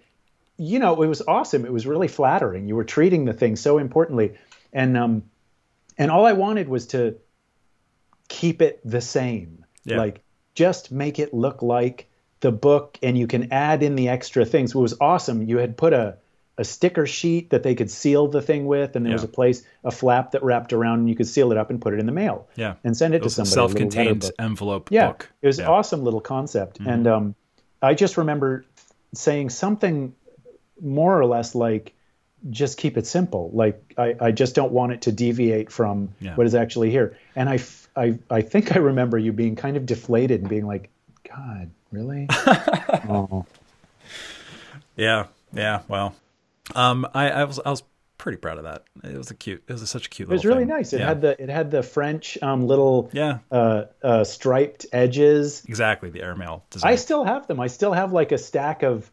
you 0.56 0.78
know, 0.78 1.02
it 1.02 1.06
was 1.06 1.20
awesome. 1.28 1.66
It 1.66 1.72
was 1.72 1.86
really 1.86 2.08
flattering. 2.08 2.68
You 2.68 2.76
were 2.76 2.84
treating 2.84 3.26
the 3.26 3.34
thing 3.34 3.56
so 3.56 3.76
importantly. 3.76 4.32
And, 4.72 4.96
um, 4.96 5.24
and 6.00 6.10
all 6.10 6.26
I 6.26 6.32
wanted 6.32 6.68
was 6.68 6.88
to 6.88 7.16
keep 8.28 8.60
it 8.60 8.80
the 8.84 9.00
same. 9.00 9.64
Yeah. 9.84 9.98
Like, 9.98 10.22
just 10.54 10.90
make 10.90 11.18
it 11.18 11.32
look 11.32 11.62
like 11.62 12.08
the 12.40 12.50
book 12.50 12.98
and 13.02 13.16
you 13.16 13.26
can 13.26 13.52
add 13.52 13.82
in 13.82 13.94
the 13.94 14.08
extra 14.08 14.44
things. 14.44 14.74
It 14.74 14.78
was 14.78 14.96
awesome. 15.00 15.42
You 15.42 15.58
had 15.58 15.76
put 15.76 15.92
a, 15.92 16.16
a 16.58 16.64
sticker 16.64 17.06
sheet 17.06 17.50
that 17.50 17.62
they 17.62 17.74
could 17.74 17.90
seal 17.90 18.28
the 18.28 18.42
thing 18.42 18.66
with, 18.66 18.96
and 18.96 19.06
there 19.06 19.12
yeah. 19.12 19.16
was 19.16 19.24
a 19.24 19.28
place, 19.28 19.62
a 19.84 19.90
flap 19.90 20.32
that 20.32 20.42
wrapped 20.42 20.72
around, 20.72 21.00
and 21.00 21.08
you 21.08 21.14
could 21.14 21.28
seal 21.28 21.52
it 21.52 21.58
up 21.58 21.70
and 21.70 21.80
put 21.80 21.94
it 21.94 22.00
in 22.00 22.06
the 22.06 22.12
mail. 22.12 22.48
Yeah, 22.56 22.74
and 22.84 22.94
send 22.96 23.14
it, 23.14 23.18
it 23.18 23.22
to 23.22 23.30
somebody. 23.30 23.54
Self-contained 23.54 24.30
envelope. 24.38 24.90
Yeah, 24.90 25.08
book. 25.08 25.30
it 25.40 25.46
was 25.46 25.58
yeah. 25.58 25.68
awesome 25.68 26.02
little 26.02 26.20
concept, 26.20 26.78
mm-hmm. 26.78 26.90
and 26.90 27.06
um, 27.06 27.34
I 27.80 27.94
just 27.94 28.18
remember 28.18 28.66
saying 29.14 29.50
something 29.50 30.14
more 30.80 31.18
or 31.18 31.24
less 31.24 31.54
like, 31.54 31.94
"Just 32.48 32.78
keep 32.78 32.96
it 32.96 33.06
simple." 33.06 33.50
Like 33.52 33.94
I, 33.98 34.16
I 34.20 34.30
just 34.32 34.54
don't 34.54 34.72
want 34.72 34.92
it 34.92 35.02
to 35.02 35.12
deviate 35.12 35.70
from 35.70 36.10
yeah. 36.20 36.34
what 36.34 36.46
is 36.46 36.54
actually 36.54 36.90
here. 36.90 37.18
And 37.36 37.48
I, 37.48 37.58
I, 37.96 38.18
I 38.30 38.42
think 38.42 38.74
I 38.76 38.78
remember 38.78 39.18
you 39.18 39.32
being 39.32 39.56
kind 39.56 39.76
of 39.76 39.86
deflated 39.86 40.40
and 40.40 40.48
being 40.48 40.66
like, 40.66 40.90
"God, 41.28 41.70
really?" 41.92 42.26
oh. 43.08 43.44
Yeah, 44.96 45.26
yeah. 45.52 45.80
Well, 45.88 46.14
um, 46.74 47.06
I, 47.14 47.30
I, 47.30 47.44
was 47.44 47.58
I 47.64 47.70
was 47.70 47.82
pretty 48.18 48.36
proud 48.36 48.58
of 48.58 48.64
that. 48.64 48.84
It 49.02 49.16
was 49.16 49.30
a 49.30 49.34
cute. 49.34 49.62
It 49.66 49.72
was 49.72 49.82
a, 49.82 49.86
such 49.86 50.06
a 50.06 50.10
cute. 50.10 50.28
It 50.28 50.32
was 50.32 50.44
really 50.44 50.60
thing. 50.60 50.68
nice. 50.68 50.92
It 50.92 51.00
yeah. 51.00 51.08
had 51.08 51.22
the 51.22 51.42
it 51.42 51.48
had 51.48 51.70
the 51.70 51.82
French 51.82 52.36
um, 52.42 52.66
little 52.66 53.10
yeah 53.12 53.38
uh, 53.50 53.84
uh, 54.02 54.24
striped 54.24 54.86
edges. 54.92 55.64
Exactly 55.66 56.10
the 56.10 56.22
airmail 56.22 56.64
design. 56.70 56.92
I 56.92 56.96
still 56.96 57.24
have 57.24 57.46
them. 57.46 57.60
I 57.60 57.68
still 57.68 57.92
have 57.92 58.12
like 58.12 58.32
a 58.32 58.38
stack 58.38 58.82
of 58.82 59.10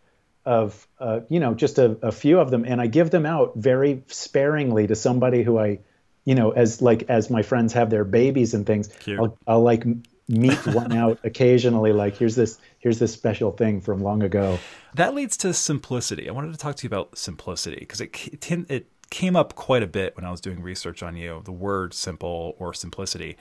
of 0.48 0.88
uh, 0.98 1.20
you 1.28 1.42
know 1.42 1.54
just 1.54 1.78
a, 1.78 1.98
a 2.02 2.12
few 2.12 2.40
of 2.40 2.50
them, 2.50 2.64
and 2.66 2.80
I 2.80 2.88
give 2.88 3.12
them 3.12 3.26
out 3.26 3.52
very 3.58 4.04
sparingly 4.08 4.88
to 4.88 4.96
somebody 4.96 5.44
who 5.44 5.60
I 5.60 5.80
you 6.24 6.36
know 6.36 6.52
as 6.52 6.82
like 6.82 7.04
as 7.10 7.30
my 7.30 7.44
friends 7.44 7.74
have 7.74 7.90
their 7.90 8.06
babies 8.06 8.54
and 8.54 8.66
things. 8.66 8.90
I'll, 9.20 9.38
I'll 9.46 9.62
like 9.62 9.84
meet 10.30 10.66
one 10.68 10.94
out 10.94 11.20
occasionally 11.24 11.92
like 11.92 12.18
here's 12.18 12.36
this 12.36 12.60
here's 12.80 12.98
this 12.98 13.12
special 13.12 13.52
thing 13.52 13.82
from 13.82 14.02
long 14.02 14.24
ago. 14.24 14.58
That 14.96 15.14
leads 15.14 15.36
to 15.38 15.54
simplicity. 15.54 16.30
I 16.30 16.32
wanted 16.32 16.54
to 16.54 16.58
talk 16.58 16.78
to 16.78 16.84
you 16.84 16.88
about 16.88 17.18
simplicity 17.18 17.80
because 17.82 18.00
it, 18.00 18.16
it, 18.32 18.72
it 18.72 18.88
came 19.10 19.36
up 19.36 19.56
quite 19.56 19.84
a 19.84 19.88
bit 19.88 20.16
when 20.16 20.26
i 20.26 20.32
was 20.32 20.42
doing 20.42 20.62
research 20.62 21.02
on 21.04 21.16
you 21.16 21.42
the 21.44 21.52
word 21.52 21.94
simple 21.94 22.56
or 22.58 22.74
simplicity. 22.74 23.36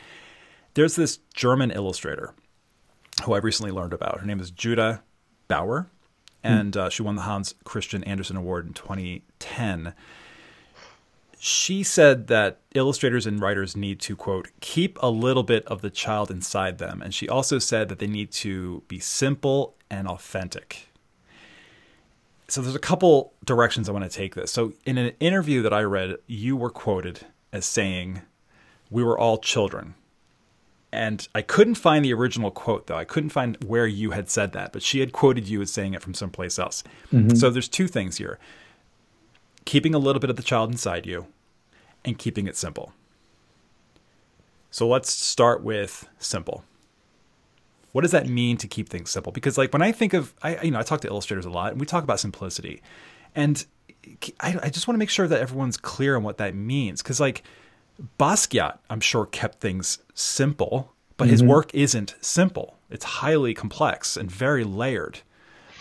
There's 0.75 0.97
this 0.97 1.21
german 1.35 1.71
illustrator 1.71 2.35
who 3.23 3.33
i 3.33 3.38
recently 3.38 3.71
learned 3.71 3.92
about. 3.92 4.19
Her 4.19 4.27
name 4.27 4.40
is 4.40 4.51
Jutta 4.51 5.03
Bauer 5.47 5.88
and 6.42 6.77
uh, 6.77 6.88
she 6.88 7.03
won 7.03 7.16
the 7.16 7.22
hans 7.22 7.55
christian 7.64 8.05
andersen 8.05 8.37
award 8.37 8.66
in 8.66 8.72
2010 8.72 9.94
she 11.38 11.83
said 11.83 12.27
that 12.29 12.59
illustrators 12.75 13.27
and 13.27 13.40
writers 13.40 13.77
need 13.77 14.01
to 14.01 14.16
quote 14.16 14.49
keep 14.61 14.99
a 15.01 15.11
little 15.11 15.42
bit 15.42 15.64
of 15.66 15.83
the 15.83 15.90
child 15.90 16.31
inside 16.31 16.79
them. 16.79 17.03
And 17.03 17.14
she 17.14 17.29
also 17.29 17.59
said 17.59 17.88
that 17.88 17.99
they 17.99 18.07
need 18.07 18.33
to 18.33 18.83
be 18.88 18.99
simple 18.99 19.77
and 19.90 20.09
authentic. 20.09 20.88
So 22.49 22.61
there's 22.61 22.75
a 22.75 22.81
couple 22.81 23.33
directions 23.44 23.88
i 23.88 23.92
want 23.92 24.11
to 24.11 24.16
take 24.16 24.35
this. 24.35 24.51
So 24.51 24.72
in 24.85 24.99
an 24.99 25.12
interview 25.20 25.62
that 25.62 25.72
i 25.72 25.83
read 25.83 26.16
you 26.27 26.57
were 26.57 26.70
quoted 26.70 27.20
as 27.53 27.64
saying 27.64 28.22
we 28.90 29.03
were 29.05 29.19
all 29.19 29.38
children 29.38 29.94
and 30.97 31.29
i 31.35 31.42
couldn't 31.42 31.77
find 31.77 32.05
the 32.05 32.13
original 32.13 32.51
quote 32.51 32.87
though 32.87 32.97
i 32.97 33.05
couldn't 33.05 33.31
find 33.31 33.63
where 33.65 33.87
you 33.87 34.11
had 34.11 34.29
said 34.29 34.53
that 34.53 34.73
but 34.73 34.83
she 34.83 35.01
had 35.01 35.13
quoted 35.13 35.49
you 35.49 35.61
as 35.63 35.73
saying 35.73 35.94
it 35.94 36.03
from 36.03 36.15
someplace 36.15 36.59
else 36.59 36.83
mm-hmm. 37.13 37.35
so 37.37 37.51
there's 37.51 37.69
two 37.69 37.87
things 37.87 38.17
here 38.17 38.38
keeping 39.67 39.94
a 39.94 39.99
little 39.99 40.21
bit 40.21 40.31
of 40.31 40.37
the 40.37 40.42
child 40.42 40.71
inside 40.71 41.05
you 41.05 41.27
and 42.07 42.17
keeping 42.17 42.47
it 42.47 42.57
simple. 42.57 42.94
So 44.71 44.88
let's 44.88 45.11
start 45.13 45.63
with 45.63 46.09
simple. 46.19 46.65
What 47.92 48.03
does 48.03 48.13
that 48.13 48.29
mean 48.29 48.57
to 48.59 48.69
keep 48.69 48.88
things 48.88 49.11
simple? 49.11 49.33
Because 49.33 49.59
like 49.59 49.73
when 49.73 49.83
I 49.83 49.92
think 49.92 50.15
of, 50.15 50.35
I 50.42 50.63
you 50.63 50.71
know 50.71 50.79
I 50.79 50.83
talk 50.83 51.01
to 51.03 51.09
illustrators 51.09 51.44
a 51.44 51.51
lot, 51.51 51.73
and 51.73 51.81
we 51.81 51.87
talk 51.87 52.05
about 52.05 52.21
simplicity, 52.21 52.83
and 53.35 53.65
I, 54.40 54.59
I 54.65 54.69
just 54.69 54.87
want 54.87 54.97
to 54.97 54.99
make 54.99 55.11
sure 55.11 55.27
that 55.27 55.40
everyone's 55.40 55.77
clear 55.77 56.17
on 56.17 56.23
what 56.23 56.37
that 56.38 56.55
means. 56.55 57.03
Because 57.03 57.21
like 57.21 57.42
Basquiat, 58.19 58.79
I'm 58.90 59.01
sure 59.01 59.27
kept 59.27 59.61
things 59.61 59.99
simple, 60.15 60.92
but 61.17 61.25
mm-hmm. 61.25 61.33
his 61.33 61.42
work 61.42 61.75
isn't 61.75 62.15
simple. 62.21 62.77
It's 62.90 63.05
highly 63.05 63.55
complex 63.55 64.17
and 64.17 64.31
very 64.31 64.65
layered 64.65 65.21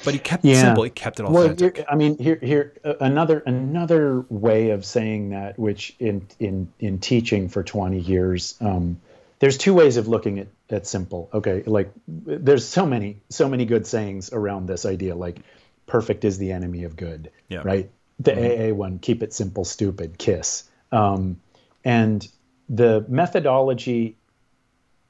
but 0.06 0.14
he 0.14 0.20
kept 0.20 0.46
it 0.46 0.56
simple. 0.56 0.84
He 0.84 0.90
kept 0.92 1.20
it 1.20 1.26
authentic. 1.26 1.78
Well, 1.78 1.86
I 1.90 1.96
mean, 1.96 2.18
here, 2.18 2.40
here, 2.42 2.74
uh, 2.86 2.94
another 3.02 3.40
another 3.40 4.24
way 4.30 4.70
of 4.70 4.86
saying 4.86 5.32
that, 5.32 5.58
which 5.58 5.96
in 6.00 6.28
in 6.40 6.72
in 6.80 7.00
teaching 7.00 7.50
for 7.50 7.64
twenty 7.64 8.00
years, 8.00 8.56
um, 8.62 9.02
there's 9.40 9.58
two 9.58 9.74
ways 9.74 9.98
of 9.98 10.08
looking 10.08 10.40
at, 10.40 10.48
at 10.70 10.88
simple. 10.88 11.30
Okay, 11.34 11.64
like 11.66 11.92
there's 12.08 12.66
so 12.66 12.86
many 12.86 13.18
so 13.30 13.50
many 13.50 13.66
good 13.66 13.88
sayings 13.88 14.32
around 14.32 14.68
this 14.68 14.86
idea. 14.86 15.16
Like 15.16 15.40
perfect 15.88 16.24
is 16.24 16.38
the 16.38 16.52
enemy 16.52 16.84
of 16.84 16.96
good. 16.96 17.32
Yeah. 17.50 17.62
Right. 17.66 17.90
The 18.20 18.70
AA 18.72 18.74
one, 18.74 19.00
keep 19.00 19.24
it 19.24 19.34
simple, 19.34 19.66
stupid, 19.66 20.18
kiss. 20.18 20.64
Um, 20.92 21.42
and 21.86 22.28
the 22.68 23.06
methodology 23.08 24.18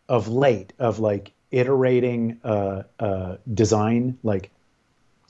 of 0.08 0.28
late 0.28 0.74
of 0.78 1.00
like 1.00 1.32
iterating 1.50 2.40
uh, 2.44 2.84
uh, 3.00 3.38
design, 3.52 4.20
like 4.22 4.52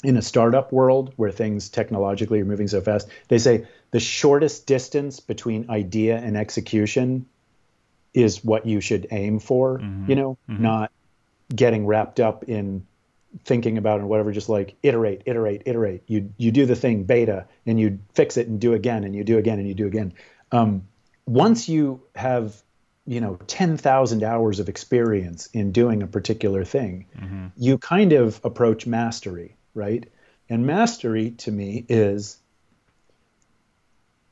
in 0.03 0.17
a 0.17 0.21
startup 0.21 0.73
world 0.73 1.13
where 1.15 1.31
things 1.31 1.69
technologically 1.69 2.41
are 2.41 2.45
moving 2.45 2.67
so 2.67 2.81
fast, 2.81 3.07
they 3.27 3.37
say 3.37 3.67
the 3.91 3.99
shortest 3.99 4.67
distance 4.67 5.19
between 5.19 5.69
idea 5.69 6.17
and 6.17 6.35
execution 6.35 7.25
is 8.13 8.43
what 8.43 8.65
you 8.65 8.81
should 8.81 9.07
aim 9.11 9.39
for, 9.39 9.79
you 10.09 10.15
know, 10.15 10.37
not 10.61 10.91
getting 11.55 11.85
wrapped 11.85 12.19
up 12.19 12.45
in 12.45 12.85
thinking 13.43 13.77
about 13.77 13.99
and 13.99 14.09
whatever, 14.09 14.31
just 14.31 14.49
like 14.49 14.75
iterate, 14.81 15.21
iterate, 15.25 15.63
iterate. 15.65 16.03
You 16.07 16.33
you 16.37 16.51
do 16.51 16.65
the 16.65 16.75
thing 16.75 17.03
beta 17.03 17.45
and 17.65 17.79
you 17.79 17.99
fix 18.13 18.37
it 18.37 18.47
and 18.47 18.59
do 18.59 18.73
again 18.73 19.03
and 19.03 19.15
you 19.15 19.23
do 19.23 19.37
again 19.37 19.59
and 19.59 19.67
you 19.67 19.73
do 19.73 19.85
again. 19.85 20.13
Um, 20.51 20.87
once 21.25 21.67
you 21.67 22.01
have 22.15 22.61
you 23.05 23.21
know 23.21 23.37
10,000 23.47 24.23
hours 24.23 24.59
of 24.59 24.69
experience 24.69 25.47
in 25.53 25.71
doing 25.71 26.01
a 26.01 26.07
particular 26.07 26.63
thing, 26.63 27.05
mm-hmm. 27.17 27.47
you 27.57 27.77
kind 27.77 28.13
of 28.13 28.39
approach 28.43 28.87
mastery, 28.87 29.55
right? 29.73 30.07
And 30.49 30.65
mastery 30.65 31.31
to 31.31 31.51
me 31.51 31.85
is 31.89 32.37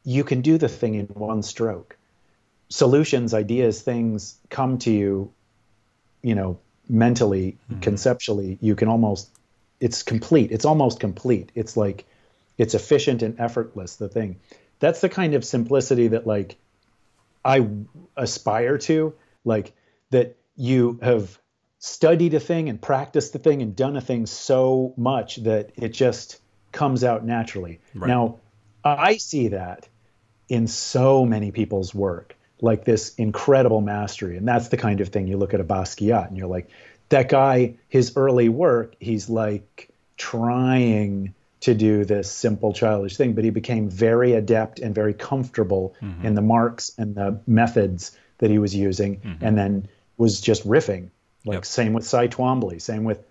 you 0.04 0.24
can 0.24 0.42
do 0.42 0.58
the 0.58 0.70
thing 0.70 0.96
in 0.96 1.06
one 1.08 1.44
stroke. 1.44 1.98
Solutions, 2.70 3.34
ideas, 3.34 3.82
things 3.82 4.38
come 4.50 4.78
to 4.80 4.92
you, 4.92 5.32
you 6.22 6.36
know, 6.36 6.60
mentally, 6.90 7.58
mm-hmm. 7.72 7.82
conceptually. 7.82 8.58
You 8.62 8.76
can 8.76 8.88
almost, 8.88 9.30
it's 9.80 10.04
complete. 10.04 10.52
It's 10.52 10.66
almost 10.66 11.00
complete. 11.00 11.52
It's 11.56 11.78
like, 11.78 12.06
it's 12.58 12.74
efficient 12.74 13.24
and 13.24 13.40
effortless, 13.40 13.96
the 13.96 14.10
thing. 14.10 14.40
That's 14.80 15.02
the 15.02 15.10
kind 15.10 15.34
of 15.34 15.46
simplicity 15.46 16.10
that, 16.10 16.28
like, 16.28 16.58
I 17.44 17.68
aspire 18.16 18.78
to, 18.80 19.14
like, 19.44 19.74
that 20.12 20.38
you 20.56 21.00
have 21.02 21.40
studied 21.80 22.34
a 22.34 22.40
thing 22.40 22.70
and 22.70 22.82
practiced 22.82 23.34
the 23.34 23.40
thing 23.40 23.62
and 23.62 23.76
done 23.76 23.98
a 23.98 24.02
thing 24.02 24.26
so 24.26 24.94
much 24.96 25.38
that 25.44 25.72
it 25.76 25.90
just 25.90 26.40
comes 26.72 27.04
out 27.04 27.26
naturally. 27.26 27.82
Right. 27.94 28.08
Now, 28.08 28.40
I 28.84 29.18
see 29.18 29.50
that 29.50 29.88
in 30.50 30.68
so 30.68 31.26
many 31.26 31.52
people's 31.52 31.94
work, 31.94 32.36
like 32.62 32.86
this 32.86 33.16
incredible 33.16 33.82
mastery. 33.82 34.38
And 34.38 34.48
that's 34.48 34.70
the 34.70 34.78
kind 34.78 35.02
of 35.02 35.10
thing 35.10 35.28
you 35.28 35.38
look 35.38 35.54
at 35.54 35.60
a 35.60 35.66
Basquiat 35.66 36.28
and 36.28 36.38
you're 36.38 36.48
like, 36.48 36.70
that 37.10 37.30
guy, 37.30 37.76
his 37.90 38.14
early 38.16 38.50
work, 38.50 38.96
he's 39.00 39.30
like 39.30 39.90
trying 40.18 41.34
to 41.64 41.74
do 41.74 42.04
this 42.04 42.30
simple 42.30 42.74
childish 42.74 43.16
thing, 43.16 43.34
but 43.34 43.46
he 43.46 43.50
became 43.50 43.90
very 43.90 44.34
adept 44.34 44.80
and 44.80 44.94
very 44.94 45.14
comfortable 45.14 45.96
in 46.22 46.36
the 46.36 46.42
marks 46.42 46.92
and 46.98 47.16
the 47.16 47.40
methods 47.48 48.18
that 48.40 48.52
he 48.52 48.58
was 48.60 48.76
using, 48.76 49.38
and 49.42 49.58
then 49.58 49.88
was 50.18 50.42
just 50.42 50.68
riffing. 50.68 51.10
Like 51.46 51.56
Yep. 51.56 51.66
same 51.66 51.94
with 51.94 52.06
Cy 52.06 52.28
Twombly, 52.28 52.82
same 52.82 53.06
with 53.06 53.24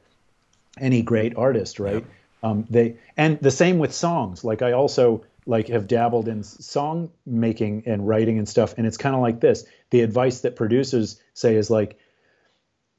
any 0.81 1.03
great 1.03 1.37
artist, 1.37 1.79
right? 1.79 2.05
Um, 2.43 2.67
they 2.71 2.97
and 3.17 3.39
the 3.41 3.51
same 3.51 3.79
with 3.79 3.93
songs. 3.93 4.45
Like 4.45 4.63
I 4.63 4.73
also 4.73 5.25
like 5.47 5.69
have 5.69 5.87
dabbled 5.87 6.29
in 6.29 6.43
song 6.43 7.11
making 7.27 7.83
and 7.87 8.09
writing 8.09 8.39
and 8.39 8.49
stuff, 8.49 8.75
and 8.79 8.87
it's 8.87 8.97
kind 8.97 9.15
of 9.15 9.21
like 9.21 9.41
this. 9.41 9.65
The 9.91 10.01
advice 10.01 10.41
that 10.41 10.57
producers 10.57 11.21
say 11.35 11.57
is 11.57 11.69
like, 11.69 11.99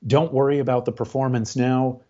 don't 0.05 0.31
worry 0.31 0.59
about 0.59 0.85
the 0.85 0.91
performance 0.91 1.55
now. 1.55 2.01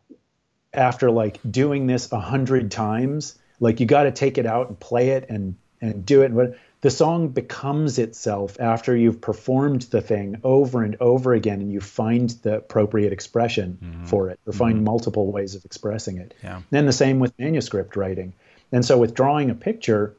After 0.73 1.11
like 1.11 1.39
doing 1.49 1.87
this 1.87 2.11
a 2.11 2.19
hundred 2.19 2.71
times, 2.71 3.37
like 3.59 3.79
you 3.79 3.85
got 3.85 4.03
to 4.03 4.11
take 4.11 4.37
it 4.37 4.45
out 4.45 4.69
and 4.69 4.79
play 4.79 5.09
it 5.09 5.27
and 5.29 5.55
and 5.81 6.05
do 6.05 6.21
it. 6.21 6.33
But 6.35 6.57
the 6.81 6.89
song 6.89 7.29
becomes 7.29 7.97
itself 7.97 8.59
after 8.59 8.95
you've 8.95 9.21
performed 9.21 9.83
the 9.83 10.01
thing 10.01 10.39
over 10.43 10.83
and 10.83 10.97
over 10.99 11.33
again, 11.33 11.61
and 11.61 11.71
you 11.71 11.79
find 11.79 12.29
the 12.41 12.57
appropriate 12.57 13.13
expression 13.13 13.77
mm-hmm. 13.81 14.05
for 14.05 14.29
it, 14.29 14.39
or 14.45 14.53
find 14.53 14.75
mm-hmm. 14.75 14.85
multiple 14.85 15.31
ways 15.31 15.55
of 15.55 15.63
expressing 15.65 16.17
it. 16.17 16.33
Yeah. 16.43 16.61
Then 16.71 16.85
the 16.85 16.93
same 16.93 17.19
with 17.19 17.37
manuscript 17.37 17.95
writing. 17.95 18.33
And 18.71 18.83
so 18.83 18.97
with 18.97 19.13
drawing 19.13 19.49
a 19.49 19.55
picture, 19.55 20.15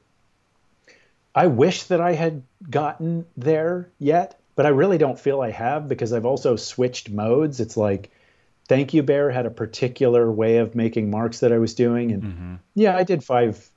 I 1.34 1.48
wish 1.48 1.82
that 1.84 2.00
I 2.00 2.12
had 2.12 2.42
gotten 2.70 3.26
there 3.36 3.90
yet, 3.98 4.38
but 4.54 4.64
I 4.64 4.70
really 4.70 4.98
don't 4.98 5.18
feel 5.18 5.40
I 5.40 5.50
have 5.50 5.88
because 5.88 6.12
I've 6.12 6.24
also 6.24 6.56
switched 6.56 7.10
modes. 7.10 7.60
It's 7.60 7.76
like 7.76 8.10
Thank 8.68 8.94
You 8.94 9.02
Bear 9.02 9.30
had 9.30 9.46
a 9.46 9.50
particular 9.50 10.30
way 10.30 10.58
of 10.58 10.74
making 10.74 11.10
marks 11.10 11.40
that 11.40 11.52
I 11.52 11.58
was 11.58 11.74
doing. 11.74 12.12
And 12.12 12.22
mm-hmm. 12.22 12.54
yeah, 12.74 12.96
I 12.96 13.02
did 13.02 13.22
five, 13.22 13.68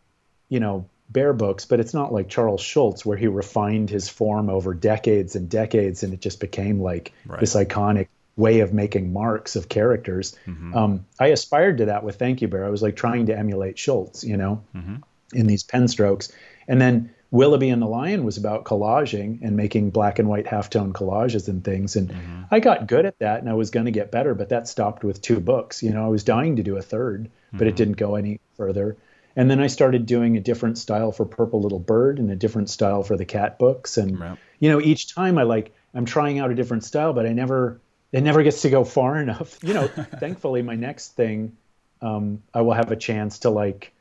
you 0.49 0.59
know, 0.59 0.88
bear 1.09 1.33
books, 1.33 1.65
but 1.65 1.79
it's 1.79 1.93
not 1.93 2.13
like 2.13 2.29
Charles 2.29 2.61
Schulz 2.61 3.05
where 3.05 3.17
he 3.17 3.27
refined 3.27 3.89
his 3.89 4.09
form 4.09 4.49
over 4.49 4.73
decades 4.73 5.35
and 5.35 5.49
decades 5.49 6.03
and 6.03 6.13
it 6.13 6.21
just 6.21 6.39
became 6.39 6.81
like 6.81 7.13
Right. 7.25 7.39
this 7.39 7.55
iconic 7.55 8.07
way 8.35 8.59
of 8.59 8.73
making 8.73 9.11
marks 9.11 9.55
of 9.55 9.67
characters. 9.67 10.35
Mm-hmm. 10.45 10.75
Um, 10.75 11.05
I 11.19 11.27
aspired 11.27 11.79
to 11.79 11.85
that 11.85 12.03
with 12.03 12.17
Thank 12.17 12.41
You 12.41 12.47
Bear. 12.47 12.65
I 12.65 12.69
was 12.69 12.81
like 12.81 12.95
trying 12.95 13.25
to 13.27 13.38
emulate 13.38 13.79
Schultz, 13.79 14.23
you 14.23 14.38
know, 14.38 14.63
mm-hmm. 14.75 14.97
in 15.33 15.47
these 15.47 15.63
pen 15.63 15.88
strokes. 15.88 16.31
And 16.67 16.79
then 16.79 17.13
Willoughby 17.32 17.69
and 17.69 17.82
the 17.82 17.88
Lion 17.88 18.23
was 18.23 18.38
about 18.38 18.63
collaging 18.63 19.39
and 19.41 19.57
making 19.57 19.89
black 19.89 20.17
and 20.19 20.30
white 20.30 20.45
halftone 20.45 20.93
collages 20.93 21.47
and 21.49 21.63
things. 21.63 21.95
And 21.95 22.13
I 22.51 22.59
got 22.59 22.88
good 22.88 23.05
at 23.05 23.19
that 23.19 23.41
and 23.41 23.49
I 23.49 23.53
was 23.53 23.69
going 23.69 23.86
to 23.86 23.91
get 23.91 24.11
better, 24.11 24.34
but 24.34 24.49
that 24.49 24.67
stopped 24.67 25.03
with 25.03 25.21
two 25.21 25.39
books. 25.39 25.84
You 25.84 25.91
know, 25.91 26.05
I 26.05 26.07
was 26.07 26.23
dying 26.23 26.55
to 26.55 26.63
do 26.63 26.78
a 26.78 26.82
third, 26.82 27.30
but 27.51 27.67
it 27.67 27.75
didn't 27.75 27.97
go 27.97 28.15
any 28.15 28.39
further. 28.55 28.95
And 29.36 29.51
then 29.51 29.59
I 29.59 29.67
started 29.67 30.05
doing 30.05 30.36
a 30.36 30.39
different 30.41 30.78
style 30.80 31.11
for 31.11 31.23
Purple 31.25 31.61
Little 31.61 31.80
Bird 31.80 32.17
and 32.17 32.32
a 32.32 32.36
different 32.36 32.69
style 32.71 33.03
for 33.03 33.15
the 33.15 33.25
cat 33.25 33.59
books. 33.59 33.97
And, 33.97 34.19
Right. 34.19 34.38
you 34.59 34.69
know, 34.69 34.82
each 34.82 35.13
time 35.13 35.38
I 35.38 35.43
like, 35.43 35.75
I'm 35.93 36.05
trying 36.05 36.39
out 36.39 36.49
a 36.49 36.55
different 36.55 36.84
style, 36.86 37.13
but 37.13 37.28
I 37.28 37.34
never, 37.34 37.80
it 38.11 38.21
never 38.21 38.41
gets 38.41 38.63
to 38.63 38.69
go 38.71 38.84
far 38.84 39.17
enough. 39.21 39.59
You 39.61 39.73
know, 39.75 39.88
thankfully, 39.88 40.63
my 40.63 40.75
next 40.75 41.15
thing, 41.15 41.55
um, 42.01 42.41
I 42.53 42.61
will 42.61 42.73
have 42.73 42.91
a 42.91 42.95
chance 42.95 43.39
to 43.39 43.49
like, 43.49 43.93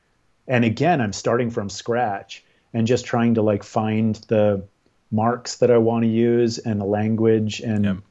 and 0.49 0.65
again, 0.65 1.01
I'm 1.01 1.13
starting 1.13 1.51
from 1.51 1.69
scratch 1.69 2.43
and 2.77 2.87
just 2.87 3.07
trying 3.07 3.33
to 3.35 3.43
like 3.43 3.63
find 3.63 4.17
the 4.29 4.63
marks 5.11 5.57
that 5.57 5.71
I 5.71 5.79
want 5.79 6.03
to 6.03 6.09
use 6.09 6.59
and 6.59 6.79
the 6.79 6.85
language 6.85 7.61
and, 7.61 8.03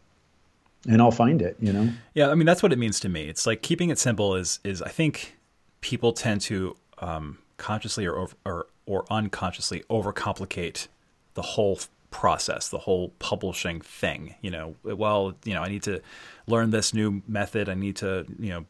and 0.89 1.01
I'll 1.01 1.11
find 1.11 1.39
it, 1.39 1.55
you 1.59 1.71
know? 1.71 1.89
Yeah, 2.15 2.29
I 2.29 2.35
mean 2.35 2.47
that's 2.47 2.63
what 2.63 2.73
it 2.73 2.79
means 2.79 2.99
to 3.01 3.09
me. 3.09 3.29
It's 3.29 3.45
like 3.45 3.61
keeping 3.61 3.91
it 3.91 3.99
simple 3.99 4.33
is 4.35 4.59
is 4.63 4.81
I 4.81 4.89
think 4.89 5.37
people 5.81 6.13
tend 6.13 6.41
to 6.41 6.75
um, 6.97 7.37
consciously 7.57 8.07
or, 8.07 8.17
over, 8.17 8.35
or 8.43 8.65
or 8.87 9.05
unconsciously 9.11 9.83
overcomplicate 9.87 10.87
the 11.35 11.43
whole 11.43 11.79
process, 12.09 12.69
the 12.69 12.79
whole 12.79 13.09
publishing 13.19 13.81
thing. 13.81 14.33
You 14.41 14.49
know, 14.49 14.75
well, 14.83 15.35
you 15.43 15.53
know, 15.53 15.61
I 15.61 15.69
need 15.69 15.83
to 15.83 16.01
learn 16.47 16.71
this 16.71 16.91
new 16.91 17.21
method. 17.27 17.69
I 17.69 17.75
need 17.75 17.97
to 17.97 18.25
you 18.39 18.49
know 18.49 18.65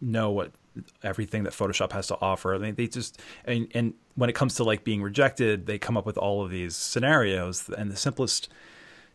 know 0.00 0.30
what 0.30 0.52
everything 1.02 1.44
that 1.44 1.52
Photoshop 1.52 1.92
has 1.92 2.06
to 2.08 2.16
offer. 2.20 2.54
I 2.54 2.58
mean, 2.58 2.74
they 2.74 2.86
just 2.86 3.20
and, 3.44 3.68
and 3.74 3.94
when 4.14 4.30
it 4.30 4.34
comes 4.34 4.54
to 4.56 4.64
like 4.64 4.84
being 4.84 5.02
rejected, 5.02 5.66
they 5.66 5.78
come 5.78 5.96
up 5.96 6.06
with 6.06 6.18
all 6.18 6.44
of 6.44 6.50
these 6.50 6.74
scenarios. 6.76 7.68
And 7.76 7.90
the 7.90 7.96
simplest, 7.96 8.48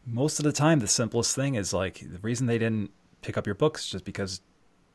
most 0.05 0.39
of 0.39 0.45
the 0.45 0.51
time, 0.51 0.79
the 0.79 0.87
simplest 0.87 1.35
thing 1.35 1.55
is 1.55 1.73
like 1.73 1.99
the 1.99 2.19
reason 2.21 2.47
they 2.47 2.57
didn't 2.57 2.91
pick 3.21 3.37
up 3.37 3.45
your 3.45 3.55
books 3.55 3.85
is 3.85 3.91
just 3.91 4.05
because 4.05 4.41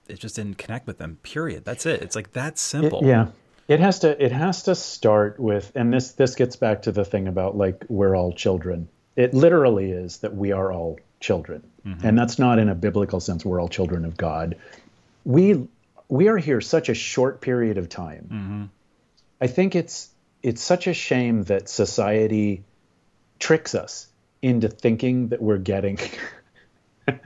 it 0.09 0.19
just 0.21 0.37
didn't 0.37 0.59
connect 0.59 0.87
with 0.87 0.99
them. 0.99 1.19
Period. 1.23 1.65
That's 1.65 1.87
it. 1.87 2.03
It's 2.03 2.15
like 2.17 2.33
that 2.33 2.55
It- 2.55 2.59
simple. 2.59 3.03
yeah. 3.05 3.29
It 3.69 3.81
has 3.81 3.99
to 4.01 4.25
it 4.25 4.31
has 4.31 4.63
to 4.65 4.77
start 4.77 5.41
with 5.41 5.73
and 5.75 5.93
this 5.93 6.13
this 6.13 6.37
gets 6.37 6.55
back 6.55 6.83
to 6.83 6.93
the 6.93 7.05
thing 7.05 7.27
about 7.27 7.57
like 7.57 7.85
we're 7.89 8.15
all 8.15 8.33
children. 8.33 8.89
It 9.17 9.35
literally 9.35 9.91
is 9.91 10.19
that 10.19 10.37
we 10.37 10.53
are 10.53 10.71
all 10.71 11.01
children. 11.19 11.65
Mm-hmm. 11.85 12.07
And 12.07 12.17
that's 12.17 12.39
not 12.39 12.61
in 12.61 12.69
a 12.69 12.77
biblical 12.77 13.19
sense 13.19 13.45
we're 13.45 13.61
all 13.61 13.69
children 13.69 14.05
of 14.05 14.17
God. 14.17 14.55
We 15.25 15.67
we 16.09 16.29
are 16.29 16.37
here 16.37 16.61
such 16.61 16.89
a 16.89 16.95
short 16.95 17.41
period 17.41 17.79
of 17.79 17.89
time. 17.89 18.29
Mm-hmm. 18.33 18.65
I 19.41 19.47
think 19.47 19.75
it's 19.75 20.11
it's 20.43 20.63
such 20.63 20.87
a 20.87 20.95
shame 20.95 21.43
that 21.45 21.69
society 21.69 22.65
tricks 23.39 23.75
us 23.75 24.07
into 24.43 24.69
thinking 24.69 25.29
that 25.29 25.43
we're 25.43 25.59
getting 25.59 25.99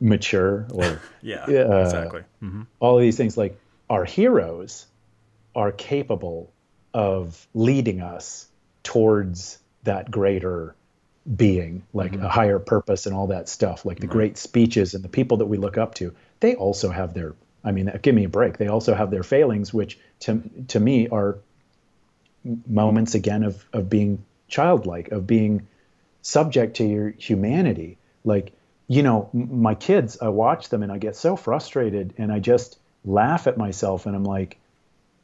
mature 0.00 0.66
or 0.72 1.00
Yeah. 1.22 1.46
Yeah. 1.48 1.82
exactly. 1.82 2.22
hmm 2.40 2.62
all 2.80 2.96
of 2.96 3.02
these 3.02 3.16
things 3.16 3.36
like 3.36 3.58
our 3.88 4.04
heroes 4.04 4.86
are 5.54 5.72
capable 5.72 6.52
of 6.92 7.46
leading 7.54 8.00
us 8.00 8.48
towards 8.82 9.58
that 9.84 10.10
greater 10.10 10.74
being 11.34 11.82
like 11.92 12.12
mm-hmm. 12.12 12.24
a 12.24 12.28
higher 12.28 12.58
purpose 12.58 13.06
and 13.06 13.14
all 13.14 13.28
that 13.28 13.48
stuff 13.48 13.84
like 13.84 13.98
the 13.98 14.06
great 14.06 14.36
speeches 14.36 14.94
and 14.94 15.02
the 15.02 15.08
people 15.08 15.38
that 15.38 15.46
we 15.46 15.56
look 15.56 15.78
up 15.78 15.94
to 15.94 16.14
they 16.40 16.54
also 16.54 16.90
have 16.90 17.14
their 17.14 17.34
i 17.66 17.72
mean 17.72 17.92
give 18.00 18.14
me 18.14 18.24
a 18.24 18.28
break 18.28 18.56
they 18.56 18.68
also 18.68 18.94
have 18.94 19.10
their 19.10 19.22
failings 19.22 19.74
which 19.74 19.98
to 20.20 20.42
to 20.68 20.80
me 20.80 21.08
are 21.08 21.38
moments 22.66 23.14
again 23.14 23.42
of 23.42 23.66
of 23.74 23.90
being 23.90 24.24
childlike 24.48 25.08
of 25.10 25.26
being 25.26 25.66
subject 26.22 26.76
to 26.76 26.84
your 26.84 27.10
humanity 27.10 27.98
like 28.24 28.52
you 28.88 29.02
know, 29.02 29.28
my 29.32 29.74
kids, 29.74 30.18
I 30.20 30.28
watch 30.28 30.68
them 30.68 30.82
and 30.82 30.92
I 30.92 30.98
get 30.98 31.16
so 31.16 31.36
frustrated 31.36 32.14
and 32.18 32.32
I 32.32 32.38
just 32.38 32.78
laugh 33.04 33.46
at 33.46 33.56
myself 33.56 34.06
and 34.06 34.14
I'm 34.14 34.24
like, 34.24 34.58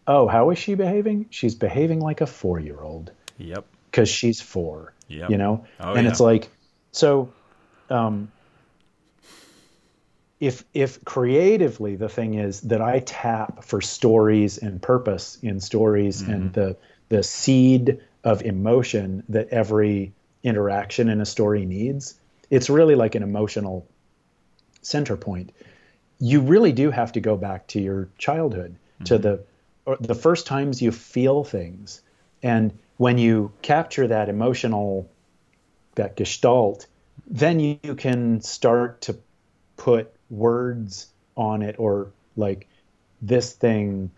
oh, 0.07 0.27
how 0.27 0.51
is 0.51 0.59
she 0.59 0.75
behaving? 0.75 1.27
She's 1.31 1.55
behaving 1.55 2.01
like 2.01 2.21
a 2.21 2.27
four 2.27 2.59
year 2.59 2.81
old. 2.81 3.13
Yep. 3.39 3.65
Because 3.91 4.09
she's 4.09 4.41
four. 4.41 4.93
Yep. 5.09 5.31
You 5.31 5.39
know? 5.39 5.67
Oh, 5.79 5.93
and 5.93 6.05
yeah. 6.05 6.11
it's 6.11 6.21
like, 6.21 6.49
so, 6.91 7.33
um, 7.89 8.33
if 10.43 10.65
if 10.75 11.05
creatively 11.05 11.95
the 11.95 12.09
thing 12.09 12.35
is 12.35 12.63
that 12.63 12.83
I 12.83 12.99
tap 12.99 13.63
for 13.63 13.81
stories 13.81 14.59
and 14.59 14.83
purpose 14.83 15.39
in 15.41 15.61
stories 15.61 16.21
and 16.21 16.51
mm-hmm. 16.51 16.61
the 16.61 16.77
the 17.11 17.23
seed 17.23 18.01
of 18.25 18.43
emotion 18.43 19.23
that 19.29 19.51
every 19.51 20.13
interaction 20.43 21.09
in 21.09 21.21
a 21.21 21.27
story 21.27 21.65
needs, 21.65 22.19
it's 22.51 22.69
really 22.69 22.97
like 22.97 23.15
an 23.15 23.23
emotional 23.23 23.87
center 24.81 25.17
point. 25.17 25.53
You 26.19 26.41
really 26.41 26.73
do 26.73 26.91
have 26.91 27.13
to 27.13 27.21
go 27.21 27.37
back 27.37 27.69
to 27.69 27.81
your 27.81 28.09
childhood, 28.19 28.75
to 29.05 29.15
mm-hmm. 29.15 29.23
the 29.23 29.45
or 29.87 29.97
the 30.01 30.17
first 30.17 30.49
times 30.49 30.83
you 30.83 30.91
feel 30.91 31.45
things, 31.45 32.03
and 32.43 32.77
when 32.97 33.17
you 33.17 33.53
capture 33.63 34.09
that 34.09 34.29
emotional 34.29 35.09
that 35.95 36.17
gestalt, 36.17 36.89
then 37.29 37.61
you 37.61 37.95
can 37.97 38.41
start 38.41 39.03
to 39.03 39.17
put 39.77 40.13
words 40.33 41.07
on 41.37 41.63
it 41.63 41.77
or 41.79 42.11
like 42.37 42.67
this 43.21 43.53
thing 43.53 44.11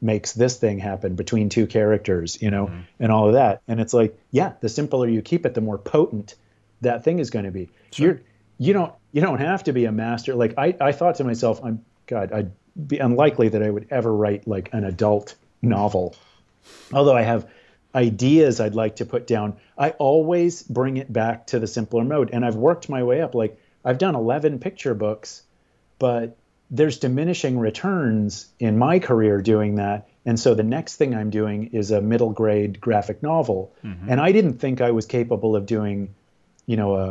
makes 0.00 0.32
this 0.32 0.58
thing 0.58 0.78
happen 0.78 1.16
between 1.16 1.48
two 1.48 1.66
characters, 1.66 2.40
you 2.40 2.50
know, 2.50 2.66
mm-hmm. 2.66 2.80
and 3.00 3.10
all 3.10 3.26
of 3.26 3.32
that. 3.32 3.62
And 3.66 3.80
it's 3.80 3.94
like, 3.94 4.18
yeah, 4.30 4.52
the 4.60 4.68
simpler 4.68 5.08
you 5.08 5.22
keep 5.22 5.46
it, 5.46 5.54
the 5.54 5.60
more 5.60 5.78
potent 5.78 6.34
that 6.82 7.02
thing 7.02 7.18
is 7.18 7.30
going 7.30 7.46
to 7.46 7.50
be. 7.50 7.70
You're 7.96 8.20
you 8.58 8.72
don't 8.72 8.92
you 9.12 9.20
don't 9.20 9.40
have 9.40 9.64
to 9.64 9.72
be 9.72 9.86
a 9.86 9.92
master. 9.92 10.34
Like 10.34 10.54
I, 10.58 10.76
I 10.80 10.92
thought 10.92 11.16
to 11.16 11.24
myself, 11.24 11.60
I'm 11.64 11.84
God, 12.06 12.32
I'd 12.32 12.52
be 12.86 12.98
unlikely 12.98 13.48
that 13.50 13.62
I 13.62 13.70
would 13.70 13.86
ever 13.90 14.14
write 14.14 14.46
like 14.46 14.72
an 14.72 14.84
adult 14.84 15.34
novel. 15.62 16.14
Although 16.92 17.16
I 17.16 17.22
have 17.22 17.48
ideas 17.94 18.60
I'd 18.60 18.74
like 18.74 18.96
to 18.96 19.06
put 19.06 19.26
down, 19.26 19.56
I 19.78 19.90
always 19.90 20.62
bring 20.62 20.96
it 20.96 21.12
back 21.12 21.46
to 21.48 21.58
the 21.58 21.66
simpler 21.66 22.04
mode. 22.04 22.30
And 22.32 22.44
I've 22.44 22.56
worked 22.56 22.88
my 22.88 23.02
way 23.02 23.22
up. 23.22 23.34
Like 23.34 23.58
I've 23.84 23.98
done 23.98 24.14
11 24.14 24.58
picture 24.58 24.94
books, 24.94 25.42
but 25.98 26.36
there's 26.70 26.98
diminishing 26.98 27.58
returns 27.58 28.48
in 28.58 28.78
my 28.78 28.98
career 28.98 29.40
doing 29.40 29.76
that. 29.76 30.08
And 30.26 30.40
so 30.40 30.54
the 30.54 30.62
next 30.62 30.96
thing 30.96 31.14
I'm 31.14 31.30
doing 31.30 31.70
is 31.72 31.90
a 31.90 32.00
middle 32.00 32.30
grade 32.30 32.80
graphic 32.80 33.22
novel. 33.22 33.72
Mm-hmm. 33.84 34.10
And 34.10 34.20
I 34.20 34.32
didn't 34.32 34.54
think 34.54 34.80
I 34.80 34.90
was 34.90 35.06
capable 35.06 35.54
of 35.56 35.66
doing, 35.66 36.14
you 36.66 36.76
know, 36.76 36.96
a 36.96 37.06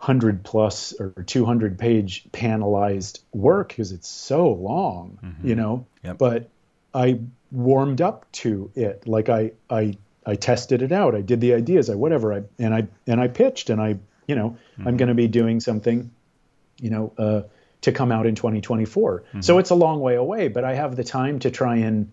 100 0.00 0.44
plus 0.44 0.92
or 1.00 1.10
200 1.24 1.78
page 1.78 2.24
panelized 2.32 3.20
work 3.32 3.68
because 3.68 3.92
it's 3.92 4.08
so 4.08 4.52
long, 4.52 5.18
mm-hmm. 5.22 5.48
you 5.48 5.54
know. 5.54 5.86
Yep. 6.04 6.18
But 6.18 6.50
I 6.92 7.20
warmed 7.50 8.00
up 8.00 8.30
to 8.32 8.70
it. 8.74 9.06
Like 9.06 9.28
I, 9.28 9.52
I, 9.70 9.96
I 10.26 10.34
tested 10.34 10.82
it 10.82 10.92
out. 10.92 11.14
I 11.14 11.20
did 11.20 11.40
the 11.40 11.54
ideas. 11.54 11.88
I 11.88 11.94
whatever. 11.94 12.34
I 12.34 12.42
and 12.58 12.74
I 12.74 12.88
and 13.06 13.20
I 13.20 13.28
pitched 13.28 13.70
and 13.70 13.80
I, 13.80 13.98
you 14.26 14.34
know, 14.34 14.58
I'm 14.76 14.84
mm-hmm. 14.84 14.96
going 14.96 15.08
to 15.08 15.14
be 15.14 15.28
doing 15.28 15.60
something, 15.60 16.10
you 16.78 16.90
know, 16.90 17.12
uh, 17.16 17.42
to 17.88 17.96
come 17.96 18.12
out 18.12 18.26
in 18.26 18.34
2024. 18.34 19.24
So 19.40 19.58
it's 19.58 19.70
a 19.70 19.74
long 19.74 20.00
way 20.00 20.14
away, 20.14 20.48
but 20.48 20.64
I 20.64 20.74
have 20.74 20.94
the 20.96 21.04
time 21.04 21.38
to 21.40 21.50
try 21.50 21.76
and 21.78 22.12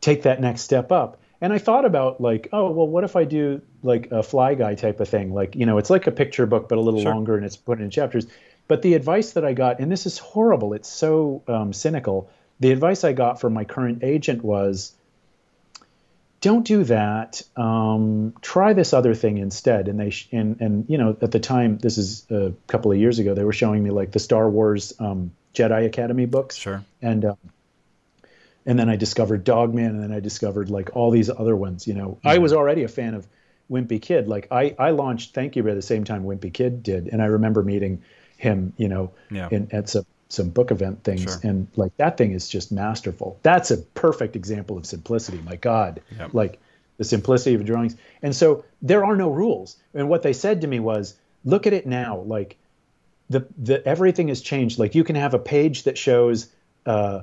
take 0.00 0.22
that 0.22 0.40
next 0.40 0.62
step 0.62 0.90
up. 0.90 1.20
And 1.42 1.52
I 1.52 1.58
thought 1.58 1.84
about 1.84 2.20
like, 2.20 2.48
oh, 2.52 2.70
well, 2.70 2.86
what 2.86 3.04
if 3.04 3.16
I 3.16 3.24
do 3.24 3.62
like 3.82 4.10
a 4.10 4.22
fly 4.22 4.54
guy 4.54 4.74
type 4.74 5.00
of 5.00 5.08
thing? 5.08 5.32
Like, 5.32 5.56
you 5.56 5.64
know, 5.66 5.78
it's 5.78 5.90
like 5.90 6.06
a 6.06 6.10
picture 6.10 6.46
book, 6.46 6.68
but 6.68 6.78
a 6.78 6.80
little 6.80 7.00
Sure. 7.00 7.14
longer 7.14 7.36
and 7.36 7.44
it's 7.46 7.56
put 7.56 7.80
in 7.80 7.90
chapters. 7.90 8.26
But 8.68 8.82
the 8.82 8.94
advice 8.94 9.32
that 9.32 9.44
I 9.44 9.52
got, 9.52 9.80
and 9.80 9.90
this 9.90 10.06
is 10.06 10.18
horrible, 10.18 10.74
it's 10.74 10.88
so 10.88 11.42
um, 11.48 11.72
cynical. 11.72 12.30
The 12.60 12.72
advice 12.72 13.04
I 13.04 13.12
got 13.12 13.40
from 13.40 13.54
my 13.54 13.64
current 13.64 14.04
agent 14.04 14.44
was, 14.44 14.92
don't 16.40 16.64
do 16.66 16.84
that. 16.84 17.42
Um, 17.56 18.34
try 18.40 18.72
this 18.72 18.92
other 18.92 19.14
thing 19.14 19.38
instead. 19.38 19.88
And 19.88 19.98
they 20.00 20.10
sh- 20.10 20.28
and 20.32 20.60
and 20.60 20.84
you 20.88 20.98
know 20.98 21.16
at 21.20 21.30
the 21.30 21.40
time, 21.40 21.78
this 21.78 21.98
is 21.98 22.26
a 22.30 22.52
couple 22.66 22.90
of 22.92 22.98
years 22.98 23.18
ago, 23.18 23.34
they 23.34 23.44
were 23.44 23.52
showing 23.52 23.82
me 23.82 23.90
like 23.90 24.12
the 24.12 24.18
Star 24.18 24.48
Wars 24.48 24.92
um, 24.98 25.32
Jedi 25.54 25.86
Academy 25.86 26.26
books 26.26 26.56
Sure. 26.56 26.84
and 27.02 27.24
um, 27.24 27.36
and 28.66 28.78
then 28.78 28.88
I 28.88 28.96
discovered 28.96 29.42
Dog 29.44 29.74
Man, 29.74 29.90
and 29.90 30.02
then 30.02 30.12
I 30.12 30.20
discovered 30.20 30.70
like 30.70 30.94
all 30.94 31.10
these 31.10 31.30
other 31.30 31.56
ones. 31.56 31.86
You 31.86 31.94
know, 31.94 32.18
I 32.24 32.38
was 32.38 32.52
already 32.52 32.84
a 32.84 32.88
fan 32.88 33.14
of 33.14 33.26
Wimpy 33.70 34.00
Kid. 34.00 34.28
Like 34.28 34.48
I, 34.50 34.74
I 34.78 34.90
launched 34.90 35.34
Thank 35.34 35.56
You 35.56 35.66
at 35.68 35.74
the 35.74 35.82
same 35.82 36.04
time 36.04 36.24
Wimpy 36.24 36.52
Kid 36.52 36.82
did, 36.82 37.08
and 37.08 37.22
I 37.22 37.26
remember 37.26 37.62
meeting 37.62 38.02
him. 38.36 38.72
You 38.76 38.88
know, 38.88 39.12
Yeah. 39.30 39.48
in, 39.50 39.68
at 39.72 39.88
some 39.88 40.04
some 40.30 40.48
book 40.48 40.70
event 40.70 41.04
things, 41.04 41.22
Sure. 41.24 41.40
and 41.42 41.66
like 41.76 41.94
that 41.98 42.16
thing 42.16 42.32
is 42.32 42.48
just 42.48 42.72
masterful. 42.72 43.38
That's 43.42 43.70
a 43.70 43.76
perfect 43.78 44.34
example 44.36 44.78
of 44.78 44.86
simplicity. 44.86 45.40
My 45.44 45.56
God, 45.56 46.00
Yep. 46.18 46.34
like 46.34 46.58
the 46.96 47.04
simplicity 47.04 47.54
of 47.56 47.64
drawings. 47.64 47.96
And 48.22 48.34
so 48.34 48.64
there 48.80 49.04
are 49.04 49.16
no 49.16 49.28
rules. 49.30 49.76
And 49.94 50.08
what 50.08 50.22
they 50.22 50.32
said 50.32 50.60
to 50.62 50.66
me 50.66 50.80
was, 50.80 51.14
look 51.44 51.66
at 51.66 51.72
it 51.72 51.86
now. 51.86 52.20
Like 52.20 52.56
the 53.28 53.46
the 53.58 53.86
everything 53.86 54.28
has 54.28 54.40
changed. 54.40 54.78
Like 54.78 54.94
you 54.94 55.04
can 55.04 55.16
have 55.16 55.34
a 55.34 55.38
page 55.38 55.82
that 55.84 55.98
shows 55.98 56.48
uh, 56.86 57.22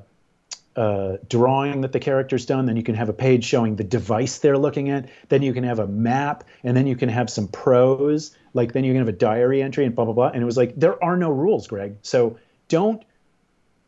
uh, 0.75 1.17
drawing 1.27 1.81
that 1.81 1.91
the 1.91 1.99
character's 1.99 2.45
done. 2.45 2.65
Then 2.65 2.75
you 2.77 2.83
can 2.83 2.95
have 2.95 3.09
a 3.09 3.13
page 3.13 3.43
showing 3.45 3.75
the 3.75 3.83
device 3.83 4.37
they're 4.39 4.57
looking 4.57 4.89
at. 4.89 5.09
Then 5.29 5.41
you 5.41 5.53
can 5.53 5.63
have 5.63 5.79
a 5.79 5.87
map, 5.87 6.43
and 6.63 6.77
then 6.77 6.87
you 6.87 6.95
can 6.95 7.09
have 7.09 7.29
some 7.29 7.47
prose. 7.47 8.35
Like 8.53 8.73
then 8.73 8.83
you 8.83 8.91
can 8.93 8.99
have 8.99 9.07
a 9.07 9.17
diary 9.17 9.61
entry 9.61 9.85
and 9.85 9.95
blah 9.95 10.05
blah 10.05 10.13
blah. 10.13 10.27
And 10.29 10.41
it 10.41 10.45
was 10.45 10.57
like 10.57 10.75
there 10.75 11.01
are 11.03 11.17
no 11.17 11.29
rules, 11.31 11.67
Greg. 11.67 11.95
So 12.01 12.37
don't 12.68 13.03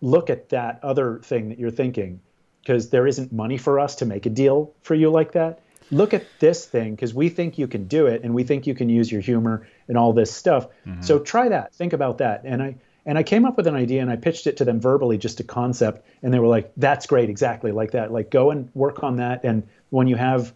look 0.01 0.29
at 0.29 0.49
that 0.49 0.79
other 0.83 1.19
thing 1.23 1.49
that 1.49 1.59
you're 1.59 1.71
thinking 1.71 2.21
because 2.61 2.89
there 2.89 3.07
isn't 3.07 3.31
money 3.31 3.57
for 3.57 3.79
us 3.79 3.95
to 3.95 4.05
make 4.05 4.25
a 4.25 4.29
deal 4.29 4.73
for 4.81 4.95
you 4.95 5.09
like 5.09 5.33
that. 5.33 5.61
Look 5.91 6.13
at 6.13 6.23
this 6.39 6.65
thing 6.65 6.93
because 6.95 7.13
we 7.13 7.29
think 7.29 7.57
you 7.57 7.67
can 7.67 7.87
do 7.87 8.05
it 8.05 8.23
and 8.23 8.33
we 8.33 8.43
think 8.43 8.67
you 8.67 8.75
can 8.75 8.89
use 8.89 9.11
your 9.11 9.21
humor 9.21 9.67
and 9.87 9.97
all 9.97 10.13
this 10.13 10.31
stuff. 10.31 10.67
Mm-hmm. 10.85 11.01
So 11.01 11.19
try 11.19 11.49
that. 11.49 11.73
Think 11.73 11.93
about 11.93 12.19
that. 12.19 12.41
And 12.45 12.61
I 12.61 12.75
and 13.05 13.17
I 13.17 13.23
came 13.23 13.45
up 13.45 13.57
with 13.57 13.65
an 13.65 13.75
idea 13.75 14.01
and 14.01 14.11
I 14.11 14.17
pitched 14.17 14.45
it 14.45 14.57
to 14.57 14.65
them 14.65 14.79
verbally, 14.79 15.17
just 15.17 15.39
a 15.39 15.43
concept, 15.43 16.05
and 16.21 16.31
they 16.31 16.37
were 16.37 16.47
like, 16.47 16.71
"That's 16.77 17.07
great, 17.07 17.29
exactly 17.29 17.71
like 17.71 17.91
that. 17.91 18.11
Like 18.11 18.29
go 18.29 18.51
and 18.51 18.69
work 18.75 19.03
on 19.03 19.15
that, 19.15 19.43
and 19.43 19.67
when 19.89 20.07
you 20.07 20.15
have 20.15 20.53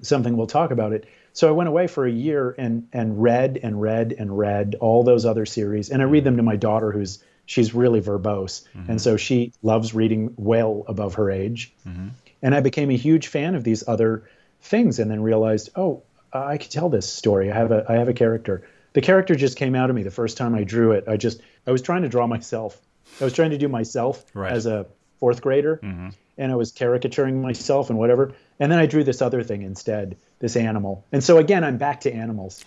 something, 0.00 0.36
we'll 0.36 0.46
talk 0.46 0.70
about 0.70 0.94
it." 0.94 1.06
So 1.32 1.48
I 1.48 1.52
went 1.52 1.68
away 1.68 1.86
for 1.86 2.06
a 2.06 2.10
year 2.10 2.54
and 2.58 2.88
and 2.92 3.22
read 3.22 3.58
and 3.62 3.80
read 3.80 4.14
and 4.18 4.36
read 4.36 4.76
all 4.80 5.02
those 5.04 5.24
other 5.24 5.46
series, 5.46 5.90
and 5.90 6.02
I 6.02 6.04
read 6.06 6.24
them 6.24 6.36
to 6.36 6.42
my 6.42 6.56
daughter, 6.56 6.90
who's 6.92 7.22
she's 7.46 7.74
really 7.74 8.00
verbose, 8.00 8.64
and 8.74 8.84
mm-hmm. 8.84 8.96
so 8.98 9.16
she 9.16 9.52
loves 9.62 9.94
reading 9.94 10.34
well 10.36 10.84
above 10.86 11.14
her 11.14 11.30
age. 11.30 11.72
Mm-hmm. 11.86 12.08
And 12.42 12.54
I 12.54 12.60
became 12.60 12.90
a 12.90 12.96
huge 12.96 13.28
fan 13.28 13.54
of 13.54 13.64
these 13.64 13.86
other 13.86 14.24
things, 14.62 14.98
and 14.98 15.10
then 15.10 15.22
realized, 15.22 15.70
oh, 15.76 16.02
I 16.32 16.58
could 16.58 16.70
tell 16.70 16.88
this 16.88 17.10
story. 17.10 17.50
I 17.50 17.54
have 17.54 17.70
a 17.72 17.84
I 17.88 17.94
have 17.94 18.08
a 18.08 18.14
character. 18.14 18.66
The 18.92 19.00
character 19.00 19.34
just 19.34 19.56
came 19.56 19.74
out 19.74 19.90
of 19.90 19.96
me 19.96 20.02
the 20.02 20.10
first 20.10 20.36
time 20.36 20.54
I 20.54 20.64
drew 20.64 20.92
it. 20.92 21.04
I 21.06 21.16
just 21.16 21.40
I 21.66 21.70
was 21.70 21.82
trying 21.82 22.02
to 22.02 22.08
draw 22.08 22.26
myself. 22.26 22.80
I 23.20 23.24
was 23.24 23.32
trying 23.32 23.50
to 23.50 23.58
do 23.58 23.68
myself 23.68 24.24
Right. 24.34 24.52
as 24.52 24.66
a 24.66 24.86
fourth 25.18 25.42
grader, 25.42 25.80
mm-hmm. 25.82 26.08
and 26.38 26.52
I 26.52 26.56
was 26.56 26.72
caricaturing 26.72 27.42
myself 27.42 27.90
and 27.90 27.98
whatever. 27.98 28.32
And 28.60 28.70
then 28.70 28.78
I 28.78 28.86
drew 28.86 29.02
this 29.02 29.22
other 29.22 29.42
thing 29.42 29.62
instead, 29.62 30.16
this 30.38 30.54
animal. 30.54 31.04
And 31.12 31.24
so 31.24 31.38
again, 31.38 31.64
I'm 31.64 31.78
back 31.78 32.02
to 32.02 32.12
animals. 32.12 32.62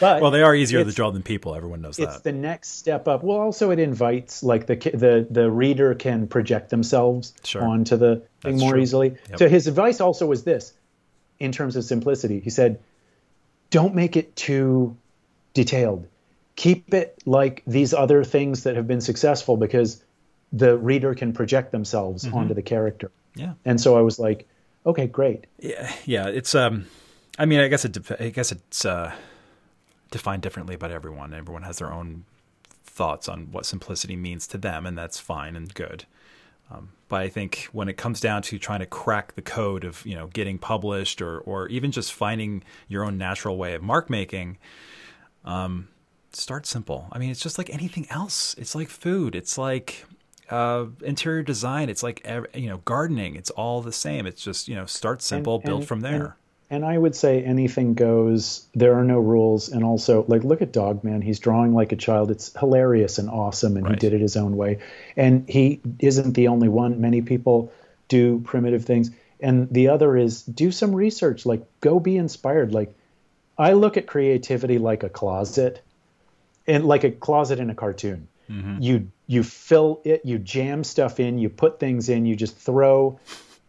But 0.00 0.22
Well, 0.22 0.30
they 0.30 0.42
are 0.42 0.54
easier 0.54 0.82
to 0.84 0.90
draw 0.92 1.10
than 1.10 1.22
people. 1.22 1.54
Everyone 1.54 1.82
knows 1.82 1.98
it's 1.98 2.06
that. 2.06 2.14
It's 2.14 2.20
the 2.22 2.32
next 2.32 2.78
step 2.78 3.06
up. 3.08 3.22
Well, 3.22 3.38
also 3.38 3.70
it 3.72 3.78
invites 3.78 4.42
like 4.42 4.66
the 4.66 4.76
the 4.76 5.26
the 5.28 5.50
reader 5.50 5.94
can 5.94 6.28
project 6.28 6.70
themselves 6.70 7.34
Sure. 7.44 7.62
onto 7.62 7.96
the 7.98 8.16
thing 8.40 8.52
That's 8.52 8.60
more 8.60 8.72
true. 8.72 8.80
easily. 8.82 9.16
Yep. 9.30 9.38
So 9.38 9.48
his 9.50 9.66
advice 9.66 10.00
also 10.00 10.24
was 10.26 10.44
this, 10.44 10.72
in 11.38 11.52
terms 11.52 11.76
of 11.76 11.84
simplicity. 11.84 12.40
He 12.40 12.48
said, 12.48 12.78
"Don't 13.70 13.94
make 13.94 14.16
it 14.16 14.34
too 14.34 14.96
detailed. 15.52 16.06
Keep 16.56 16.94
it 16.94 17.18
like 17.26 17.62
these 17.66 17.92
other 17.92 18.24
things 18.24 18.62
that 18.62 18.76
have 18.76 18.86
been 18.88 19.00
successful 19.02 19.56
because 19.58 20.02
the 20.52 20.76
reader 20.78 21.14
can 21.14 21.32
project 21.34 21.70
themselves 21.72 22.24
Mm-hmm. 22.24 22.36
onto 22.36 22.54
the 22.54 22.62
character." 22.62 23.10
yeah. 23.34 23.54
And 23.66 23.78
so 23.80 23.98
I 23.98 24.00
was 24.00 24.18
like, 24.18 24.46
"Okay, 24.86 25.06
great." 25.06 25.46
Yeah, 25.58 25.92
yeah. 26.04 26.28
It's 26.28 26.54
um, 26.54 26.86
I 27.38 27.46
mean, 27.46 27.60
I 27.60 27.68
guess 27.68 27.84
it. 27.84 27.92
dep- 27.92 28.20
I 28.20 28.28
guess 28.30 28.52
it's 28.52 28.84
uh, 28.84 29.12
defined 30.10 30.42
differently 30.42 30.76
by 30.76 30.90
everyone. 30.90 31.34
Everyone 31.34 31.62
has 31.62 31.78
their 31.78 31.92
own 31.92 32.24
thoughts 32.84 33.28
on 33.28 33.50
what 33.52 33.66
simplicity 33.66 34.16
means 34.16 34.46
to 34.48 34.58
them, 34.58 34.86
and 34.86 34.96
that's 34.96 35.18
fine 35.18 35.56
and 35.56 35.72
good. 35.74 36.04
Um, 36.70 36.90
but 37.08 37.20
I 37.20 37.28
think 37.28 37.68
when 37.72 37.88
it 37.88 37.96
comes 37.96 38.20
down 38.20 38.42
to 38.42 38.58
trying 38.58 38.80
to 38.80 38.86
crack 38.86 39.34
the 39.34 39.42
code 39.42 39.84
of 39.84 40.04
you 40.06 40.14
know 40.14 40.28
getting 40.28 40.58
published 40.58 41.20
or 41.20 41.40
or 41.40 41.68
even 41.68 41.90
just 41.90 42.12
finding 42.12 42.62
your 42.88 43.04
own 43.04 43.18
natural 43.18 43.56
way 43.56 43.74
of 43.74 43.82
mark 43.82 44.08
making, 44.08 44.58
um, 45.44 45.88
start 46.32 46.66
simple. 46.66 47.08
I 47.12 47.18
mean, 47.18 47.30
it's 47.30 47.40
just 47.40 47.58
like 47.58 47.70
anything 47.70 48.06
else. 48.10 48.54
It's 48.58 48.74
like 48.74 48.88
food. 48.88 49.34
It's 49.34 49.58
like 49.58 50.04
uh, 50.50 50.86
interior 51.02 51.42
design. 51.42 51.88
It's 51.88 52.02
like 52.02 52.26
you 52.54 52.68
know 52.68 52.78
gardening. 52.84 53.36
It's 53.36 53.50
all 53.50 53.82
the 53.82 53.92
same. 53.92 54.26
It's 54.26 54.42
just 54.42 54.68
you 54.68 54.74
know 54.74 54.86
start 54.86 55.22
simple, 55.22 55.58
build 55.58 55.80
and- 55.80 55.88
from 55.88 56.00
there. 56.00 56.36
and 56.70 56.84
I 56.86 56.96
would 56.96 57.14
say 57.14 57.42
anything 57.44 57.94
goes. 57.94 58.66
There 58.74 58.94
are 58.94 59.04
no 59.04 59.18
rules, 59.18 59.68
and 59.68 59.84
also 59.84 60.24
like 60.28 60.42
look 60.44 60.62
at 60.62 60.72
Dog 60.72 61.04
Man. 61.04 61.20
He's 61.22 61.38
drawing 61.38 61.74
like 61.74 61.92
a 61.92 61.96
child. 61.96 62.30
It's 62.30 62.52
hilarious 62.58 63.18
and 63.18 63.28
awesome, 63.28 63.76
and 63.76 63.84
Right. 63.86 63.94
he 63.94 63.98
did 63.98 64.12
it 64.14 64.20
his 64.20 64.36
own 64.36 64.56
way. 64.56 64.78
And 65.16 65.48
he 65.48 65.80
isn't 65.98 66.32
the 66.34 66.48
only 66.48 66.68
one. 66.68 67.00
Many 67.00 67.22
people 67.22 67.72
do 68.08 68.40
primitive 68.40 68.84
things, 68.84 69.10
and 69.40 69.68
the 69.70 69.88
other 69.88 70.16
is 70.16 70.42
do 70.42 70.70
some 70.70 70.94
research. 70.94 71.44
Like 71.46 71.62
go 71.80 72.00
be 72.00 72.16
inspired. 72.16 72.72
Like 72.72 72.94
I 73.58 73.74
look 73.74 73.96
at 73.96 74.06
creativity 74.06 74.78
like 74.78 75.02
a 75.02 75.08
closet, 75.10 75.82
and 76.66 76.84
like 76.86 77.04
a 77.04 77.10
closet 77.10 77.58
in 77.60 77.68
a 77.70 77.74
cartoon. 77.74 78.28
Mm-hmm. 78.50 78.82
You 78.82 79.10
you 79.26 79.42
fill 79.42 80.00
it, 80.04 80.22
you 80.24 80.38
jam 80.38 80.84
stuff 80.84 81.20
in, 81.20 81.38
you 81.38 81.48
put 81.48 81.80
things 81.80 82.08
in, 82.08 82.26
you 82.26 82.36
just 82.36 82.56
throw 82.56 83.18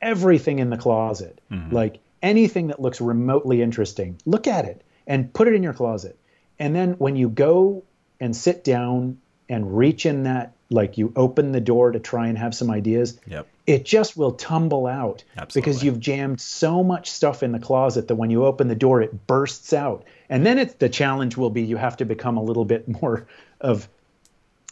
everything 0.01 0.59
in 0.59 0.69
the 0.69 0.77
closet. 0.77 1.39
Mm-hmm. 1.51 1.73
Like 1.73 1.99
anything 2.21 2.67
that 2.67 2.81
looks 2.81 2.99
remotely 3.01 3.61
interesting, 3.61 4.17
look 4.25 4.47
at 4.47 4.65
it 4.65 4.81
and 5.07 5.33
put 5.33 5.47
it 5.47 5.53
in 5.53 5.63
your 5.63 5.73
closet. 5.73 6.17
And 6.59 6.75
then 6.75 6.93
when 6.93 7.15
you 7.15 7.29
go 7.29 7.83
and 8.19 8.35
sit 8.35 8.63
down 8.63 9.19
and 9.49 9.77
reach 9.77 10.05
in 10.05 10.23
that, 10.23 10.53
like 10.69 10.97
you 10.97 11.13
open 11.15 11.51
the 11.51 11.61
door 11.61 11.91
to 11.91 11.99
try 11.99 12.27
and 12.27 12.37
have 12.37 12.55
some 12.55 12.69
ideas, 12.71 13.19
Yep. 13.27 13.47
it 13.67 13.85
just 13.85 14.17
will 14.17 14.31
tumble 14.31 14.87
out 14.87 15.23
because 15.53 15.83
you've 15.83 15.99
jammed 15.99 16.39
so 16.41 16.83
much 16.83 17.11
stuff 17.11 17.43
in 17.43 17.51
the 17.51 17.59
closet 17.59 18.07
that 18.07 18.15
when 18.15 18.29
you 18.29 18.45
open 18.45 18.67
the 18.69 18.75
door, 18.75 19.01
it 19.01 19.27
bursts 19.27 19.73
out. 19.73 20.03
And 20.29 20.45
then 20.45 20.57
it's 20.57 20.73
the 20.75 20.89
challenge 20.89 21.37
will 21.37 21.49
be 21.49 21.61
you 21.63 21.77
have 21.77 21.97
to 21.97 22.05
become 22.05 22.37
a 22.37 22.43
little 22.43 22.65
bit 22.65 22.87
more 23.01 23.27
of 23.61 23.87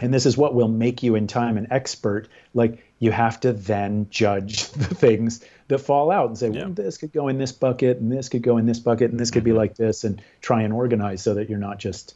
and 0.02 0.14
this 0.14 0.26
is 0.26 0.36
what 0.38 0.54
will 0.56 0.68
make 0.68 1.04
you 1.04 1.16
in 1.16 1.28
time 1.28 1.58
an 1.58 1.68
expert 1.72 2.28
like 2.54 2.84
you 2.99 3.12
have 3.12 3.39
to 3.39 3.54
then 3.54 4.08
judge 4.10 4.70
the 4.72 4.93
things 4.95 5.43
that 5.68 5.80
fall 5.80 6.12
out 6.12 6.28
and 6.28 6.38
say 6.38 6.49
Yeah. 6.49 6.66
well 6.66 6.70
this 6.74 6.97
could 6.97 7.14
go 7.14 7.28
in 7.28 7.38
this 7.38 7.52
bucket 7.52 7.99
and 7.99 8.12
this 8.12 8.28
could 8.30 8.41
go 8.41 8.58
in 8.58 8.66
this 8.66 8.80
bucket 8.80 9.12
and 9.12 9.20
this 9.20 9.32
could 9.32 9.43
be 9.43 9.54
like 9.54 9.76
this 9.76 10.04
and 10.04 10.22
try 10.41 10.64
and 10.64 10.74
organize 10.74 11.22
so 11.22 11.36
that 11.36 11.49
you're 11.49 11.60
not 11.60 11.80
just 11.80 12.16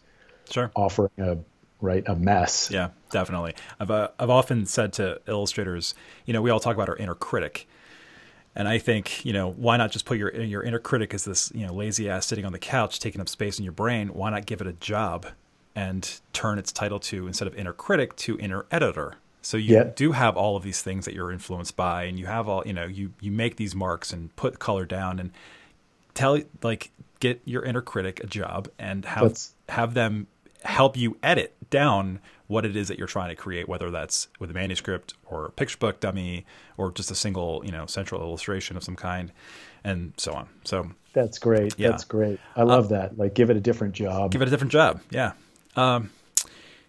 Sure. 0.50 0.72
offering 0.76 1.12
a 1.18 1.38
right 1.82 2.04
a 2.08 2.16
mess 2.16 2.70
Yeah, 2.72 2.90
definitely. 3.12 3.54
I've 3.80 3.92
uh, 3.92 4.10
I've 4.20 4.30
often 4.30 4.66
said 4.66 4.94
to 4.94 5.20
illustrators, 5.28 5.94
you 6.26 6.34
know, 6.34 6.42
we 6.42 6.50
all 6.50 6.60
talk 6.60 6.76
about 6.76 6.88
our 6.90 6.96
inner 6.96 7.16
critic, 7.16 7.68
and 8.56 8.68
I 8.68 8.78
think, 8.78 9.26
you 9.26 9.34
know, 9.34 9.52
why 9.52 9.76
not 9.78 9.92
just 9.92 10.06
put 10.06 10.18
your 10.18 10.34
your 10.34 10.64
inner 10.64 10.80
critic 10.80 11.14
as 11.14 11.26
this, 11.26 11.52
you 11.54 11.66
know, 11.68 11.74
lazy 11.74 12.10
ass 12.10 12.26
sitting 12.26 12.46
on 12.46 12.54
the 12.54 12.60
couch 12.60 13.00
taking 13.00 13.20
up 13.20 13.28
space 13.28 13.58
in 13.60 13.64
your 13.66 13.74
brain? 13.74 14.10
Why 14.10 14.30
not 14.30 14.46
give 14.46 14.62
it 14.62 14.68
a 14.68 14.74
job 14.74 15.26
and 15.76 16.20
turn 16.34 16.58
its 16.58 16.72
title 16.72 17.00
to 17.00 17.28
instead 17.28 17.48
of 17.48 17.56
inner 17.56 17.74
critic 17.74 18.16
to 18.18 18.38
inner 18.40 18.66
editor? 18.72 19.16
So 19.42 19.58
you 19.58 19.76
Yeah. 19.76 19.92
do 19.96 20.14
have 20.14 20.36
all 20.38 20.56
of 20.58 20.64
these 20.64 20.82
things 20.82 21.06
that 21.06 21.14
you're 21.14 21.32
influenced 21.32 21.76
by, 21.76 22.06
and 22.06 22.18
you 22.18 22.26
have 22.26 22.50
all, 22.50 22.64
you 22.66 22.74
know, 22.74 22.86
you 22.86 23.14
you 23.22 23.32
make 23.32 23.58
these 23.58 23.76
marks 23.76 24.12
and 24.12 24.36
put 24.36 24.58
color 24.58 24.86
down 24.86 25.20
and 25.20 25.32
tell 26.16 26.40
like 26.64 26.92
get 27.20 27.42
your 27.46 27.64
inner 27.64 27.82
critic 27.82 28.24
a 28.24 28.28
job 28.28 28.70
and 28.80 29.06
have 29.06 29.38
have 29.70 29.94
them 29.94 30.28
help 30.64 30.98
you 30.98 31.18
edit 31.22 31.54
down 31.70 32.20
what 32.48 32.66
it 32.66 32.76
is 32.76 32.88
that 32.88 32.98
you're 32.98 33.08
trying 33.08 33.30
to 33.30 33.36
create 33.36 33.68
whether 33.68 33.92
that's 33.92 34.28
with 34.40 34.50
a 34.50 34.54
manuscript 34.54 35.14
or 35.26 35.46
a 35.46 35.52
picture 35.52 35.78
book 35.78 36.00
dummy 36.00 36.46
or 36.78 36.92
just 36.92 37.12
a 37.12 37.16
single 37.16 37.62
you 37.64 37.72
know 37.72 37.86
central 37.86 38.22
illustration 38.22 38.76
of 38.76 38.84
some 38.84 38.96
kind 38.96 39.32
and 39.84 40.14
so 40.18 40.34
on. 40.34 40.50
So 40.64 40.90
that's 41.14 41.38
great. 41.38 41.76
Yeah. 41.78 41.92
that's 41.92 42.04
great. 42.04 42.40
I 42.56 42.62
uh, 42.62 42.66
love 42.66 42.90
that. 42.90 43.18
Like 43.18 43.36
give 43.36 43.52
it 43.52 43.58
a 43.58 43.62
different 43.62 43.94
job. 43.94 44.32
give 44.32 44.42
it 44.42 44.48
a 44.48 44.52
different 44.52 44.72
job. 44.72 45.02
Yeah 45.12 45.34
um, 45.76 46.10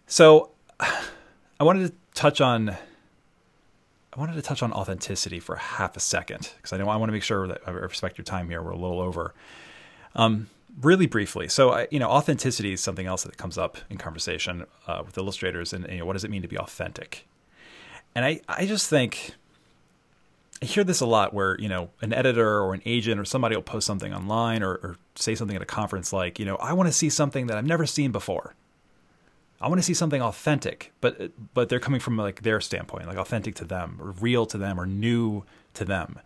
so 0.07 0.51
i 0.81 1.65
wanted 1.65 1.89
to 1.89 1.95
touch 2.15 2.41
on 2.41 2.71
i 2.71 4.19
wanted 4.19 4.35
to 4.35 4.43
touch 4.43 4.63
on 4.63 4.73
authenticity 4.73 5.41
for 5.41 5.57
half 5.57 5.97
a 5.97 6.01
second 6.01 6.53
because 6.57 6.73
i 6.73 6.77
know 6.77 6.89
i 6.89 6.97
want 6.97 7.09
to 7.09 7.13
make 7.13 7.23
sure 7.23 7.47
that 7.49 7.61
i 7.67 7.71
respect 7.71 8.19
your 8.19 8.25
time 8.25 8.49
here. 8.49 8.63
We're 8.63 8.71
a 8.71 8.79
little 8.79 9.01
over. 9.01 9.35
Um, 10.15 10.49
really 10.81 11.07
briefly 11.07 11.49
so 11.49 11.71
I, 11.71 11.89
you 11.91 11.99
know 11.99 12.09
authenticity 12.09 12.73
is 12.73 12.83
something 12.83 13.07
else 13.07 13.23
that 13.23 13.37
comes 13.39 13.57
up 13.57 13.79
in 13.89 13.97
conversation 13.97 14.67
uh, 14.87 15.03
with 15.05 15.17
illustrators 15.17 15.73
and 15.73 15.87
you 15.91 15.99
know 15.99 16.05
what 16.05 16.15
does 16.15 16.25
it 16.25 16.31
mean 16.31 16.43
to 16.43 16.49
be 16.49 16.59
authentic? 16.59 17.27
And 18.15 18.25
i 18.25 18.41
i 18.49 18.67
just 18.67 18.89
think 18.89 19.35
I 20.63 20.65
hear 20.65 20.85
this 20.85 21.01
a 21.01 21.07
lot 21.07 21.35
where, 21.35 21.59
you 21.61 21.69
know, 21.69 21.91
an 22.01 22.13
editor 22.13 22.61
or 22.61 22.73
an 22.73 22.81
agent 22.87 23.21
or 23.21 23.25
somebody 23.25 23.55
will 23.55 23.63
post 23.63 23.87
something 23.87 24.15
online 24.15 24.63
or, 24.63 24.73
or 24.77 24.97
say 25.15 25.35
something 25.35 25.55
at 25.55 25.63
a 25.63 25.67
conference 25.67 26.13
like, 26.13 26.39
you 26.39 26.47
know, 26.47 26.57
I 26.57 26.73
want 26.73 26.89
to 26.89 26.93
see 26.93 27.11
something 27.11 27.49
that 27.49 27.59
I've 27.59 27.67
never 27.67 27.85
seen 27.85 28.11
before. 28.11 28.55
I 29.61 29.69
want 29.69 29.79
to 29.79 29.83
see 29.83 29.95
something 29.95 30.21
authentic, 30.21 30.93
but 31.01 31.33
but 31.55 31.69
they're 31.69 31.81
coming 31.81 32.01
from 32.01 32.17
like 32.17 32.43
their 32.43 32.61
standpoint, 32.61 33.07
like 33.07 33.17
authentic 33.17 33.55
to 33.57 33.65
them 33.65 33.99
or 34.01 34.11
real 34.13 34.47
to 34.47 34.59
them 34.59 34.79
or 34.79 34.87
new 34.87 35.45
to 35.75 35.85
them. 35.85 36.19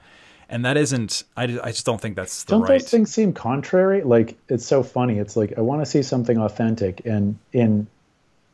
And 0.48 0.64
that 0.64 0.76
isn't 0.76 1.22
I, 1.36 1.44
I 1.62 1.70
just 1.70 1.86
don't 1.86 2.00
think 2.00 2.16
that's 2.16 2.44
the 2.44 2.52
don't 2.52 2.62
right 2.62 2.80
those 2.80 2.90
things 2.90 3.12
seem 3.12 3.32
contrary? 3.32 4.02
Like 4.02 4.36
it's 4.48 4.66
so 4.66 4.82
funny. 4.82 5.18
It's 5.18 5.36
like 5.36 5.56
i 5.56 5.60
want 5.60 5.82
to 5.82 5.86
see 5.86 6.02
something 6.02 6.38
authentic 6.38 7.02
and 7.04 7.38
in 7.52 7.86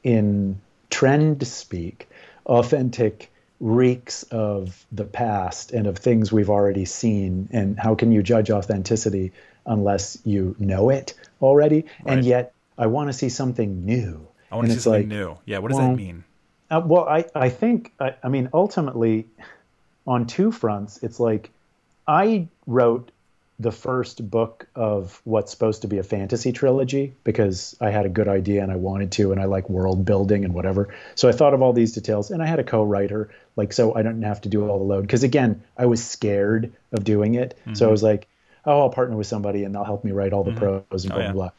in 0.03 0.61
trend 0.91 1.47
speak 1.47 2.09
authentic 2.45 3.33
reeks 3.59 4.25
of 4.25 4.85
the 4.93 5.05
past 5.05 5.73
and 5.73 5.87
of 5.87 5.97
things 5.97 6.31
we've 6.31 6.51
already 6.51 6.85
seen. 6.85 7.49
And 7.51 7.79
how 7.79 7.95
can 7.95 8.13
you 8.13 8.23
judge 8.23 8.51
authenticity 8.51 9.33
unless 9.65 10.19
you 10.25 10.55
know 10.59 10.91
it 10.91 11.15
already? 11.41 11.87
Right. 12.05 12.19
and 12.19 12.27
yet 12.27 12.53
i 12.77 12.87
want 12.87 13.09
to 13.09 13.15
see 13.15 13.31
something 13.31 13.87
new 13.87 14.29
I 14.51 14.57
want 14.57 14.67
and 14.67 14.75
to 14.75 14.81
see 14.81 14.85
something 14.85 15.03
like, 15.03 15.09
new. 15.09 15.37
Yeah, 15.45 15.59
what 15.59 15.69
does 15.69 15.79
well, 15.79 15.89
that 15.91 15.97
mean? 15.97 16.25
uh, 16.71 16.83
well, 16.85 17.09
I, 17.09 17.25
I 17.35 17.49
think, 17.49 17.93
I, 18.01 18.15
I 18.23 18.29
mean, 18.29 18.49
ultimately, 18.53 19.27
on 20.07 20.27
two 20.27 20.51
fronts, 20.53 21.03
it's 21.03 21.21
like 21.21 21.51
I 22.07 22.49
wrote 22.67 23.11
the 23.59 23.73
first 23.73 24.29
book 24.31 24.67
of 24.75 25.21
what's 25.25 25.51
supposed 25.51 25.81
to 25.83 25.89
be 25.89 25.97
a 25.97 26.03
fantasy 26.03 26.53
trilogy 26.53 27.15
because 27.25 27.75
I 27.81 27.89
had 27.89 28.05
a 28.05 28.11
good 28.11 28.29
idea 28.29 28.63
and 28.63 28.71
I 28.71 28.77
wanted 28.77 29.13
to, 29.13 29.33
and 29.33 29.41
I 29.41 29.47
like 29.47 29.71
world 29.71 30.05
building 30.05 30.45
and 30.45 30.53
whatever. 30.53 30.95
So 31.15 31.29
I 31.29 31.33
thought 31.33 31.55
of 31.55 31.63
all 31.63 31.73
these 31.73 31.93
details, 31.93 32.31
and 32.31 32.43
I 32.43 32.47
had 32.47 32.59
a 32.59 32.65
co 32.65 32.85
writer, 32.85 33.31
like, 33.57 33.73
so 33.73 33.95
I 33.95 34.03
didn't 34.03 34.23
have 34.23 34.43
to 34.43 34.49
do 34.49 34.69
all 34.69 34.79
the 34.79 34.85
load. 34.85 35.03
Because 35.03 35.23
again, 35.23 35.63
I 35.79 35.87
was 35.87 36.05
scared 36.05 36.73
of 36.93 37.05
doing 37.05 37.35
it. 37.35 37.59
So 37.75 37.89
I 37.89 37.91
was 37.91 38.03
like, 38.03 38.29
oh, 38.67 38.81
I'll 38.81 38.91
partner 38.91 39.17
with 39.17 39.27
somebody 39.27 39.65
and 39.65 39.75
they'll 39.75 39.85
help 39.85 40.05
me 40.05 40.13
write 40.13 40.33
all 40.33 40.45
the 40.45 40.53
prose 40.53 41.05
and 41.05 41.13
Oh, 41.13 41.17
blah, 41.17 41.25
yeah. 41.25 41.33
blah, 41.33 41.43
blah. 41.45 41.51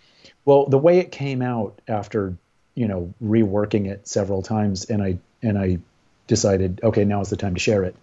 Well, 0.45 0.65
the 0.67 0.77
way 0.77 0.99
it 0.99 1.11
came 1.11 1.41
out 1.41 1.81
after 1.87 2.37
you 2.77 2.87
know 2.87 3.13
reworking 3.21 3.87
it 3.87 4.07
several 4.07 4.43
times, 4.43 4.85
and 4.85 5.01
I 5.01 5.17
and 5.41 5.57
I 5.57 5.79
decided, 6.27 6.79
okay, 6.83 7.05
now 7.05 7.21
is 7.21 7.29
the 7.29 7.37
time 7.37 7.55
to 7.55 7.59
share 7.59 7.83
it. 7.83 7.95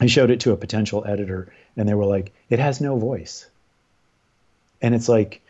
I 0.00 0.06
showed 0.06 0.30
it 0.30 0.40
to 0.40 0.52
a 0.52 0.56
potential 0.56 1.04
editor, 1.06 1.52
and 1.76 1.88
they 1.88 1.94
were 1.94 2.04
like, 2.04 2.32
"It 2.50 2.58
has 2.58 2.80
no 2.80 2.98
voice," 2.98 3.48
and 4.82 4.94
it's 4.94 5.08
like, 5.08 5.40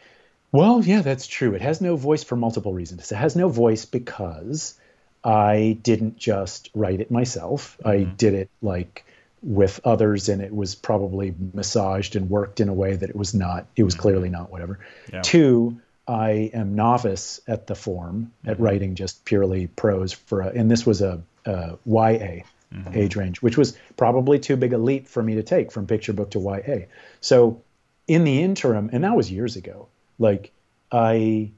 well, 0.52 0.82
yeah, 0.84 1.02
that's 1.02 1.26
true. 1.26 1.54
It 1.54 1.62
has 1.62 1.80
no 1.80 1.96
voice 1.96 2.22
for 2.22 2.36
multiple 2.36 2.72
reasons. 2.72 3.10
It 3.10 3.16
has 3.16 3.34
no 3.34 3.48
voice 3.48 3.84
because 3.84 4.78
I 5.24 5.78
didn't 5.82 6.16
just 6.16 6.70
write 6.72 7.00
it 7.00 7.10
myself. 7.10 7.76
I 7.84 7.96
mm-hmm. 7.96 8.14
did 8.14 8.34
it 8.34 8.50
like 8.62 9.04
with 9.42 9.80
others, 9.84 10.28
and 10.28 10.40
it 10.40 10.54
was 10.54 10.76
probably 10.76 11.34
massaged 11.54 12.14
and 12.14 12.30
worked 12.30 12.60
in 12.60 12.68
a 12.68 12.74
way 12.74 12.94
that 12.94 13.10
it 13.10 13.16
was 13.16 13.34
not. 13.34 13.66
It 13.74 13.82
was 13.82 13.94
mm-hmm. 13.94 14.02
clearly 14.02 14.28
not 14.28 14.52
whatever. 14.52 14.78
Yeah. 15.12 15.22
Two, 15.22 15.80
I 16.10 16.50
am 16.52 16.74
novice 16.74 17.40
at 17.46 17.68
the 17.68 17.76
form 17.76 18.32
at 18.44 18.54
mm-hmm. 18.54 18.62
writing 18.64 18.94
just 18.96 19.24
purely 19.24 19.68
prose 19.68 20.12
for, 20.12 20.40
a, 20.40 20.48
and 20.48 20.68
this 20.68 20.84
was 20.84 21.02
a, 21.02 21.22
a 21.46 21.78
YA 21.86 22.42
mm-hmm. 22.74 22.92
age 22.94 23.14
range, 23.14 23.40
which 23.40 23.56
was 23.56 23.78
probably 23.96 24.40
too 24.40 24.56
big 24.56 24.72
a 24.72 24.78
leap 24.78 25.06
for 25.06 25.22
me 25.22 25.36
to 25.36 25.44
take 25.44 25.70
from 25.70 25.86
picture 25.86 26.12
book 26.12 26.32
to 26.32 26.40
YA. 26.40 26.86
So 27.20 27.62
in 28.08 28.24
the 28.24 28.42
interim, 28.42 28.90
and 28.92 29.04
that 29.04 29.14
was 29.14 29.30
years 29.30 29.54
ago, 29.54 29.86
like 30.18 30.50
I 30.90 31.52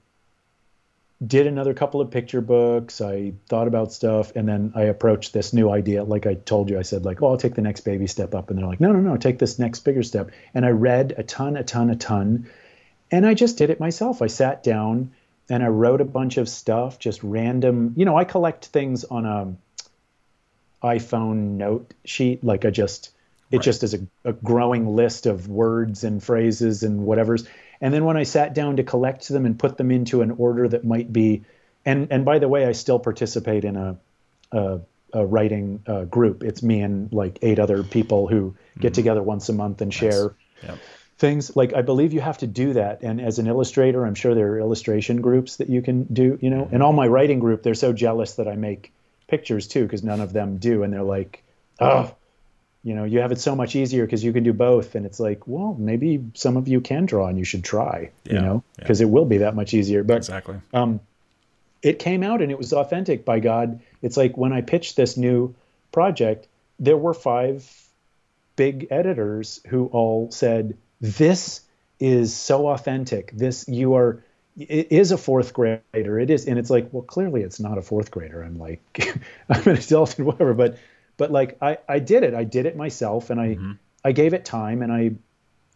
did 1.27 1.47
another 1.47 1.73
couple 1.73 2.03
of 2.03 2.11
picture 2.11 2.43
books. 2.43 3.01
I 3.01 3.33
thought 3.49 3.69
about 3.69 3.91
stuff, 3.91 4.37
and 4.37 4.47
then 4.47 4.73
I 4.75 4.83
approached 4.83 5.33
this 5.33 5.55
new 5.55 5.71
idea. 5.71 6.05
Like 6.05 6.27
I 6.27 6.35
told 6.35 6.69
you, 6.69 6.79
I 6.79 6.83
said 6.83 7.07
like, 7.07 7.23
"Oh, 7.23 7.29
I'll 7.29 7.37
take 7.39 7.55
the 7.55 7.63
next 7.63 7.83
baby 7.83 8.07
step 8.07 8.35
up," 8.35 8.51
and 8.51 8.59
they're 8.59 8.67
like, 8.67 8.81
"No, 8.81 8.93
no, 8.93 9.01
no, 9.01 9.17
take 9.17 9.39
this 9.39 9.59
next 9.59 9.81
bigger 9.81 10.03
step." 10.03 10.31
And 10.53 10.67
I 10.67 10.71
read 10.71 11.15
a 11.17 11.23
ton, 11.23 11.57
a 11.57 11.65
ton, 11.65 11.89
a 11.89 11.97
ton, 11.97 12.51
and 13.13 13.27
I 13.27 13.35
just 13.35 13.59
did 13.59 13.71
it 13.71 13.79
myself. 13.79 14.23
I 14.23 14.27
sat 14.27 14.63
down 14.63 15.13
and 15.51 15.63
I 15.63 15.69
wrote 15.69 16.01
a 16.01 16.05
bunch 16.07 16.39
of 16.39 16.49
stuff, 16.49 16.99
just 16.99 17.23
random. 17.23 17.93
You 17.97 18.07
know, 18.07 18.17
I 18.17 18.25
collect 18.25 18.67
things 18.67 19.05
on 19.05 19.27
a 19.27 19.55
iPhone 20.83 21.59
note 21.59 21.93
sheet. 22.05 22.43
Like 22.43 22.65
I 22.65 22.71
just, 22.71 23.11
it 23.51 23.59
Right. 23.59 23.65
just 23.65 23.83
is 23.83 23.95
a, 23.95 24.01
a 24.25 24.33
growing 24.33 24.97
list 24.97 25.27
of 25.27 25.47
words 25.49 26.05
and 26.05 26.23
phrases 26.25 26.83
and 26.83 27.05
whatever's. 27.05 27.47
And 27.81 27.93
then 27.93 28.05
when 28.05 28.17
I 28.17 28.23
sat 28.23 28.55
down 28.55 28.77
to 28.77 28.83
collect 28.83 29.29
them 29.29 29.45
and 29.45 29.59
put 29.59 29.77
them 29.77 29.91
into 29.91 30.23
an 30.23 30.31
order 30.31 30.67
that 30.69 30.85
might 30.85 31.13
be, 31.13 31.45
and 31.85 32.09
and 32.11 32.25
by 32.25 32.39
the 32.39 32.49
way, 32.49 32.65
I 32.65 32.73
still 32.73 32.99
participate 32.99 33.65
in 33.65 33.77
a 33.77 33.99
a, 34.53 34.81
a 35.13 35.27
writing 35.27 35.83
uh, 35.87 36.05
group. 36.05 36.45
It's 36.45 36.63
me 36.63 36.81
and 36.81 37.13
like 37.13 37.41
eight 37.43 37.59
other 37.59 37.83
people 37.83 38.29
who 38.29 38.55
get 38.79 38.95
together 38.95 39.23
once 39.23 39.49
a 39.49 39.53
month 39.53 39.83
and 39.83 39.93
share 39.93 40.35
Yep. 40.63 40.79
Things 41.19 41.55
like 41.57 41.73
i 41.75 41.83
believe 41.83 42.13
you 42.13 42.21
have 42.21 42.39
to 42.39 42.47
do 42.47 42.73
that. 42.73 43.03
And 43.03 43.21
as 43.21 43.39
an 43.39 43.47
illustrator 43.47 44.05
i'm 44.05 44.15
sure 44.15 44.35
there 44.35 44.53
are 44.53 44.59
illustration 44.59 45.21
groups 45.21 45.57
that 45.57 45.69
you 45.69 45.83
can 45.83 46.05
do 46.05 46.39
you 46.41 46.51
know 46.51 46.69
and 46.73 46.83
all 46.83 46.93
my 46.93 47.07
writing 47.07 47.39
group 47.39 47.63
they're 47.63 47.75
so 47.75 47.93
jealous 47.93 48.35
that 48.35 48.49
i 48.49 48.57
make 48.57 48.93
pictures 49.29 49.67
too 49.69 49.83
because 49.85 50.03
none 50.03 50.21
of 50.21 50.33
them 50.33 50.59
do. 50.59 50.83
And 50.83 50.93
they're 50.93 51.03
like 51.03 51.43
oh 51.81 52.15
you 52.83 52.95
know 52.95 53.05
you 53.05 53.21
have 53.21 53.31
it 53.33 53.39
so 53.41 53.55
much 53.55 53.77
easier 53.77 54.05
because 54.05 54.23
you 54.25 54.33
can 54.33 54.43
do 54.43 54.53
both. 54.53 54.95
And 54.95 55.07
it's 55.07 55.21
like 55.21 55.47
well 55.47 55.75
maybe 55.79 56.25
some 56.35 56.57
of 56.57 56.67
you 56.69 56.81
can 56.81 57.07
draw 57.07 57.29
and 57.29 57.39
you 57.39 57.45
should 57.45 57.65
try 57.65 58.11
Yeah, 58.25 58.33
you 58.35 58.41
know 58.41 58.65
yeah. 58.77 58.83
because 58.85 59.01
it 59.01 59.09
will 59.09 59.25
be 59.25 59.39
that 59.39 59.55
much 59.55 59.75
easier. 59.75 60.03
But 60.03 60.17
Exactly. 60.19 60.57
um, 60.75 61.01
it 61.83 61.99
came 61.99 62.23
out 62.23 62.43
and 62.43 62.51
it 62.51 62.59
was 62.59 62.73
authentic 62.73 63.25
by 63.25 63.39
god. 63.41 63.81
It's 64.03 64.17
like 64.17 64.37
when 64.37 64.53
i 64.53 64.61
pitched 64.61 64.97
this 64.97 65.17
new 65.17 65.55
project 65.93 66.49
there 66.81 66.97
were 66.97 67.15
five 67.15 67.71
big 68.57 68.89
editors 68.91 69.61
who 69.69 69.87
all 69.87 70.31
said 70.31 70.77
this 71.03 71.61
is 72.01 72.35
so 72.35 72.69
authentic. 72.69 73.33
This 73.33 73.69
you 73.69 73.95
are 73.95 74.25
it 74.57 74.93
is 74.93 75.13
a 75.13 75.19
fourth 75.19 75.53
grader. 75.53 76.19
It 76.21 76.31
is 76.31 76.47
and 76.47 76.59
it's 76.59 76.71
like 76.71 76.89
well 76.93 77.03
clearly 77.03 77.43
it's 77.43 77.61
not 77.61 77.77
a 77.77 77.83
fourth 77.83 78.11
grader. 78.11 78.43
I'm 78.43 78.59
like 78.59 78.81
i'm 79.51 79.63
an 79.69 79.77
adult 79.77 80.17
and 80.19 80.27
whatever 80.27 80.55
but 80.55 80.79
but 81.17 81.31
like 81.31 81.59
i 81.61 81.79
i 81.89 81.99
did 81.99 82.23
it. 82.23 82.35
I 82.35 82.45
did 82.45 82.67
it 82.67 82.77
myself 82.77 83.31
and 83.31 83.41
i 83.41 83.59
i 84.05 84.13
gave 84.13 84.33
it 84.33 84.45
time 84.45 84.83
and 84.83 84.93
i 84.93 85.11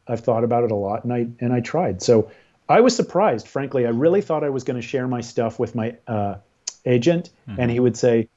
i've 0.09 0.21
thought 0.21 0.45
about 0.45 0.65
it 0.65 0.71
a 0.71 0.77
lot 0.77 1.05
and 1.05 1.13
i 1.13 1.27
and 1.41 1.53
i 1.53 1.61
tried. 1.61 2.03
So 2.03 2.31
i 2.69 2.81
was 2.81 2.95
surprised 2.95 3.49
frankly. 3.49 3.85
I 3.87 3.91
really 3.91 4.21
thought 4.23 4.45
i 4.45 4.51
was 4.51 4.65
going 4.65 4.81
to 4.81 4.87
share 4.87 5.09
my 5.09 5.21
stuff 5.23 5.59
with 5.59 5.75
my 5.75 5.97
uh, 6.07 6.37
agent 6.85 7.31
and 7.49 7.71
he 7.71 7.81
would 7.81 7.97
say 7.97 8.29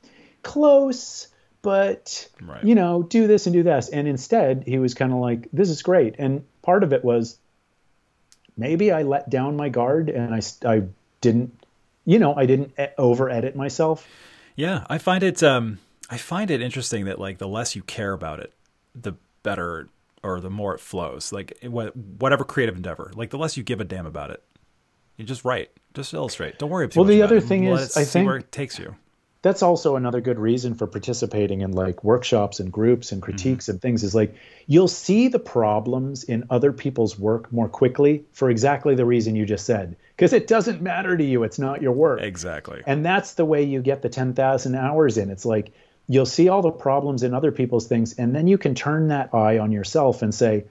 close 0.41 1.27
but 1.61 2.29
Right. 2.41 2.63
you 2.63 2.73
know 2.75 3.03
do 3.03 3.27
this 3.27 3.45
and 3.45 3.53
do 3.53 3.63
this. 3.63 3.89
And 3.89 4.07
instead 4.07 4.63
he 4.65 4.79
was 4.79 4.93
kind 4.93 5.11
of 5.11 5.19
like 5.19 5.49
this 5.51 5.69
is 5.69 5.81
great. 5.81 6.15
And 6.17 6.45
part 6.69 6.83
of 6.83 6.93
it 6.93 7.03
was 7.03 7.37
maybe 8.57 8.91
i 8.91 9.01
let 9.03 9.29
down 9.29 9.55
my 9.55 9.69
guard 9.69 10.09
and 10.09 10.33
I, 10.35 10.41
I 10.67 10.83
didn't 11.21 11.51
you 12.05 12.19
know 12.19 12.35
i 12.35 12.45
didn't 12.45 12.73
over 12.97 13.29
edit 13.29 13.55
myself 13.55 14.05
Yeah, 14.55 14.85
I 14.89 14.97
find 14.97 15.23
it 15.23 15.41
um 15.41 15.79
I 16.09 16.17
find 16.17 16.51
it 16.51 16.61
interesting 16.61 17.05
that 17.05 17.17
like 17.19 17.37
the 17.37 17.47
less 17.47 17.75
you 17.75 17.83
care 17.83 18.13
about 18.13 18.39
it, 18.39 18.51
the 18.95 19.13
better 19.43 19.87
or 20.23 20.41
the 20.41 20.49
more 20.49 20.73
it 20.75 20.79
flows. 20.81 21.31
Like 21.31 21.57
whatever 21.63 22.43
creative 22.43 22.75
endeavor, 22.75 23.11
like 23.15 23.29
the 23.29 23.37
less 23.37 23.55
you 23.57 23.63
give 23.63 23.79
a 23.79 23.85
damn 23.85 24.05
about 24.07 24.31
it. 24.31 24.41
You 25.17 25.23
just 25.23 25.45
write, 25.45 25.69
just 25.93 26.13
illustrate. 26.13 26.57
Don't 26.59 26.69
worry 26.71 26.89
Well, 26.95 27.05
the 27.05 27.21
other 27.21 27.39
thing 27.39 27.65
is, 27.65 27.95
I 27.95 28.03
see 28.03 28.11
think- 28.11 28.27
where 28.27 28.37
it 28.37 28.51
takes 28.51 28.77
you. 28.79 28.95
That's 29.41 29.63
also 29.63 29.95
another 29.95 30.19
good 30.19 30.37
reason 30.37 30.75
for 30.75 30.85
participating 30.85 31.61
in 31.61 31.71
like 31.71 32.03
workshops 32.03 32.59
and 32.59 32.71
groups 32.71 33.11
and 33.11 33.21
critiques 33.21 33.69
and 33.69 33.81
things 33.81 34.03
is 34.03 34.13
like 34.13 34.35
you'll 34.67 34.87
see 34.87 35.29
the 35.29 35.39
problems 35.39 36.23
in 36.23 36.43
other 36.49 36.73
people's 36.73 37.17
work 37.17 37.51
more 37.51 37.69
quickly 37.69 38.25
for 38.33 38.49
exactly 38.49 38.95
the 38.95 39.05
reason 39.05 39.35
you 39.35 39.45
just 39.45 39.65
said 39.65 39.95
because 40.15 40.33
it 40.33 40.47
doesn't 40.47 40.81
matter 40.81 41.15
to 41.15 41.23
you 41.23 41.43
it's 41.43 41.59
not 41.59 41.81
your 41.81 41.93
work. 41.93 42.21
Exactly. 42.21 42.81
and 42.85 43.05
that's 43.05 43.35
the 43.35 43.45
way 43.45 43.63
you 43.63 43.81
get 43.81 44.01
the 44.01 44.09
10,000 44.09 44.75
hours 44.75 45.17
in. 45.17 45.29
It's 45.29 45.45
like 45.45 45.71
you'll 46.07 46.25
see 46.25 46.49
all 46.49 46.61
the 46.61 46.71
problems 46.71 47.23
in 47.23 47.33
other 47.33 47.51
people's 47.51 47.87
things 47.87 48.13
and 48.13 48.35
then 48.35 48.47
you 48.47 48.57
can 48.57 48.75
turn 48.75 49.07
that 49.07 49.33
eye 49.33 49.57
on 49.59 49.71
yourself 49.71 50.21
and 50.21 50.33
say 50.33 50.65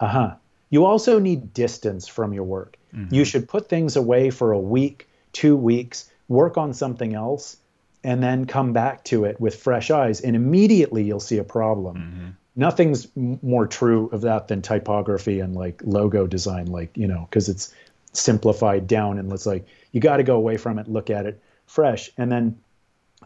uh-huh. 0.00 0.34
You 0.70 0.86
also 0.86 1.18
need 1.18 1.52
distance 1.52 2.08
from 2.08 2.32
your 2.32 2.44
work. 2.44 2.78
You 3.10 3.24
should 3.24 3.48
put 3.48 3.68
things 3.68 3.96
away 3.96 4.30
for 4.30 4.52
a 4.52 4.58
week 4.58 5.08
two 5.32 5.56
weeks 5.56 6.10
work 6.28 6.56
on 6.56 6.72
something 6.72 7.14
else 7.14 7.56
and 8.04 8.22
then 8.22 8.46
come 8.46 8.72
back 8.72 9.04
to 9.04 9.24
it 9.24 9.40
with 9.40 9.56
fresh 9.56 9.90
eyes 9.90 10.20
and 10.20 10.34
immediately 10.34 11.04
you'll 11.04 11.20
see 11.20 11.38
a 11.38 11.44
problem. 11.44 11.96
Mm-hmm. 11.96 12.28
Nothing's 12.56 13.06
m- 13.16 13.38
more 13.42 13.66
true 13.66 14.08
of 14.12 14.22
that 14.22 14.48
than 14.48 14.62
typography 14.62 15.40
and 15.40 15.54
like 15.54 15.80
logo 15.84 16.26
design 16.26 16.66
like 16.66 16.96
you 16.96 17.06
know 17.06 17.26
because 17.28 17.48
it's 17.48 17.74
simplified 18.12 18.86
down 18.86 19.18
and 19.18 19.32
it's 19.32 19.46
like 19.46 19.66
you 19.90 20.00
got 20.00 20.18
to 20.18 20.22
go 20.22 20.36
away 20.36 20.56
from 20.56 20.78
it 20.78 20.88
look 20.88 21.10
at 21.10 21.26
it 21.26 21.40
fresh. 21.66 22.10
And 22.18 22.30
then 22.30 22.58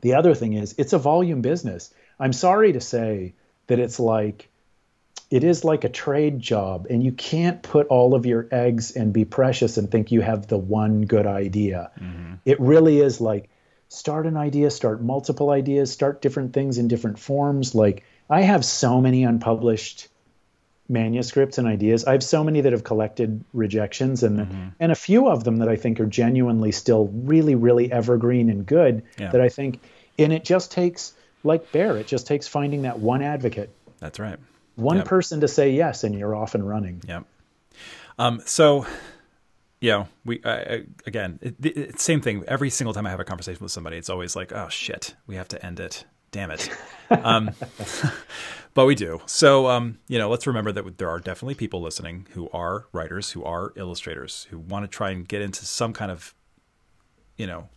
the 0.02 0.14
other 0.14 0.34
thing 0.34 0.52
is 0.52 0.74
it's 0.78 0.92
a 0.92 0.98
volume 0.98 1.40
business. 1.40 1.92
I'm 2.18 2.32
sorry 2.32 2.72
to 2.72 2.80
say 2.80 3.34
that 3.66 3.78
it's 3.78 3.98
like 3.98 4.48
it 5.30 5.42
is 5.42 5.64
like 5.64 5.82
a 5.84 5.88
trade 5.88 6.38
job 6.38 6.86
and 6.88 7.02
you 7.02 7.10
can't 7.10 7.62
put 7.62 7.88
all 7.88 8.14
of 8.14 8.26
your 8.26 8.46
eggs 8.52 8.92
and 8.92 9.12
be 9.12 9.24
precious 9.24 9.76
and 9.76 9.90
think 9.90 10.12
you 10.12 10.20
have 10.20 10.46
the 10.46 10.58
one 10.58 11.02
good 11.02 11.26
idea. 11.26 11.90
Mm-hmm. 11.98 12.34
It 12.44 12.60
really 12.60 13.00
is 13.00 13.20
like 13.20 13.48
start 13.88 14.26
an 14.26 14.36
idea 14.36 14.70
start 14.70 15.02
multiple 15.02 15.50
ideas 15.50 15.92
start 15.92 16.20
different 16.22 16.52
things 16.52 16.78
in 16.78 16.88
different 16.88 17.18
forms 17.18 17.74
like 17.74 18.02
i 18.28 18.40
have 18.42 18.64
so 18.64 19.00
many 19.00 19.22
unpublished 19.24 20.08
manuscripts 20.88 21.58
and 21.58 21.66
ideas 21.66 22.04
i 22.04 22.12
have 22.12 22.22
so 22.22 22.44
many 22.44 22.60
that 22.60 22.72
have 22.72 22.84
collected 22.84 23.44
rejections 23.52 24.22
and 24.22 24.72
and 24.78 24.92
a 24.92 24.94
few 24.94 25.28
of 25.28 25.42
them 25.44 25.56
that 25.58 25.68
i 25.68 25.74
think 25.76 25.98
are 25.98 26.06
genuinely 26.06 26.70
still 26.72 27.08
really 27.12 27.54
really 27.54 27.90
evergreen 27.90 28.50
and 28.50 28.66
good 28.66 29.02
Yeah. 29.18 29.32
that 29.32 29.40
i 29.40 29.48
think 29.48 29.80
and 30.18 30.32
it 30.32 30.44
just 30.44 30.70
takes 30.70 31.12
like 31.42 31.72
bear 31.72 31.96
it 31.98 32.06
just 32.06 32.26
takes 32.26 32.46
finding 32.48 32.82
that 32.82 32.98
one 33.00 33.22
advocate 33.22 33.70
That's 33.98 34.18
right. 34.20 34.38
one 34.76 34.98
Yep. 34.98 35.06
person 35.06 35.40
to 35.40 35.48
say 35.48 35.70
yes 35.70 36.04
and 36.04 36.14
you're 36.14 36.34
off 36.36 36.54
and 36.54 36.66
running 36.68 37.02
Yep. 37.08 37.24
Um, 38.18 38.40
so, 38.46 38.86
you 39.80 39.90
know, 39.90 40.08
we 40.24 40.40
again, 41.06 41.38
it, 41.42 41.54
it, 41.64 42.00
same 42.00 42.20
thing. 42.20 42.44
Every 42.48 42.70
single 42.70 42.94
time 42.94 43.06
I 43.06 43.10
have 43.10 43.20
a 43.20 43.24
conversation 43.24 43.62
with 43.62 43.72
somebody, 43.72 43.96
it's 43.96 44.10
always 44.10 44.34
like, 44.34 44.52
"Oh 44.52 44.68
shit, 44.68 45.14
we 45.26 45.36
have 45.36 45.48
to 45.48 45.64
end 45.64 45.80
it." 45.80 46.04
Damn 46.32 46.50
it. 46.50 46.68
um, 47.10 47.50
but 48.74 48.86
we 48.86 48.94
do. 48.94 49.20
So, 49.26 49.68
um, 49.68 49.98
you 50.08 50.18
know, 50.18 50.28
let's 50.28 50.46
remember 50.46 50.72
that 50.72 50.98
there 50.98 51.08
are 51.08 51.20
definitely 51.20 51.54
people 51.54 51.80
listening 51.80 52.26
who 52.32 52.50
are 52.50 52.86
writers, 52.92 53.30
who 53.32 53.44
are 53.44 53.72
illustrators, 53.76 54.46
who 54.50 54.58
want 54.58 54.84
to 54.84 54.88
try 54.88 55.10
and 55.10 55.26
get 55.26 55.40
into 55.40 55.64
some 55.64 55.92
kind 55.92 56.10
of, 56.10 56.34
you 57.36 57.46
know, 57.46 57.68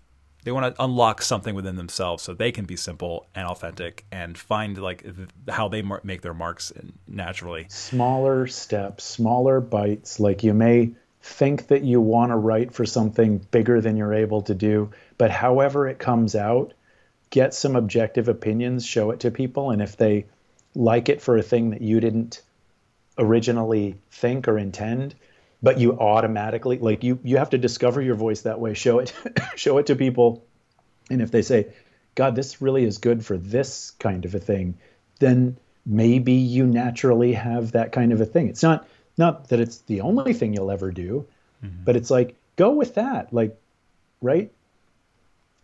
they 0.43 0.51
want 0.51 0.73
to 0.75 0.83
unlock 0.83 1.21
something 1.21 1.53
within 1.53 1.75
themselves 1.75 2.23
so 2.23 2.33
they 2.33 2.51
can 2.51 2.65
be 2.65 2.75
simple 2.75 3.27
and 3.35 3.45
authentic 3.45 4.05
and 4.11 4.37
find 4.37 4.77
like 4.77 5.03
th- 5.03 5.29
how 5.49 5.67
they 5.67 5.83
make 6.03 6.21
their 6.21 6.33
marks 6.33 6.71
naturally. 7.07 7.65
smaller 7.69 8.47
steps 8.47 9.03
smaller 9.03 9.59
bites 9.59 10.19
like 10.19 10.43
you 10.43 10.53
may 10.53 10.91
think 11.21 11.67
that 11.67 11.83
you 11.83 11.99
want 11.99 12.31
to 12.31 12.35
write 12.35 12.73
for 12.73 12.85
something 12.85 13.37
bigger 13.51 13.81
than 13.81 13.97
you're 13.97 14.13
able 14.13 14.41
to 14.41 14.55
do 14.55 14.89
but 15.17 15.31
however 15.31 15.87
it 15.87 15.99
comes 15.99 16.35
out 16.35 16.73
get 17.29 17.53
some 17.53 17.75
objective 17.75 18.27
opinions 18.27 18.85
show 18.85 19.11
it 19.11 19.19
to 19.19 19.29
people 19.29 19.71
and 19.71 19.81
if 19.81 19.97
they 19.97 20.25
like 20.75 21.09
it 21.09 21.21
for 21.21 21.37
a 21.37 21.43
thing 21.43 21.71
that 21.71 21.81
you 21.81 21.99
didn't 21.99 22.41
originally 23.17 23.95
think 24.11 24.47
or 24.47 24.57
intend 24.57 25.13
but 25.61 25.77
you 25.77 25.99
automatically 25.99 26.77
like 26.77 27.03
you 27.03 27.19
you 27.23 27.37
have 27.37 27.49
to 27.49 27.57
discover 27.57 28.01
your 28.01 28.15
voice 28.15 28.41
that 28.41 28.59
way 28.59 28.73
show 28.73 28.99
it 28.99 29.13
show 29.55 29.77
it 29.77 29.87
to 29.87 29.95
people 29.95 30.45
and 31.09 31.21
if 31.21 31.31
they 31.31 31.41
say 31.41 31.67
god 32.15 32.33
this 32.33 32.61
really 32.61 32.85
is 32.85 32.97
good 32.97 33.25
for 33.25 33.37
this 33.37 33.91
kind 33.99 34.23
of 34.23 34.33
a 34.33 34.39
thing 34.39 34.77
then 35.19 35.57
maybe 35.89 36.33
you 36.33 36.65
naturally 36.65 37.33
have 37.33 37.71
that 37.73 37.91
kind 37.91 38.13
of 38.13 38.21
a 38.21 38.25
thing. 38.25 38.47
It's 38.47 38.63
not 38.63 38.87
not 39.19 39.49
that 39.49 39.59
it's 39.59 39.79
the 39.81 40.01
only 40.01 40.33
thing 40.33 40.53
you'll 40.53 40.71
ever 40.71 40.91
do 40.91 41.25
mm-hmm. 41.63 41.83
but 41.83 41.95
it's 41.95 42.09
like 42.09 42.35
go 42.55 42.71
with 42.71 42.95
that 42.95 43.31
like 43.33 43.55
right? 44.21 44.51